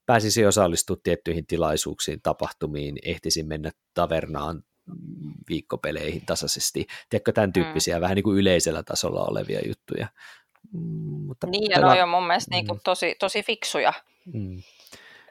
pääsisi 0.07 0.47
osallistumaan 0.47 1.03
tiettyihin 1.03 1.47
tilaisuuksiin, 1.47 2.23
tapahtumiin, 2.23 2.97
ehtisi 3.05 3.43
mennä 3.43 3.71
tavernaan 3.95 4.63
viikkopeleihin 5.49 6.27
tasaisesti. 6.27 6.87
Tiedätkö, 7.09 7.33
tämän 7.33 7.51
mm. 7.51 7.53
tyyppisiä 7.53 7.97
mm. 7.97 8.01
vähän 8.01 8.15
niin 8.15 8.25
kuin 8.25 8.39
yleisellä 8.39 8.83
tasolla 8.83 9.25
olevia 9.25 9.61
juttuja. 9.67 10.07
Mm, 10.73 10.81
mutta 11.27 11.47
niin, 11.47 11.71
ja 11.71 11.77
pela... 11.77 11.95
ne 11.95 12.03
on 12.03 12.09
mun 12.09 12.27
mielestä 12.27 12.51
mm. 12.51 12.55
niin 12.55 12.67
kuin 12.67 12.81
tosi, 12.85 13.15
tosi 13.21 13.43
fiksuja 13.43 13.93
mm. 14.33 14.63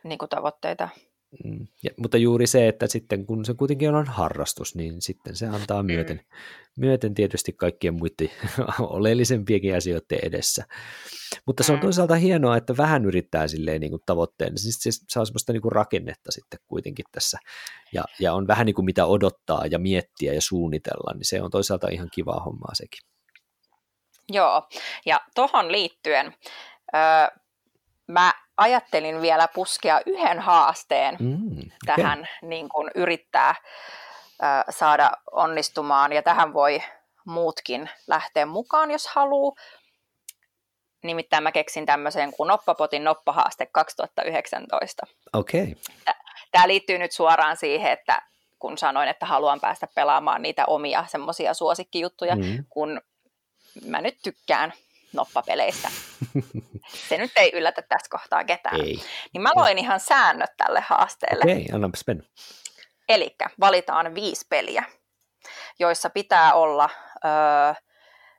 niin 0.03 0.17
kuin 0.17 0.29
tavoitteita. 0.29 0.89
Mm. 1.43 1.67
Ja, 1.83 1.89
mutta 1.97 2.17
juuri 2.17 2.47
se, 2.47 2.67
että 2.67 2.87
sitten 2.87 3.25
kun 3.25 3.45
se 3.45 3.53
kuitenkin 3.53 3.95
on 3.95 4.07
harrastus, 4.07 4.75
niin 4.75 5.01
sitten 5.01 5.35
se 5.35 5.47
antaa 5.47 5.83
myöten, 5.83 6.17
mm. 6.17 6.81
myöten 6.81 7.13
tietysti 7.13 7.53
kaikkien 7.53 7.93
muiden 7.93 8.31
oleellisempiakin 8.79 9.75
asioiden 9.75 10.19
edessä. 10.23 10.65
Mutta 11.45 11.63
se 11.63 11.71
on 11.71 11.77
mm. 11.77 11.81
toisaalta 11.81 12.15
hienoa, 12.15 12.57
että 12.57 12.77
vähän 12.77 13.05
yrittää 13.05 13.47
silleen 13.47 13.81
niin 13.81 13.91
kuin 13.91 14.01
tavoitteen, 14.05 14.57
siis 14.57 14.79
se 14.79 14.89
saa 15.09 15.25
semmoista 15.25 15.53
niin 15.53 15.61
kuin 15.61 15.71
rakennetta 15.71 16.31
sitten 16.31 16.59
kuitenkin 16.67 17.05
tässä, 17.11 17.37
ja, 17.93 18.03
ja 18.19 18.33
on 18.33 18.47
vähän 18.47 18.65
niin 18.65 18.75
kuin 18.75 18.85
mitä 18.85 19.05
odottaa 19.05 19.65
ja 19.65 19.79
miettiä 19.79 20.33
ja 20.33 20.41
suunnitella, 20.41 21.13
niin 21.13 21.25
se 21.25 21.41
on 21.41 21.51
toisaalta 21.51 21.87
ihan 21.91 22.09
kivaa 22.13 22.39
hommaa 22.39 22.75
sekin. 22.75 23.07
Joo, 24.29 24.67
ja 25.05 25.21
tuohon 25.35 25.71
liittyen 25.71 26.33
öö, 26.95 27.41
mä 28.07 28.33
ajattelin 28.63 29.21
vielä 29.21 29.47
puskea 29.47 30.01
yhden 30.05 30.39
haasteen 30.39 31.17
mm, 31.19 31.57
okay. 31.57 31.95
tähän 31.95 32.27
niin 32.41 32.69
kuin 32.69 32.91
yrittää 32.95 33.55
ö, 33.55 34.71
saada 34.71 35.11
onnistumaan, 35.31 36.13
ja 36.13 36.23
tähän 36.23 36.53
voi 36.53 36.81
muutkin 37.25 37.89
lähteä 38.07 38.45
mukaan, 38.45 38.91
jos 38.91 39.07
haluaa. 39.07 39.55
Nimittäin 41.03 41.43
mä 41.43 41.51
keksin 41.51 41.85
tämmöisen 41.85 42.31
kuin 42.31 42.47
Noppapotin 42.47 43.03
noppahaaste 43.03 43.65
2019. 43.65 45.07
Okei. 45.33 45.61
Okay. 45.61 46.13
Tämä 46.51 46.67
liittyy 46.67 46.97
nyt 46.97 47.11
suoraan 47.11 47.57
siihen, 47.57 47.91
että 47.91 48.21
kun 48.59 48.77
sanoin, 48.77 49.09
että 49.09 49.25
haluan 49.25 49.59
päästä 49.59 49.87
pelaamaan 49.95 50.41
niitä 50.41 50.65
omia 50.65 51.05
semmoisia 51.07 51.53
suosikkijuttuja, 51.53 52.35
mm. 52.35 52.65
kun 52.69 53.01
mä 53.85 54.01
nyt 54.01 54.17
tykkään 54.23 54.73
noppapeleistä. 55.13 55.89
Se 57.09 57.17
nyt 57.17 57.31
ei 57.35 57.51
yllätä 57.53 57.81
tässä 57.81 58.07
kohtaa 58.09 58.43
ketään. 58.43 58.81
Ei. 58.81 58.99
Niin 59.33 59.41
mä 59.41 59.51
loin 59.55 59.77
ihan 59.77 59.99
säännöt 59.99 60.51
tälle 60.57 60.83
haasteelle. 60.87 61.43
Okei, 61.43 61.65
okay, 61.65 61.75
annapas 61.75 62.03
mennä. 62.07 62.23
Eli 63.09 63.35
valitaan 63.59 64.15
viisi 64.15 64.45
peliä, 64.49 64.83
joissa 65.79 66.09
pitää 66.09 66.53
olla 66.53 66.89
ö, 67.15 67.27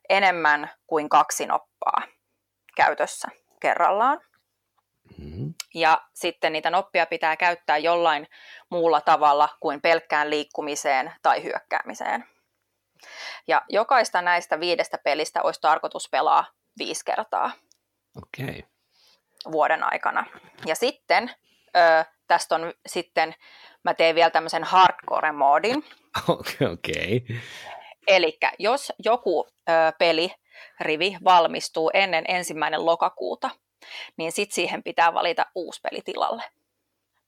enemmän 0.08 0.70
kuin 0.86 1.08
kaksi 1.08 1.46
noppaa 1.46 2.02
käytössä 2.76 3.28
kerrallaan. 3.60 4.20
Mm-hmm. 5.18 5.54
Ja 5.74 6.00
sitten 6.14 6.52
niitä 6.52 6.70
noppia 6.70 7.06
pitää 7.06 7.36
käyttää 7.36 7.78
jollain 7.78 8.26
muulla 8.70 9.00
tavalla 9.00 9.48
kuin 9.60 9.80
pelkkään 9.80 10.30
liikkumiseen 10.30 11.12
tai 11.22 11.42
hyökkäämiseen. 11.42 12.24
Ja 13.46 13.62
jokaista 13.68 14.22
näistä 14.22 14.60
viidestä 14.60 14.98
pelistä 15.04 15.42
olisi 15.42 15.60
tarkoitus 15.60 16.08
pelaa 16.10 16.44
viisi 16.78 17.04
kertaa 17.04 17.50
okay. 18.16 18.62
vuoden 19.52 19.82
aikana. 19.82 20.26
Ja 20.66 20.74
sitten 20.74 21.30
ö, 21.76 22.04
tästä 22.26 22.54
on 22.54 22.72
sitten, 22.86 23.34
mä 23.84 23.94
teen 23.94 24.14
vielä 24.14 24.30
tämmöisen 24.30 24.64
hardcore-moodin. 24.64 25.84
Okei. 26.72 27.16
Okay. 27.24 27.36
Eli 28.06 28.38
jos 28.58 28.92
joku 28.98 29.46
ö, 29.48 29.72
peli, 29.98 30.34
rivi 30.80 31.16
valmistuu 31.24 31.90
ennen 31.94 32.24
ensimmäinen 32.28 32.86
lokakuuta, 32.86 33.50
niin 34.16 34.32
sitten 34.32 34.54
siihen 34.54 34.82
pitää 34.82 35.14
valita 35.14 35.46
uusi 35.54 35.80
peli 35.80 36.00
tilalle. 36.04 36.42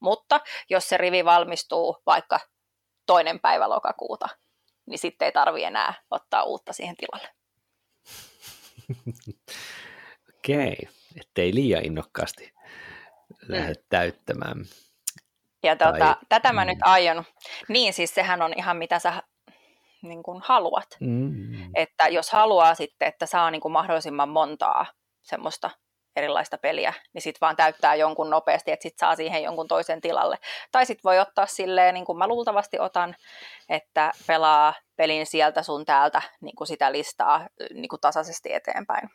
Mutta 0.01 0.40
jos 0.70 0.88
se 0.88 0.97
rivi 0.97 1.24
valmistuu 1.24 2.03
vaikka 2.07 2.40
toinen 3.07 3.40
päivä 3.40 3.68
lokakuuta, 3.68 4.28
niin 4.86 4.99
sitten 4.99 5.26
ei 5.26 5.32
tarvi 5.32 5.64
enää 5.64 5.94
ottaa 6.11 6.42
uutta 6.42 6.72
siihen 6.72 6.97
tilalle. 6.97 7.28
Okei, 10.39 10.89
ettei 11.20 11.55
liian 11.55 11.84
innokkaasti 11.84 12.53
lähde 13.49 13.72
mm. 13.72 13.84
täyttämään. 13.89 14.64
Ja 15.62 15.76
tuota, 15.76 15.99
tai, 15.99 16.14
tätä 16.28 16.53
mä 16.53 16.64
mm. 16.64 16.68
nyt 16.68 16.78
aion. 16.82 17.24
Niin, 17.68 17.93
siis 17.93 18.14
sehän 18.14 18.43
on 18.43 18.53
ihan 18.57 18.76
mitä 18.76 18.99
sä 18.99 19.22
niin 20.03 20.22
kuin 20.22 20.43
haluat. 20.45 20.97
Mm. 21.01 21.70
Että 21.74 22.09
jos 22.09 22.30
haluaa 22.30 22.74
sitten, 22.74 23.09
että 23.09 23.26
saa 23.26 23.51
niin 23.51 23.61
kuin 23.61 23.72
mahdollisimman 23.72 24.28
montaa 24.28 24.87
semmoista 25.22 25.70
erilaista 26.17 26.59
peliä, 26.59 26.95
niin 27.12 27.23
sitten 27.23 27.41
vaan 27.41 27.57
täyttää 27.57 27.95
jonkun 27.95 28.31
nopeasti, 28.31 28.71
että 28.71 28.83
sitten 28.83 29.07
saa 29.07 29.17
siihen 29.17 29.43
jonkun 29.43 29.69
toisen 29.69 30.01
tilalle. 30.01 30.39
Tai 30.73 30.87
sitten 30.87 31.05
voi 31.05 31.19
ottaa 31.19 31.47
silleen, 31.47 31.95
niin 31.95 32.05
kuin 32.05 32.19
mä 32.19 32.29
luultavasti 32.29 32.79
otan, 32.81 33.17
että 33.69 34.12
pelaa 34.27 34.75
pelin 34.97 35.27
sieltä 35.27 35.62
sun 35.62 35.85
täältä 35.85 36.23
niin 36.41 36.57
kuin 36.57 36.69
sitä 36.69 36.93
listaa 36.93 37.47
niin 37.75 37.89
kuin 37.89 38.01
tasaisesti 38.01 38.53
eteenpäin. 38.53 39.11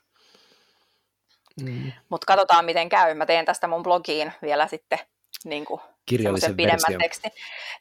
Mm. 1.62 1.92
Mutta 2.10 2.26
katsotaan 2.26 2.66
miten 2.66 2.90
käy. 2.90 3.14
Mä 3.14 3.26
teen 3.26 3.46
tästä 3.46 3.68
mun 3.68 3.84
blogiin 3.84 4.34
vielä 4.42 4.68
sitten 4.68 5.00
niin 5.44 5.66
kuin 5.66 5.82
Kirjallisen 6.06 6.58
pidemmän 6.58 7.00
tekstin. 7.00 7.32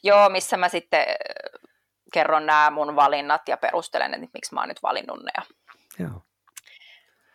Joo, 0.03 0.29
missä 0.29 0.57
mä 0.57 0.69
sitten 0.69 1.07
kerron 2.13 2.47
nämä 2.47 2.71
mun 2.71 2.97
valinnat 2.97 3.49
ja 3.49 3.57
perustelen, 3.57 4.15
että 4.15 4.27
miksi 4.35 4.55
mä 4.55 4.61
oon 4.61 4.69
nyt 4.69 4.83
valinnut 4.83 5.23
ne. 5.23 5.45
Joo. 5.99 6.23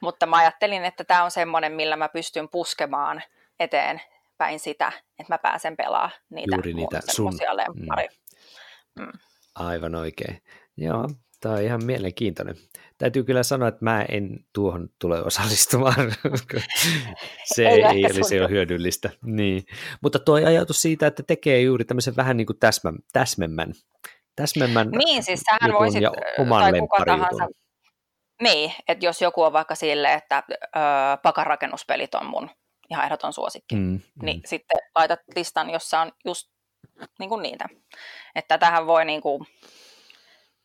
Mutta 0.05 0.25
mä 0.25 0.37
ajattelin, 0.37 0.85
että 0.85 1.03
tämä 1.03 1.23
on 1.23 1.31
semmoinen, 1.31 1.71
millä 1.71 1.95
mä 1.95 2.09
pystyn 2.09 2.49
puskemaan 2.49 3.23
eteen 3.59 4.01
päin 4.37 4.59
sitä, 4.59 4.91
että 5.19 5.33
mä 5.33 5.37
pääsen 5.37 5.77
pelaamaan 5.77 6.11
niitä, 6.29 6.55
Juuri 6.55 6.73
niitä 6.73 6.99
sun... 7.11 7.33
Mm. 7.75 7.85
Mm. 8.99 9.11
Aivan 9.55 9.95
oikein. 9.95 10.41
Joo, 10.77 11.09
tämä 11.41 11.55
on 11.55 11.61
ihan 11.61 11.85
mielenkiintoinen. 11.85 12.55
Täytyy 12.97 13.23
kyllä 13.23 13.43
sanoa, 13.43 13.67
että 13.67 13.85
mä 13.85 14.05
en 14.09 14.45
tuohon 14.53 14.89
tule 14.99 15.23
osallistumaan. 15.23 15.95
se 17.55 17.67
ei, 17.67 17.83
ei 17.83 18.05
olisi 18.05 18.35
jo 18.35 18.47
hyödyllistä. 18.47 19.09
Niin. 19.23 19.63
Mutta 20.01 20.19
tuo 20.19 20.35
ajatus 20.35 20.81
siitä, 20.81 21.07
että 21.07 21.23
tekee 21.23 21.61
juuri 21.61 21.85
tämmöisen 21.85 22.15
vähän 22.15 22.37
niin 22.37 22.47
kuin 22.47 22.59
täsmä, 22.59 22.93
täsmemmän, 23.13 23.73
täsmemmän 24.35 24.89
niin, 24.89 25.23
siis 25.23 25.41
sähän 25.41 25.73
voisit, 25.73 26.01
ja 26.01 26.11
oman 26.39 26.61
tai 26.61 26.79
kuka 26.79 27.05
tahansa, 27.05 27.47
niin, 28.41 28.73
että 28.87 29.05
jos 29.05 29.21
joku 29.21 29.43
on 29.43 29.53
vaikka 29.53 29.75
sille, 29.75 30.13
että 30.13 30.43
ö, 30.49 30.79
pakarakennuspelit 31.23 32.15
on 32.15 32.25
mun 32.25 32.49
ihan 32.89 33.05
ehdoton 33.05 33.33
suosikki, 33.33 33.75
mm, 33.75 34.01
niin 34.21 34.37
mm. 34.37 34.41
sitten 34.45 34.79
laitat 34.95 35.19
listan, 35.35 35.69
jossa 35.69 35.99
on 36.01 36.11
just 36.25 36.51
niin 37.19 37.29
kuin 37.29 37.43
niitä. 37.43 37.65
Että 38.35 38.57
tähän 38.57 38.87
voi 38.87 39.05
niin 39.05 39.21
kuin, 39.21 39.45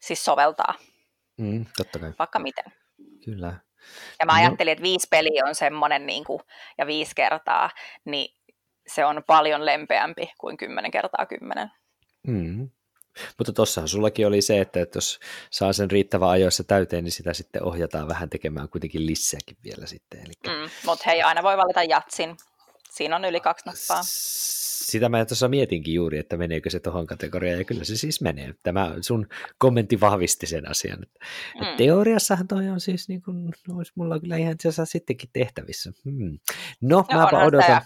siis 0.00 0.24
soveltaa. 0.24 0.74
Mm, 1.38 1.66
totta 1.76 1.98
kai. 1.98 2.12
Vaikka 2.18 2.38
miten. 2.38 2.64
Kyllä. 3.24 3.54
Ja 4.20 4.26
mä 4.26 4.32
no. 4.32 4.38
ajattelin, 4.38 4.72
että 4.72 4.82
viisi 4.82 5.06
peliä 5.10 5.42
on 5.46 5.54
semmoinen 5.54 6.06
niin 6.06 6.24
kuin, 6.24 6.40
ja 6.78 6.86
viisi 6.86 7.14
kertaa, 7.14 7.70
niin 8.04 8.36
se 8.86 9.04
on 9.04 9.22
paljon 9.26 9.66
lempeämpi 9.66 10.32
kuin 10.38 10.56
kymmenen 10.56 10.90
kertaa 10.90 11.26
kymmenen. 11.26 11.70
Mm. 12.26 12.70
Mutta 13.38 13.52
tuossahan 13.52 13.88
sullakin 13.88 14.26
oli 14.26 14.42
se, 14.42 14.60
että, 14.60 14.86
jos 14.94 15.20
saa 15.50 15.72
sen 15.72 15.90
riittävän 15.90 16.28
ajoissa 16.28 16.64
täyteen, 16.64 17.04
niin 17.04 17.12
sitä 17.12 17.34
sitten 17.34 17.62
ohjataan 17.62 18.08
vähän 18.08 18.30
tekemään 18.30 18.68
kuitenkin 18.68 19.06
lisääkin 19.06 19.56
vielä 19.64 19.86
sitten. 19.86 20.20
Eli... 20.20 20.32
Mm, 20.46 20.70
mutta 20.86 21.04
hei, 21.06 21.22
aina 21.22 21.42
voi 21.42 21.56
valita 21.56 21.82
jatsin. 21.82 22.36
Siinä 22.90 23.16
on 23.16 23.24
yli 23.24 23.40
kaksi 23.40 23.66
nappaa. 23.66 24.02
Sitä 24.90 25.08
mä 25.08 25.24
tuossa 25.24 25.48
mietinkin 25.48 25.94
juuri, 25.94 26.18
että 26.18 26.36
meneekö 26.36 26.70
se 26.70 26.80
tuohon 26.80 27.06
kategoriaan, 27.06 27.58
ja 27.58 27.64
kyllä 27.64 27.84
se 27.84 27.96
siis 27.96 28.20
menee. 28.20 28.54
Tämä 28.62 28.94
sun 29.00 29.28
kommentti 29.58 30.00
vahvisti 30.00 30.46
sen 30.46 30.70
asian. 30.70 30.98
Mm. 31.54 31.76
Teoriassahan 31.76 32.48
toi 32.48 32.68
on 32.68 32.80
siis, 32.80 33.08
niin 33.08 33.22
kuin, 33.22 33.52
olisi 33.76 33.92
mulla 33.94 34.20
kyllä 34.20 34.36
ihan 34.36 34.52
itse 34.52 34.68
sittenkin 34.84 35.30
tehtävissä. 35.32 35.92
Hmm. 36.04 36.38
No, 36.80 37.04
no 37.12 37.28
mä 37.32 37.44
odotan. 37.44 37.82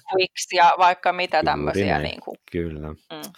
ja 0.52 0.72
vaikka 0.78 1.12
mitä 1.12 1.42
tämmöisiä. 1.42 1.98
Niin 1.98 2.20
kuin. 2.20 2.36
Kyllä. 2.52 2.88
Mm 2.88 3.32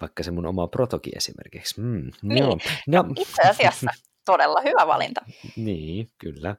vaikka 0.00 0.22
se 0.22 0.30
mun 0.30 0.46
oma 0.46 0.66
protoki 0.66 1.10
esimerkiksi. 1.16 1.80
Mm, 1.80 2.10
niin, 2.22 2.38
joo. 2.38 2.58
No, 2.86 3.04
itse 3.16 3.42
asiassa 3.42 3.90
todella 4.24 4.60
hyvä 4.60 4.86
valinta. 4.86 5.20
Niin, 5.56 6.10
kyllä. 6.18 6.56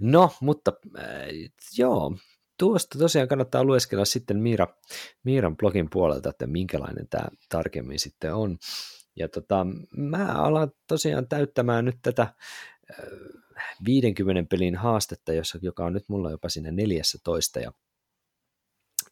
No, 0.00 0.30
mutta 0.40 0.72
äh, 0.98 1.04
joo, 1.78 2.16
tuosta 2.58 2.98
tosiaan 2.98 3.28
kannattaa 3.28 3.64
lueskella 3.64 4.04
sitten 4.04 4.38
Miira, 4.38 4.66
Miiran 5.24 5.56
blogin 5.56 5.90
puolelta, 5.90 6.30
että 6.30 6.46
minkälainen 6.46 7.08
tämä 7.08 7.28
tarkemmin 7.48 7.98
sitten 7.98 8.34
on. 8.34 8.58
Ja 9.16 9.28
tota, 9.28 9.66
mä 9.96 10.32
alan 10.32 10.70
tosiaan 10.88 11.28
täyttämään 11.28 11.84
nyt 11.84 11.98
tätä 12.02 12.34
50 13.84 14.40
äh, 14.40 14.46
pelin 14.50 14.76
haastetta, 14.76 15.32
jossa, 15.32 15.58
joka 15.62 15.84
on 15.84 15.92
nyt 15.92 16.08
mulla 16.08 16.30
jopa 16.30 16.48
sinne 16.48 16.70
14, 16.70 17.60
ja 17.60 17.72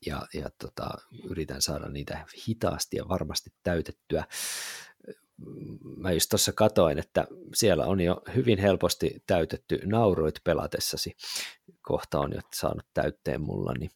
ja, 0.06 0.26
ja 0.34 0.50
tota, 0.58 0.88
yritän 1.24 1.62
saada 1.62 1.88
niitä 1.88 2.26
hitaasti 2.48 2.96
ja 2.96 3.08
varmasti 3.08 3.50
täytettyä. 3.62 4.24
mä 5.96 6.12
just 6.12 6.30
tuossa 6.30 6.52
katoin, 6.52 6.98
että 6.98 7.26
siellä 7.54 7.86
on 7.86 8.00
jo 8.00 8.22
hyvin 8.34 8.58
helposti 8.58 9.22
täytetty 9.26 9.80
nauroit 9.84 10.34
pelatessasi. 10.44 11.16
Kohta 11.82 12.18
on 12.18 12.32
jo 12.32 12.40
saanut 12.54 12.86
täytteen 12.94 13.40
mulla, 13.40 13.72
niin 13.78 13.90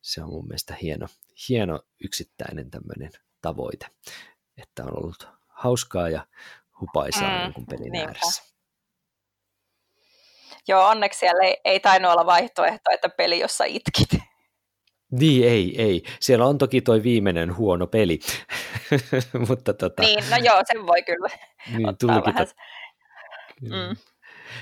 se 0.00 0.22
on 0.22 0.28
mun 0.28 0.46
mielestä 0.46 0.74
hieno, 0.82 1.06
hieno 1.48 1.80
yksittäinen 2.04 2.70
tämmöinen 2.70 3.10
tavoite, 3.40 3.86
että 4.56 4.84
on 4.84 5.04
ollut 5.04 5.28
hauskaa 5.48 6.08
ja 6.08 6.26
hupaisaa 6.80 7.38
mm, 7.38 7.42
jonkun 7.42 7.66
pelin 7.66 7.92
niinpä. 7.92 8.08
ääressä. 8.08 8.54
Joo, 10.68 10.88
onneksi 10.88 11.18
siellä 11.18 11.44
ei, 11.44 11.60
ei 11.64 11.80
tainnut 11.80 12.12
olla 12.12 12.26
vaihtoehto, 12.26 12.90
että 12.90 13.08
peli, 13.08 13.40
jossa 13.40 13.64
itkit. 13.64 14.08
Niin, 15.18 15.48
ei, 15.48 15.82
ei. 15.82 16.02
Siellä 16.20 16.46
on 16.46 16.58
toki 16.58 16.80
toi 16.80 17.02
viimeinen 17.02 17.56
huono 17.56 17.86
peli. 17.86 18.18
Mutta 19.48 19.74
tota... 19.74 20.02
Niin, 20.02 20.24
no 20.30 20.36
joo, 20.44 20.60
sen 20.66 20.86
voi 20.86 21.02
kyllä 21.02 21.28
niin, 21.76 21.88
ottaa 21.88 22.22
vähän. 22.26 22.46
Mm. 23.60 23.96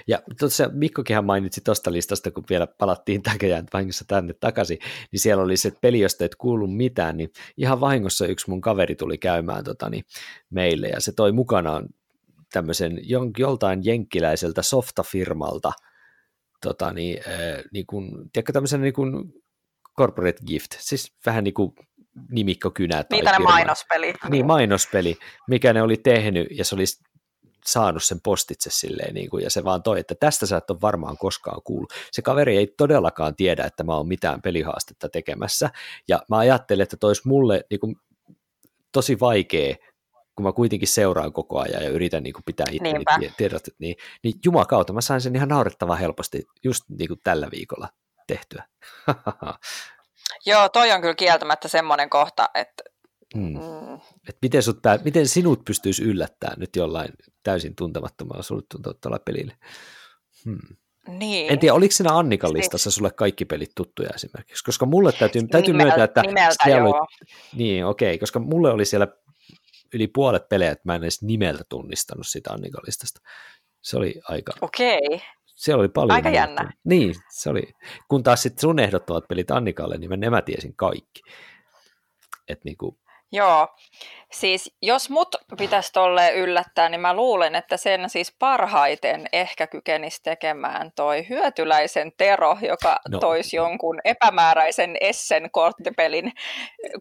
Ja 0.07 0.23
tuossa 0.39 0.71
Mikkokinhan 0.73 1.25
mainitsi 1.25 1.61
tuosta 1.65 1.93
listasta, 1.93 2.31
kun 2.31 2.45
vielä 2.51 2.67
palattiin 2.67 3.23
takajään 3.33 3.67
vahingossa 3.73 4.05
tänne 4.09 4.35
takaisin, 4.35 4.79
niin 5.13 5.21
siellä 5.21 5.43
oli 5.43 5.57
se 5.57 5.73
peli, 5.81 6.01
josta 6.01 6.25
et 6.25 6.35
kuullut 6.35 6.77
mitään, 6.77 7.17
niin 7.17 7.31
ihan 7.57 7.81
vahingossa 7.81 8.27
yksi 8.27 8.51
mun 8.51 8.61
kaveri 8.61 8.95
tuli 8.95 9.19
käymään 9.19 9.65
tota, 9.65 9.91
niin, 9.91 10.05
meille, 10.51 10.89
ja 10.89 11.01
se 11.01 11.13
toi 11.13 11.33
mukanaan 11.33 11.89
tämmöisen 12.53 13.01
joltain 13.39 13.81
jenkkiläiseltä 13.85 14.63
softafirmalta, 14.63 15.73
tota, 16.63 16.93
niin, 16.93 17.19
äh, 17.27 17.65
niin 17.73 17.87
kuin, 17.87 18.11
tiedätkö, 18.33 18.53
tämmöisen 18.53 18.81
niin 18.81 18.95
kuin 18.95 19.33
corporate 19.99 20.43
gift, 20.47 20.71
siis 20.79 21.13
vähän 21.27 21.45
niin 21.45 21.55
kuin 21.55 21.75
nimikkokynä. 22.31 22.95
Tai 23.05 23.19
Niitä 23.19 23.33
ne 23.33 23.39
mainospeli. 23.39 24.15
Niin, 24.31 24.47
mainospeli, 24.47 25.19
mikä 25.49 25.73
ne 25.73 25.83
oli 25.83 25.97
tehnyt, 25.97 26.47
ja 26.51 26.65
se 26.65 26.75
oli 26.75 26.85
saanut 27.67 28.05
sen 28.05 28.21
postitse 28.21 28.71
silleen, 28.71 29.15
niin 29.15 29.31
kuin, 29.31 29.45
ja 29.45 29.51
se 29.51 29.65
vaan 29.65 29.83
toi, 29.83 30.01
että 30.01 30.15
tästä 30.15 30.47
sä 30.47 30.57
et 30.57 30.71
ole 30.71 30.81
varmaan 30.81 31.19
koskaan 31.19 31.63
kuullut. 31.65 31.93
Se 32.13 32.23
kaveri 32.23 32.57
ei 32.57 32.67
todellakaan 32.67 33.37
tiedä, 33.37 33.65
että 33.65 33.85
mä 33.85 33.97
oon 33.97 34.09
mitään 34.09 34.43
pelihaastetta 34.43 35.09
tekemässä, 35.09 35.71
ja 36.09 36.23
mä 36.29 36.39
ajattelin, 36.39 36.83
että 36.83 36.97
tois 36.97 37.25
mulle 37.25 37.65
niin 37.71 37.81
kuin, 37.81 37.97
tosi 38.93 39.21
vaikea, 39.21 39.75
kun 40.37 40.45
mä 40.45 40.53
kuitenkin 40.53 40.89
seuraan 40.89 41.33
koko 41.33 41.61
ajan 41.61 41.83
ja 41.83 41.91
yritän 41.91 42.23
niin 42.23 42.33
kuin, 42.33 42.45
pitää 42.45 42.67
itteni 42.71 43.05
tiedot, 43.37 43.63
niin, 43.79 43.97
niin 44.25 44.35
jumakauta, 44.45 44.93
mä 44.93 45.01
sain 45.01 45.21
sen 45.21 45.37
ihan 45.37 45.49
naurettavan 45.49 45.99
helposti 45.99 46.43
just 46.65 46.85
niin 46.89 47.09
kuin 47.09 47.21
tällä 47.25 47.49
viikolla 47.51 47.89
tehtyä. 48.35 48.65
Joo, 50.47 50.69
toi 50.69 50.93
on 50.93 51.01
kyllä 51.01 51.15
kieltämättä 51.15 51.69
semmoinen 51.69 52.11
kohta, 52.11 52.49
että 52.55 52.83
Hmm. 53.37 53.59
Mm. 53.59 53.95
Et 54.29 54.37
miten, 54.43 54.63
sut, 54.63 54.79
miten 55.05 55.29
sinut 55.29 55.65
pystyisi 55.65 56.03
yllättämään 56.03 56.61
nyt 56.61 56.77
jollain 56.77 57.11
täysin 57.43 57.77
tuntemattomalla 57.77 58.43
sulle 58.43 58.63
tuolla 59.01 59.19
pelille? 59.19 59.57
Hmm. 60.45 60.77
Niin. 61.09 61.53
En 61.53 61.59
tiedä, 61.59 61.75
oliko 61.75 61.93
siinä 61.93 62.17
Annikan 62.17 62.51
siis- 62.51 62.57
listassa 62.57 62.91
sulle 62.91 63.11
kaikki 63.11 63.45
pelit 63.45 63.71
tuttuja 63.77 64.11
esimerkiksi, 64.15 64.65
koska 64.65 64.87
mulle 64.87 65.13
täytyy, 65.13 65.49
täytyy 65.49 65.75
myöntää, 65.75 66.05
että 66.05 66.23
nimeltä, 66.23 66.65
siellä 66.65 66.89
oli, 66.89 67.07
niin 67.57 67.87
okei, 67.87 68.11
okay, 68.11 68.19
koska 68.19 68.41
mulle 68.41 68.71
oli 68.71 68.85
siellä 68.85 69.09
yli 69.95 70.09
puolet 70.09 70.49
pelejä, 70.49 70.71
että 70.71 70.83
mä 70.85 70.95
en 70.95 71.03
edes 71.03 71.23
nimeltä 71.23 71.65
tunnistanut 71.69 72.27
sitä 72.27 72.53
Annikan 72.53 72.83
listasta. 72.87 73.21
Se 73.83 73.97
oli 73.97 74.15
aika... 74.29 74.53
Okei. 74.61 75.01
Okay. 75.05 75.19
Siellä 75.55 75.81
oli 75.81 75.89
paljon. 75.89 76.15
Aika 76.15 76.31
jännä. 76.31 76.73
Niin, 76.85 77.15
se 77.31 77.51
oli. 77.51 77.63
Kun 78.09 78.23
taas 78.23 78.43
sitten 78.43 78.61
sun 78.61 78.79
ehdottomat 78.79 79.29
pelit 79.29 79.51
Annikalle, 79.51 79.99
niin 79.99 80.11
mä 80.11 80.17
nämä 80.17 80.43
tiesin 80.43 80.77
kaikki. 80.77 81.23
Et 82.49 82.65
niinku, 82.65 82.99
Joo, 83.35 83.69
siis 84.33 84.77
jos 84.83 85.11
mut 85.11 85.37
pitäisi 85.59 85.93
tolle 85.93 86.33
yllättää, 86.33 86.89
niin 86.89 87.01
mä 87.01 87.15
luulen, 87.15 87.55
että 87.55 87.77
sen 87.77 88.11
siis 88.11 88.37
parhaiten 88.39 89.27
ehkä 89.33 89.67
kykenisi 89.67 90.23
tekemään 90.23 90.93
toi 90.97 91.29
hyötyläisen 91.29 92.13
Tero, 92.17 92.57
joka 92.69 92.97
no. 93.09 93.19
toisi 93.19 93.57
jonkun 93.57 94.01
epämääräisen 94.05 94.97
Essen 95.01 95.51
korttipelin 95.51 96.33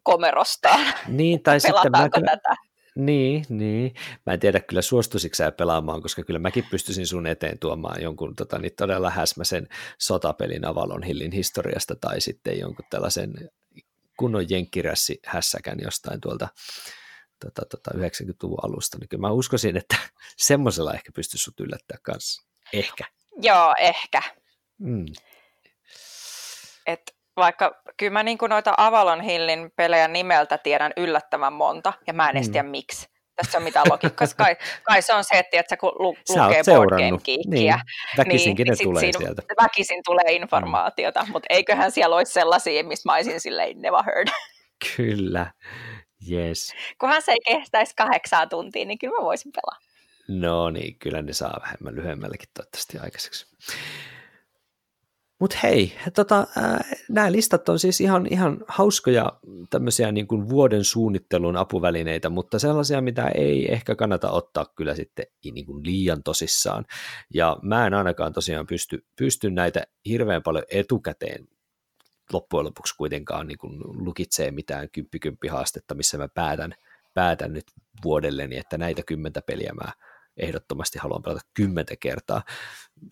komerostaan. 0.04 0.86
Niin, 1.08 1.44
tai 1.44 1.60
sitten 1.60 1.92
mä 1.92 2.10
tätä? 2.10 2.56
Niin, 2.96 3.46
niin. 3.50 3.94
Mä 4.26 4.34
en 4.34 4.40
tiedä 4.40 4.60
kyllä 4.60 4.82
suostuisitko 4.82 5.36
sä 5.36 5.52
pelaamaan, 5.52 6.02
koska 6.02 6.24
kyllä 6.24 6.40
mäkin 6.40 6.66
pystyisin 6.72 7.08
sun 7.08 7.28
eteen 7.28 7.60
tuomaan 7.60 8.02
jonkun 8.02 8.36
tota, 8.36 8.60
niin 8.60 8.74
todella 8.78 9.10
häsmäsen 9.10 9.68
sotapelin 9.98 10.66
Avalon 10.66 11.04
Hillin 11.04 11.32
historiasta 11.32 11.96
tai 11.96 12.22
sitten 12.22 12.60
jonkun 12.60 12.86
tällaisen 12.90 13.52
kunnon 14.18 14.50
jenkkirässi 14.50 15.20
hässäkän 15.26 15.78
jostain 15.84 16.22
tuolta 16.22 16.48
tota, 17.40 17.66
tota 17.66 17.92
90-luvun 17.92 18.60
alusta, 18.64 18.98
niin 18.98 19.10
kyllä 19.10 19.22
mä 19.22 19.32
uskoisin, 19.32 19.78
että 19.78 19.96
semmoisella 20.38 20.94
ehkä 20.94 21.12
pystyisi 21.12 21.44
sut 21.44 21.60
yllättää 21.60 21.98
kanssa. 22.02 22.44
Ehkä. 22.74 23.04
Joo, 23.42 23.74
ehkä. 23.80 24.22
Mm. 24.78 25.06
Et 26.88 27.16
vaikka 27.42 27.82
kyllä 27.98 28.12
mä 28.14 28.24
niin 28.24 28.38
noita 28.50 28.74
Avalon 28.78 29.22
Hillin 29.22 29.72
pelejä 29.76 30.08
nimeltä 30.08 30.58
tiedän 30.58 30.94
yllättävän 30.98 31.54
monta, 31.54 31.94
ja 32.08 32.14
mä 32.14 32.30
en 32.30 32.38
edes 32.38 32.48
mm. 32.48 32.52
tiedä 32.52 32.68
miksi. 32.68 33.08
Tässä 33.36 33.58
on 33.58 33.64
mitään 33.64 33.86
logiikkaa. 33.90 34.28
Kai, 34.38 34.56
kai 34.84 35.02
se 35.02 35.14
on 35.14 35.24
se, 35.24 35.44
että 35.54 35.78
kun 35.78 35.92
lu, 36.00 36.18
Sä 36.34 36.48
lukee 36.48 36.64
Board 36.64 36.90
Game 36.90 37.18
Geekia, 37.24 37.44
niin, 37.48 37.74
väkisinkin 38.18 38.66
niin, 38.66 38.78
ne 38.80 38.84
tulee 38.84 39.12
sieltä. 39.18 39.42
Väkisin 39.64 40.02
tulee 40.06 40.36
informaatiota, 40.36 41.24
mm. 41.24 41.32
mutta 41.32 41.46
eiköhän 41.50 41.92
siellä 41.92 42.16
olisi 42.16 42.34
sellaisia, 42.34 42.84
missä 42.84 43.10
mä 43.10 43.16
olisin 43.16 43.40
silleen 43.40 43.82
never 43.82 44.04
heard. 44.06 44.28
Kyllä, 44.98 45.52
yes. 46.32 46.74
Kunhan 47.00 47.22
se 47.22 47.32
ei 47.32 47.58
kestäisi 47.58 47.96
kahdeksaa 47.96 48.48
tuntia, 48.48 48.86
niin 48.86 49.00
kyllä 49.00 49.20
mä 49.20 49.26
voisin 49.26 49.52
pelaa. 49.52 49.80
No 50.28 50.70
niin, 50.70 51.00
kyllä 51.00 51.22
ne 51.22 51.34
saa 51.34 51.60
vähemmän 51.62 51.96
lyhyemmälläkin 51.96 52.50
toivottavasti 52.54 53.00
aikaiseksi. 53.00 53.46
Mutta 55.42 55.58
hei, 55.64 55.94
tota, 56.16 56.48
nämä 57.10 57.32
listat 57.32 57.70
on 57.70 57.80
siis 57.80 58.02
ihan, 58.02 58.28
ihan 58.32 58.58
hauskoja 58.68 59.32
tämmöisiä 59.70 60.12
niin 60.12 60.28
kuin 60.28 60.50
vuoden 60.50 60.84
suunnittelun 60.84 61.58
apuvälineitä, 61.58 62.30
mutta 62.30 62.60
sellaisia, 62.60 63.02
mitä 63.02 63.28
ei 63.28 63.74
ehkä 63.74 63.96
kannata 63.96 64.32
ottaa 64.32 64.66
kyllä 64.76 64.96
sitten 64.96 65.26
niin 65.44 65.66
kuin 65.66 65.86
liian 65.86 66.24
tosissaan. 66.24 66.86
Ja 67.34 67.58
mä 67.62 67.88
en 67.88 67.94
ainakaan 67.94 68.34
tosiaan 68.34 68.68
pysty, 68.68 69.06
pysty 69.16 69.52
näitä 69.52 69.84
hirveän 70.06 70.44
paljon 70.44 70.66
etukäteen 70.72 71.48
loppujen 72.34 72.66
lopuksi 72.66 72.96
kuitenkaan 72.98 73.48
niin 73.48 73.58
kuin 73.58 73.80
lukitsee 74.06 74.52
mitään 74.52 74.90
kymppikymppi 74.90 75.48
haastetta, 75.48 75.96
missä 75.96 76.18
mä 76.18 76.28
päätän, 76.28 76.74
päätän 77.14 77.54
nyt 77.54 77.66
vuodelleni, 78.04 78.58
että 78.58 78.78
näitä 78.78 79.04
kymmentä 79.04 79.42
peliä 79.42 79.74
mä 79.74 79.92
ehdottomasti 80.38 81.00
haluan 81.00 81.22
pelata 81.22 81.42
kymmentä 81.54 81.96
kertaa. 82.00 82.44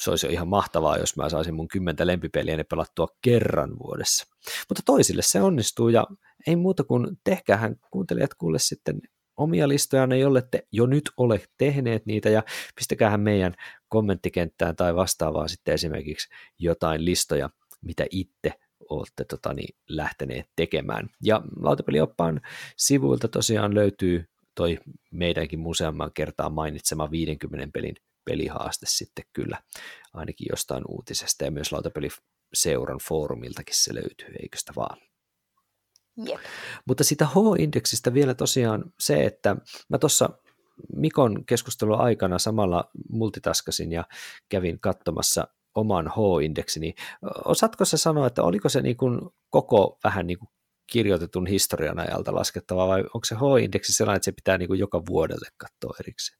Se 0.01 0.09
olisi 0.09 0.27
jo 0.27 0.31
ihan 0.31 0.47
mahtavaa, 0.47 0.97
jos 0.97 1.15
mä 1.17 1.29
saisin 1.29 1.53
mun 1.53 1.67
kymmentä 1.67 2.07
lempipeliä 2.07 2.57
ne 2.57 2.63
pelattua 2.63 3.07
kerran 3.21 3.79
vuodessa. 3.79 4.25
Mutta 4.69 4.83
toisille 4.85 5.21
se 5.21 5.41
onnistuu 5.41 5.89
ja 5.89 6.07
ei 6.47 6.55
muuta 6.55 6.83
kuin 6.83 7.07
tehkäähän 7.23 7.75
kuuntelijat 7.91 8.33
kuulle 8.33 8.59
sitten 8.59 9.01
omia 9.37 9.67
listoja, 9.67 10.15
jolle 10.15 10.43
te 10.51 10.67
jo 10.71 10.85
nyt 10.85 11.11
ole 11.17 11.41
tehneet 11.57 12.05
niitä 12.05 12.29
ja 12.29 12.43
pistäkäähän 12.75 13.19
meidän 13.19 13.53
kommenttikenttään 13.87 14.75
tai 14.75 14.95
vastaavaa 14.95 15.47
sitten 15.47 15.73
esimerkiksi 15.73 16.29
jotain 16.59 17.05
listoja, 17.05 17.49
mitä 17.81 18.05
itse 18.11 18.53
olette 18.89 19.25
tota, 19.25 19.53
niin, 19.53 19.75
lähteneet 19.89 20.45
tekemään. 20.55 21.09
Ja 21.23 21.41
lautapelioppaan 21.61 22.41
sivuilta 22.77 23.27
tosiaan 23.27 23.75
löytyy 23.75 24.25
toi 24.59 24.79
meidänkin 25.11 25.59
museamman 25.59 26.11
kertaa 26.13 26.49
mainitsema 26.49 27.11
50 27.11 27.67
pelin 27.73 27.95
pelihaaste 28.25 28.85
sitten 28.89 29.25
kyllä 29.33 29.61
ainakin 30.13 30.47
jostain 30.51 30.83
uutisesta 30.87 31.45
ja 31.45 31.51
myös 31.51 31.71
lautapeliseuran 31.71 32.99
foorumiltakin 33.07 33.75
se 33.75 33.95
löytyy, 33.95 34.35
eikö 34.41 34.57
sitä 34.57 34.73
vaan? 34.75 34.97
Yep. 36.27 36.39
Mutta 36.85 37.03
sitä 37.03 37.25
H-indeksistä 37.25 38.13
vielä 38.13 38.33
tosiaan 38.33 38.93
se, 38.99 39.25
että 39.25 39.55
mä 39.89 39.97
tuossa 39.97 40.29
Mikon 40.95 41.45
keskustelun 41.45 41.99
aikana 41.99 42.39
samalla 42.39 42.91
multitaskasin 43.09 43.91
ja 43.91 44.05
kävin 44.49 44.79
katsomassa 44.79 45.47
oman 45.75 46.07
H-indeksini. 46.07 46.93
Osaatko 47.45 47.85
sä 47.85 47.97
sanoa, 47.97 48.27
että 48.27 48.43
oliko 48.43 48.69
se 48.69 48.81
niin 48.81 48.97
kuin 48.97 49.19
koko 49.49 49.99
vähän 50.03 50.27
niin 50.27 50.39
kuin 50.39 50.49
kirjoitetun 50.91 51.47
historian 51.47 51.99
ajalta 51.99 52.35
laskettava, 52.35 52.87
vai 52.87 52.99
onko 52.99 53.25
se 53.25 53.35
H-indeksi 53.35 53.93
sellainen, 53.93 54.17
että 54.17 54.25
se 54.25 54.31
pitää 54.31 54.57
niin 54.57 54.67
kuin 54.67 54.79
joka 54.79 55.01
vuodelle 55.09 55.47
katsoa 55.57 55.95
erikseen? 55.99 56.39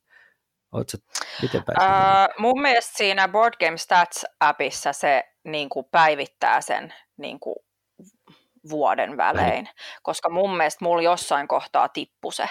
Oletko, 0.72 0.98
miten 1.42 1.62
uh, 1.62 2.42
mun 2.42 2.62
mielestä 2.62 2.98
siinä 2.98 3.28
Board 3.28 3.54
Game 3.60 3.76
Stats-appissa 3.78 4.94
se 4.94 5.24
niin 5.44 5.70
kuin 5.70 5.86
päivittää 5.92 6.62
sen 6.62 6.94
niin 7.18 7.40
kuin 7.40 7.56
vuoden 8.70 9.18
välein, 9.18 9.54
Aivan. 9.54 9.74
koska 10.04 10.30
mun 10.30 10.58
mielestä 10.58 10.86
mulla 10.86 11.02
jossain 11.02 11.48
kohtaa 11.48 11.90
tippu 11.90 12.32
se. 12.32 12.48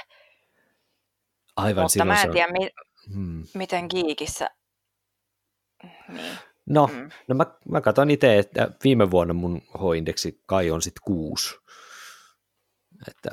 Aivan, 1.57 1.85
Mutta 1.85 2.05
mä 2.05 2.23
en 2.23 2.33
tiedä, 2.33 2.53
mi- 2.53 2.71
hmm. 3.15 3.45
miten 3.55 3.87
Geekissä. 3.91 4.51
Niin. 6.09 6.39
No, 6.67 6.91
mm. 6.93 7.11
no 7.29 7.35
mä, 7.35 7.47
mä 7.71 7.81
katson 7.81 8.11
itse, 8.11 8.39
että 8.39 8.71
viime 8.85 9.11
vuonna 9.11 9.35
mun 9.35 9.63
H-indeksi 9.79 10.43
kai 10.47 10.71
on 10.71 10.83
sitten 10.83 11.03
kuusi 11.05 11.55
Että, 13.09 13.31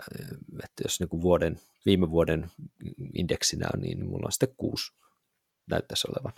että 0.63 0.84
jos 0.84 0.99
niin 0.99 1.09
kuin 1.09 1.22
vuoden, 1.22 1.59
viime 1.86 2.09
vuoden 2.11 2.51
indeksinä 3.13 3.68
on, 3.74 3.82
niin 3.82 4.05
mulla 4.05 4.26
on 4.26 4.32
sitten 4.32 4.55
kuusi 4.57 4.93
näyttäisi 5.70 6.07
olevan. 6.11 6.34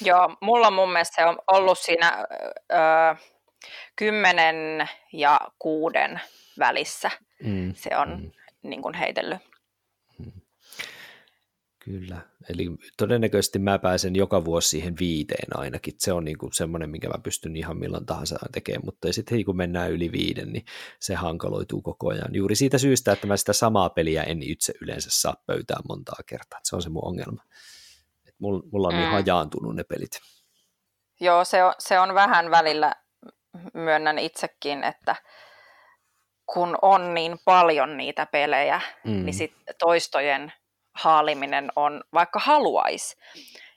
Joo, 0.00 0.36
mulla 0.40 0.70
mun 0.70 0.92
mielestä 0.92 1.22
se 1.22 1.26
on 1.26 1.38
ollut 1.46 1.78
siinä 1.78 2.26
ö, 2.72 3.16
kymmenen 3.96 4.88
ja 5.12 5.40
kuuden 5.58 6.20
välissä. 6.58 7.10
Mm. 7.42 7.74
Se 7.74 7.96
on 7.96 8.22
mm. 8.22 8.30
niin 8.62 8.82
kuin 8.82 8.94
heitellyt. 8.94 9.49
Kyllä, 11.84 12.20
eli 12.48 12.66
todennäköisesti 12.96 13.58
mä 13.58 13.78
pääsen 13.78 14.16
joka 14.16 14.44
vuosi 14.44 14.68
siihen 14.68 14.94
viiteen 15.00 15.58
ainakin. 15.58 15.94
Se 15.98 16.12
on 16.12 16.24
niin 16.24 16.38
kuin 16.38 16.52
semmoinen, 16.52 16.90
minkä 16.90 17.08
mä 17.08 17.22
pystyn 17.22 17.56
ihan 17.56 17.78
milloin 17.78 18.06
tahansa 18.06 18.38
tekemään, 18.52 18.84
mutta 18.84 19.12
sitten 19.12 19.44
kun 19.44 19.56
mennään 19.56 19.90
yli 19.90 20.12
viiden, 20.12 20.52
niin 20.52 20.64
se 21.00 21.14
hankaloituu 21.14 21.82
koko 21.82 22.08
ajan. 22.08 22.34
Juuri 22.34 22.54
siitä 22.54 22.78
syystä, 22.78 23.12
että 23.12 23.26
mä 23.26 23.36
sitä 23.36 23.52
samaa 23.52 23.90
peliä 23.90 24.22
en 24.22 24.42
itse 24.42 24.72
yleensä 24.80 25.08
saa 25.12 25.34
pöytään 25.46 25.82
montaa 25.88 26.18
kertaa. 26.26 26.60
Se 26.62 26.76
on 26.76 26.82
se 26.82 26.88
mun 26.88 27.04
ongelma. 27.04 27.42
Et 28.28 28.34
mulla 28.40 28.88
on 28.88 28.94
niin 28.94 28.94
mm. 28.94 28.98
niin 28.98 29.12
hajaantunut 29.12 29.76
ne 29.76 29.84
pelit. 29.84 30.20
Joo, 31.20 31.44
se 31.44 31.64
on, 31.64 31.74
se 31.78 32.00
on 32.00 32.14
vähän 32.14 32.50
välillä, 32.50 32.94
myönnän 33.74 34.18
itsekin, 34.18 34.84
että 34.84 35.16
kun 36.46 36.78
on 36.82 37.14
niin 37.14 37.38
paljon 37.44 37.96
niitä 37.96 38.26
pelejä, 38.26 38.80
mm. 39.04 39.24
niin 39.24 39.34
sit 39.34 39.52
toistojen 39.78 40.52
haaliminen 41.00 41.72
on, 41.76 42.04
vaikka 42.14 42.38
haluaisi, 42.38 43.16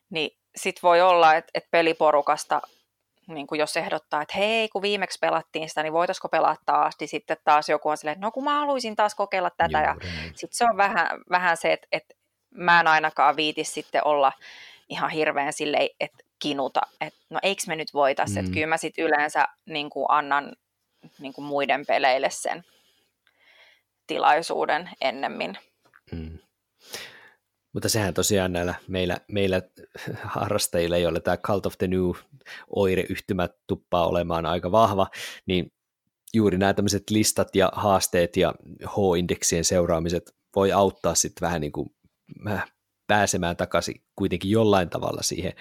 niin 0.10 0.38
sit 0.56 0.84
voi 0.84 1.02
olla, 1.02 1.36
että, 1.36 1.52
että 1.54 1.68
peliporukasta, 1.72 2.62
niin 3.28 3.48
kuin 3.48 3.60
jos 3.60 3.78
ehdottaa, 3.78 4.22
että 4.22 4.38
hei, 4.38 4.70
kun 4.70 4.82
viimeksi 4.82 5.20
pelattiin 5.20 5.70
sitä, 5.70 5.84
niin 5.84 5.94
voitaisiko 5.94 6.30
pelaa 6.30 6.58
taas, 6.66 6.96
niin 7.00 7.08
sitten 7.08 7.38
taas 7.44 7.70
joku 7.70 7.90
on 7.90 7.98
silleen, 7.98 8.14
että 8.14 8.26
no 8.26 8.32
kun 8.32 8.44
mä 8.44 8.60
haluaisin 8.60 8.96
taas 8.96 9.16
kokeilla 9.16 9.50
tätä, 9.50 9.78
Juuri. 9.78 10.08
ja 10.08 10.12
sitten 10.36 10.58
se 10.58 10.66
on 10.66 10.78
vähän, 10.78 11.08
vähän 11.30 11.58
se, 11.58 11.74
että, 11.74 11.88
että 11.92 12.14
mä 12.54 12.80
en 12.80 12.88
ainakaan 12.88 13.36
viiti 13.36 13.64
sitten 13.64 14.08
olla 14.08 14.32
ihan 14.90 15.10
hirveän 15.10 15.54
silleen, 15.54 15.90
että 16.00 16.24
kinuta, 16.40 16.82
että 17.02 17.20
no 17.30 17.40
eikö 17.44 17.62
me 17.68 17.76
nyt 17.76 17.94
voitaisiin, 17.94 18.36
mm. 18.38 18.40
että 18.40 18.54
kyllä 18.54 18.68
mä 18.68 18.78
sitten 18.78 19.06
yleensä 19.06 19.48
niin 19.66 19.90
kuin 19.90 20.06
annan 20.10 20.56
niin 21.20 21.34
kuin 21.34 21.46
muiden 21.46 21.86
peleille 21.86 22.30
sen 22.30 22.64
tilaisuuden 24.08 24.90
ennemmin. 25.02 25.58
Mutta 27.74 27.90
sehän 27.90 28.14
tosiaan 28.14 28.54
näillä 28.54 28.76
meillä, 28.88 29.18
meillä 29.28 29.62
harrastajilla, 30.24 30.98
joilla 30.98 31.20
tämä 31.20 31.38
Cult 31.38 31.66
of 31.66 31.78
the 31.78 31.88
New 31.88 32.12
oireyhtymä 32.76 33.50
tuppaa 33.68 34.08
olemaan 34.08 34.46
aika 34.46 34.72
vahva, 34.72 35.08
niin 35.46 35.74
juuri 36.34 36.58
nämä 36.58 36.74
tämmöiset 36.74 37.10
listat 37.10 37.56
ja 37.56 37.72
haasteet 37.76 38.38
ja 38.38 38.54
H-indeksien 38.86 39.64
seuraamiset 39.64 40.36
voi 40.56 40.72
auttaa 40.72 41.16
sitten 41.16 41.46
vähän 41.46 41.62
niin 41.62 41.72
kuin 41.72 41.90
äh, 42.48 42.72
pääsemään 43.08 43.58
takaisin 43.58 44.04
kuitenkin 44.16 44.52
jollain 44.52 44.90
tavalla 44.90 45.22
siihen 45.22 45.54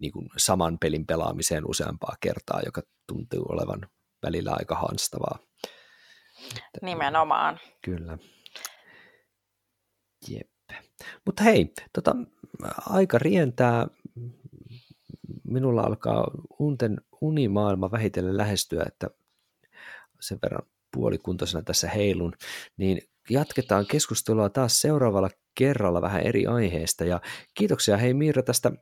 niin 0.00 0.12
kuin 0.12 0.28
saman 0.36 0.78
pelin 0.78 1.06
pelaamiseen 1.06 1.64
useampaa 1.66 2.16
kertaa, 2.20 2.60
joka 2.64 2.82
tuntuu 3.06 3.46
olevan 3.48 3.80
välillä 4.22 4.52
aika 4.52 4.74
hanstavaa. 4.74 5.38
Nimenomaan. 6.82 7.60
Kyllä. 7.84 8.18
Jep. 10.28 10.51
Mutta 11.26 11.42
hei, 11.42 11.72
tota, 11.92 12.16
aika 12.86 13.18
rientää. 13.18 13.86
Minulla 15.44 15.82
alkaa 15.82 16.30
unten 16.58 17.00
unimaailma 17.20 17.90
vähitellen 17.90 18.36
lähestyä, 18.36 18.84
että 18.86 19.10
sen 20.20 20.38
verran 20.42 20.62
puolikuntoisena 20.94 21.62
tässä 21.62 21.88
heilun, 21.88 22.32
niin 22.76 23.00
jatketaan 23.30 23.86
keskustelua 23.86 24.48
taas 24.48 24.80
seuraavalla 24.80 25.30
kerralla 25.54 26.02
vähän 26.02 26.22
eri 26.22 26.46
aiheesta. 26.46 27.04
Ja 27.04 27.20
kiitoksia 27.54 27.96
hei 27.96 28.14
Miira 28.14 28.42
tästä 28.42 28.72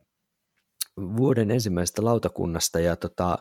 vuoden 0.97 1.51
ensimmäisestä 1.51 2.05
lautakunnasta 2.05 2.79
ja 2.79 2.95
tota, 2.95 3.37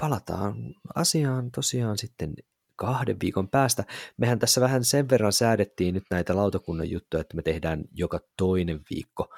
palataan 0.00 0.74
asiaan 0.94 1.50
tosiaan 1.50 1.98
sitten 1.98 2.34
kahden 2.76 3.16
viikon 3.22 3.48
päästä. 3.48 3.84
Mehän 4.16 4.38
tässä 4.38 4.60
vähän 4.60 4.84
sen 4.84 5.08
verran 5.10 5.32
säädettiin 5.32 5.94
nyt 5.94 6.04
näitä 6.10 6.36
lautakunnan 6.36 6.90
juttuja, 6.90 7.20
että 7.20 7.36
me 7.36 7.42
tehdään 7.42 7.84
joka 7.92 8.20
toinen 8.36 8.80
viikko 8.90 9.34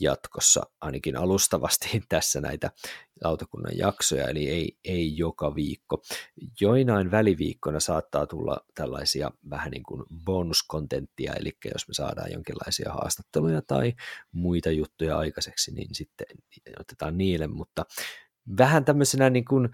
jatkossa, 0.00 0.62
ainakin 0.80 1.16
alustavasti 1.16 2.02
tässä 2.08 2.40
näitä 2.40 2.70
lautakunnan 3.24 3.78
jaksoja, 3.78 4.28
eli 4.28 4.48
ei, 4.48 4.78
ei 4.84 5.16
joka 5.16 5.54
viikko. 5.54 6.02
Joinain 6.60 7.10
väliviikkona 7.10 7.80
saattaa 7.80 8.26
tulla 8.26 8.60
tällaisia 8.74 9.30
vähän 9.50 9.70
niin 9.70 9.82
kuin 9.82 10.04
bonuskontenttia, 10.24 11.32
eli 11.34 11.52
jos 11.72 11.88
me 11.88 11.94
saadaan 11.94 12.32
jonkinlaisia 12.32 12.92
haastatteluja 12.92 13.62
tai 13.62 13.92
muita 14.32 14.70
juttuja 14.70 15.18
aikaiseksi, 15.18 15.74
niin 15.74 15.94
sitten 15.94 16.26
otetaan 16.80 17.18
niille, 17.18 17.46
mutta 17.46 17.84
vähän 18.58 18.84
tämmöisenä 18.84 19.30
niin 19.30 19.44
kuin 19.44 19.68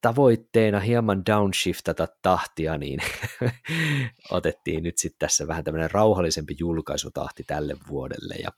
tavoitteena 0.00 0.80
hieman 0.80 1.26
downshiftata 1.26 2.08
tahtia, 2.22 2.78
niin 2.78 3.00
otettiin 4.30 4.82
nyt 4.82 4.98
sitten 4.98 5.18
tässä 5.18 5.46
vähän 5.46 5.64
tämmöinen 5.64 5.90
rauhallisempi 5.90 6.56
julkaisutahti 6.58 7.44
tälle 7.44 7.76
vuodelle 7.88 8.34
ja 8.34 8.50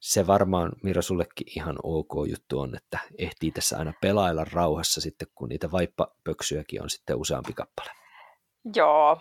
se 0.00 0.26
varmaan, 0.26 0.72
Mira, 0.82 1.02
sullekin 1.02 1.46
ihan 1.56 1.76
ok 1.82 2.12
juttu 2.28 2.60
on, 2.60 2.76
että 2.76 2.98
ehtii 3.18 3.50
tässä 3.50 3.78
aina 3.78 3.92
pelailla 4.00 4.44
rauhassa 4.52 5.00
sitten, 5.00 5.28
kun 5.34 5.48
niitä 5.48 5.70
vaippapöksyjäkin 5.70 6.82
on 6.82 6.90
sitten 6.90 7.16
useampi 7.16 7.52
kappale. 7.52 7.90
Joo, 8.76 9.20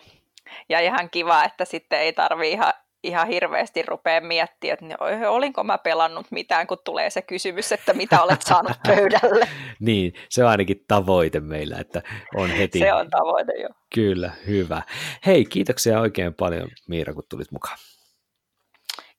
ja 0.69 0.79
ihan 0.79 1.09
kiva, 1.09 1.43
että 1.43 1.65
sitten 1.65 1.99
ei 1.99 2.13
tarvi 2.13 2.51
ihan 2.51 2.73
ihan 3.03 3.27
hirveästi 3.27 3.81
rupeaa 3.81 4.21
miettimään, 4.21 4.91
että 4.91 5.29
olinko 5.29 5.63
mä 5.63 5.77
pelannut 5.77 6.27
mitään, 6.31 6.67
kun 6.67 6.77
tulee 6.85 7.09
se 7.09 7.21
kysymys, 7.21 7.71
että 7.71 7.93
mitä 7.93 8.23
olet 8.23 8.41
saanut 8.41 8.77
pöydälle. 8.87 9.47
niin, 9.79 10.13
se 10.29 10.43
on 10.43 10.49
ainakin 10.49 10.85
tavoite 10.87 11.39
meillä, 11.39 11.77
että 11.77 12.01
on 12.35 12.49
heti. 12.49 12.79
se 12.79 12.93
on 12.93 13.09
tavoite, 13.09 13.53
joo. 13.61 13.69
Kyllä, 13.95 14.31
hyvä. 14.47 14.81
Hei, 15.25 15.45
kiitoksia 15.45 15.99
oikein 15.99 16.33
paljon 16.33 16.69
Miira, 16.87 17.13
kun 17.13 17.23
tulit 17.29 17.51
mukaan. 17.51 17.77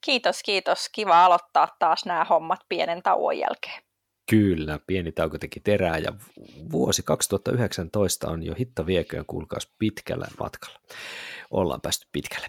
Kiitos, 0.00 0.42
kiitos. 0.42 0.88
Kiva 0.92 1.24
aloittaa 1.24 1.76
taas 1.78 2.04
nämä 2.04 2.24
hommat 2.24 2.60
pienen 2.68 3.02
tauon 3.02 3.38
jälkeen. 3.38 3.82
Kyllä, 4.30 4.78
pieni 4.86 5.12
tauko 5.12 5.38
teki 5.38 5.60
terää 5.60 5.98
ja 5.98 6.12
vuosi 6.72 7.02
2019 7.02 8.28
on 8.28 8.42
jo 8.42 8.54
hitta 8.58 8.86
vieköön, 8.86 9.26
kuulkaas 9.26 9.72
pitkällä 9.78 10.26
matkalla. 10.40 10.78
Ollaan 11.50 11.80
päästy 11.80 12.06
pitkälle. 12.12 12.46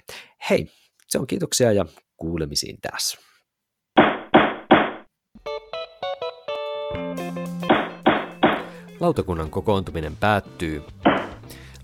Hei, 0.49 0.67
se 1.11 1.19
on 1.19 1.27
kiitoksia 1.27 1.71
ja 1.71 1.85
kuulemisiin 2.17 2.77
tässä. 2.81 3.17
Lautakunnan 8.99 9.49
kokoontuminen 9.49 10.17
päättyy. 10.17 10.83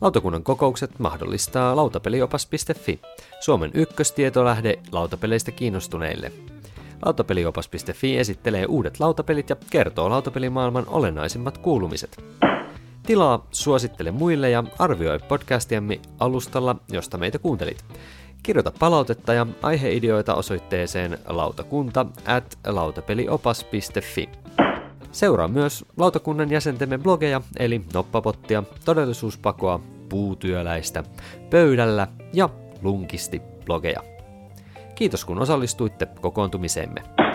Lautakunnan 0.01 0.43
kokoukset 0.43 0.99
mahdollistaa 0.99 1.75
lautapeliopas.fi, 1.75 2.99
Suomen 3.39 3.71
ykköstietolähde 3.73 4.79
lautapeleistä 4.91 5.51
kiinnostuneille. 5.51 6.31
Lautapeliopas.fi 7.05 8.17
esittelee 8.17 8.65
uudet 8.65 8.99
lautapelit 8.99 9.49
ja 9.49 9.55
kertoo 9.69 10.09
lautapelimaailman 10.09 10.87
olennaisimmat 10.87 11.57
kuulumiset. 11.57 12.23
Tilaa, 13.05 13.47
suosittele 13.51 14.11
muille 14.11 14.49
ja 14.49 14.63
arvioi 14.79 15.19
podcastiamme 15.19 15.99
alustalla, 16.19 16.75
josta 16.91 17.17
meitä 17.17 17.39
kuuntelit. 17.39 17.85
Kirjoita 18.47 18.71
palautetta 18.79 19.33
ja 19.33 19.47
aiheideoita 19.61 20.35
osoitteeseen 20.35 21.17
lautakunta 21.27 22.05
at 22.25 22.57
lautapeliopas.fi. 22.67 24.29
Seuraa 25.11 25.47
myös 25.47 25.85
lautakunnan 25.97 26.51
jäsentemme 26.51 26.97
blogeja, 26.97 27.41
eli 27.59 27.81
Noppapottia, 27.93 28.63
Todellisuuspakoa, 28.85 29.79
Puutyöläistä, 30.09 31.03
Pöydällä 31.49 32.07
ja 32.33 32.49
Lunkisti 32.81 33.41
blogeja. 33.65 34.03
Kiitos 34.95 35.25
kun 35.25 35.41
osallistuitte 35.41 36.07
kokoontumiseemme. 36.21 37.26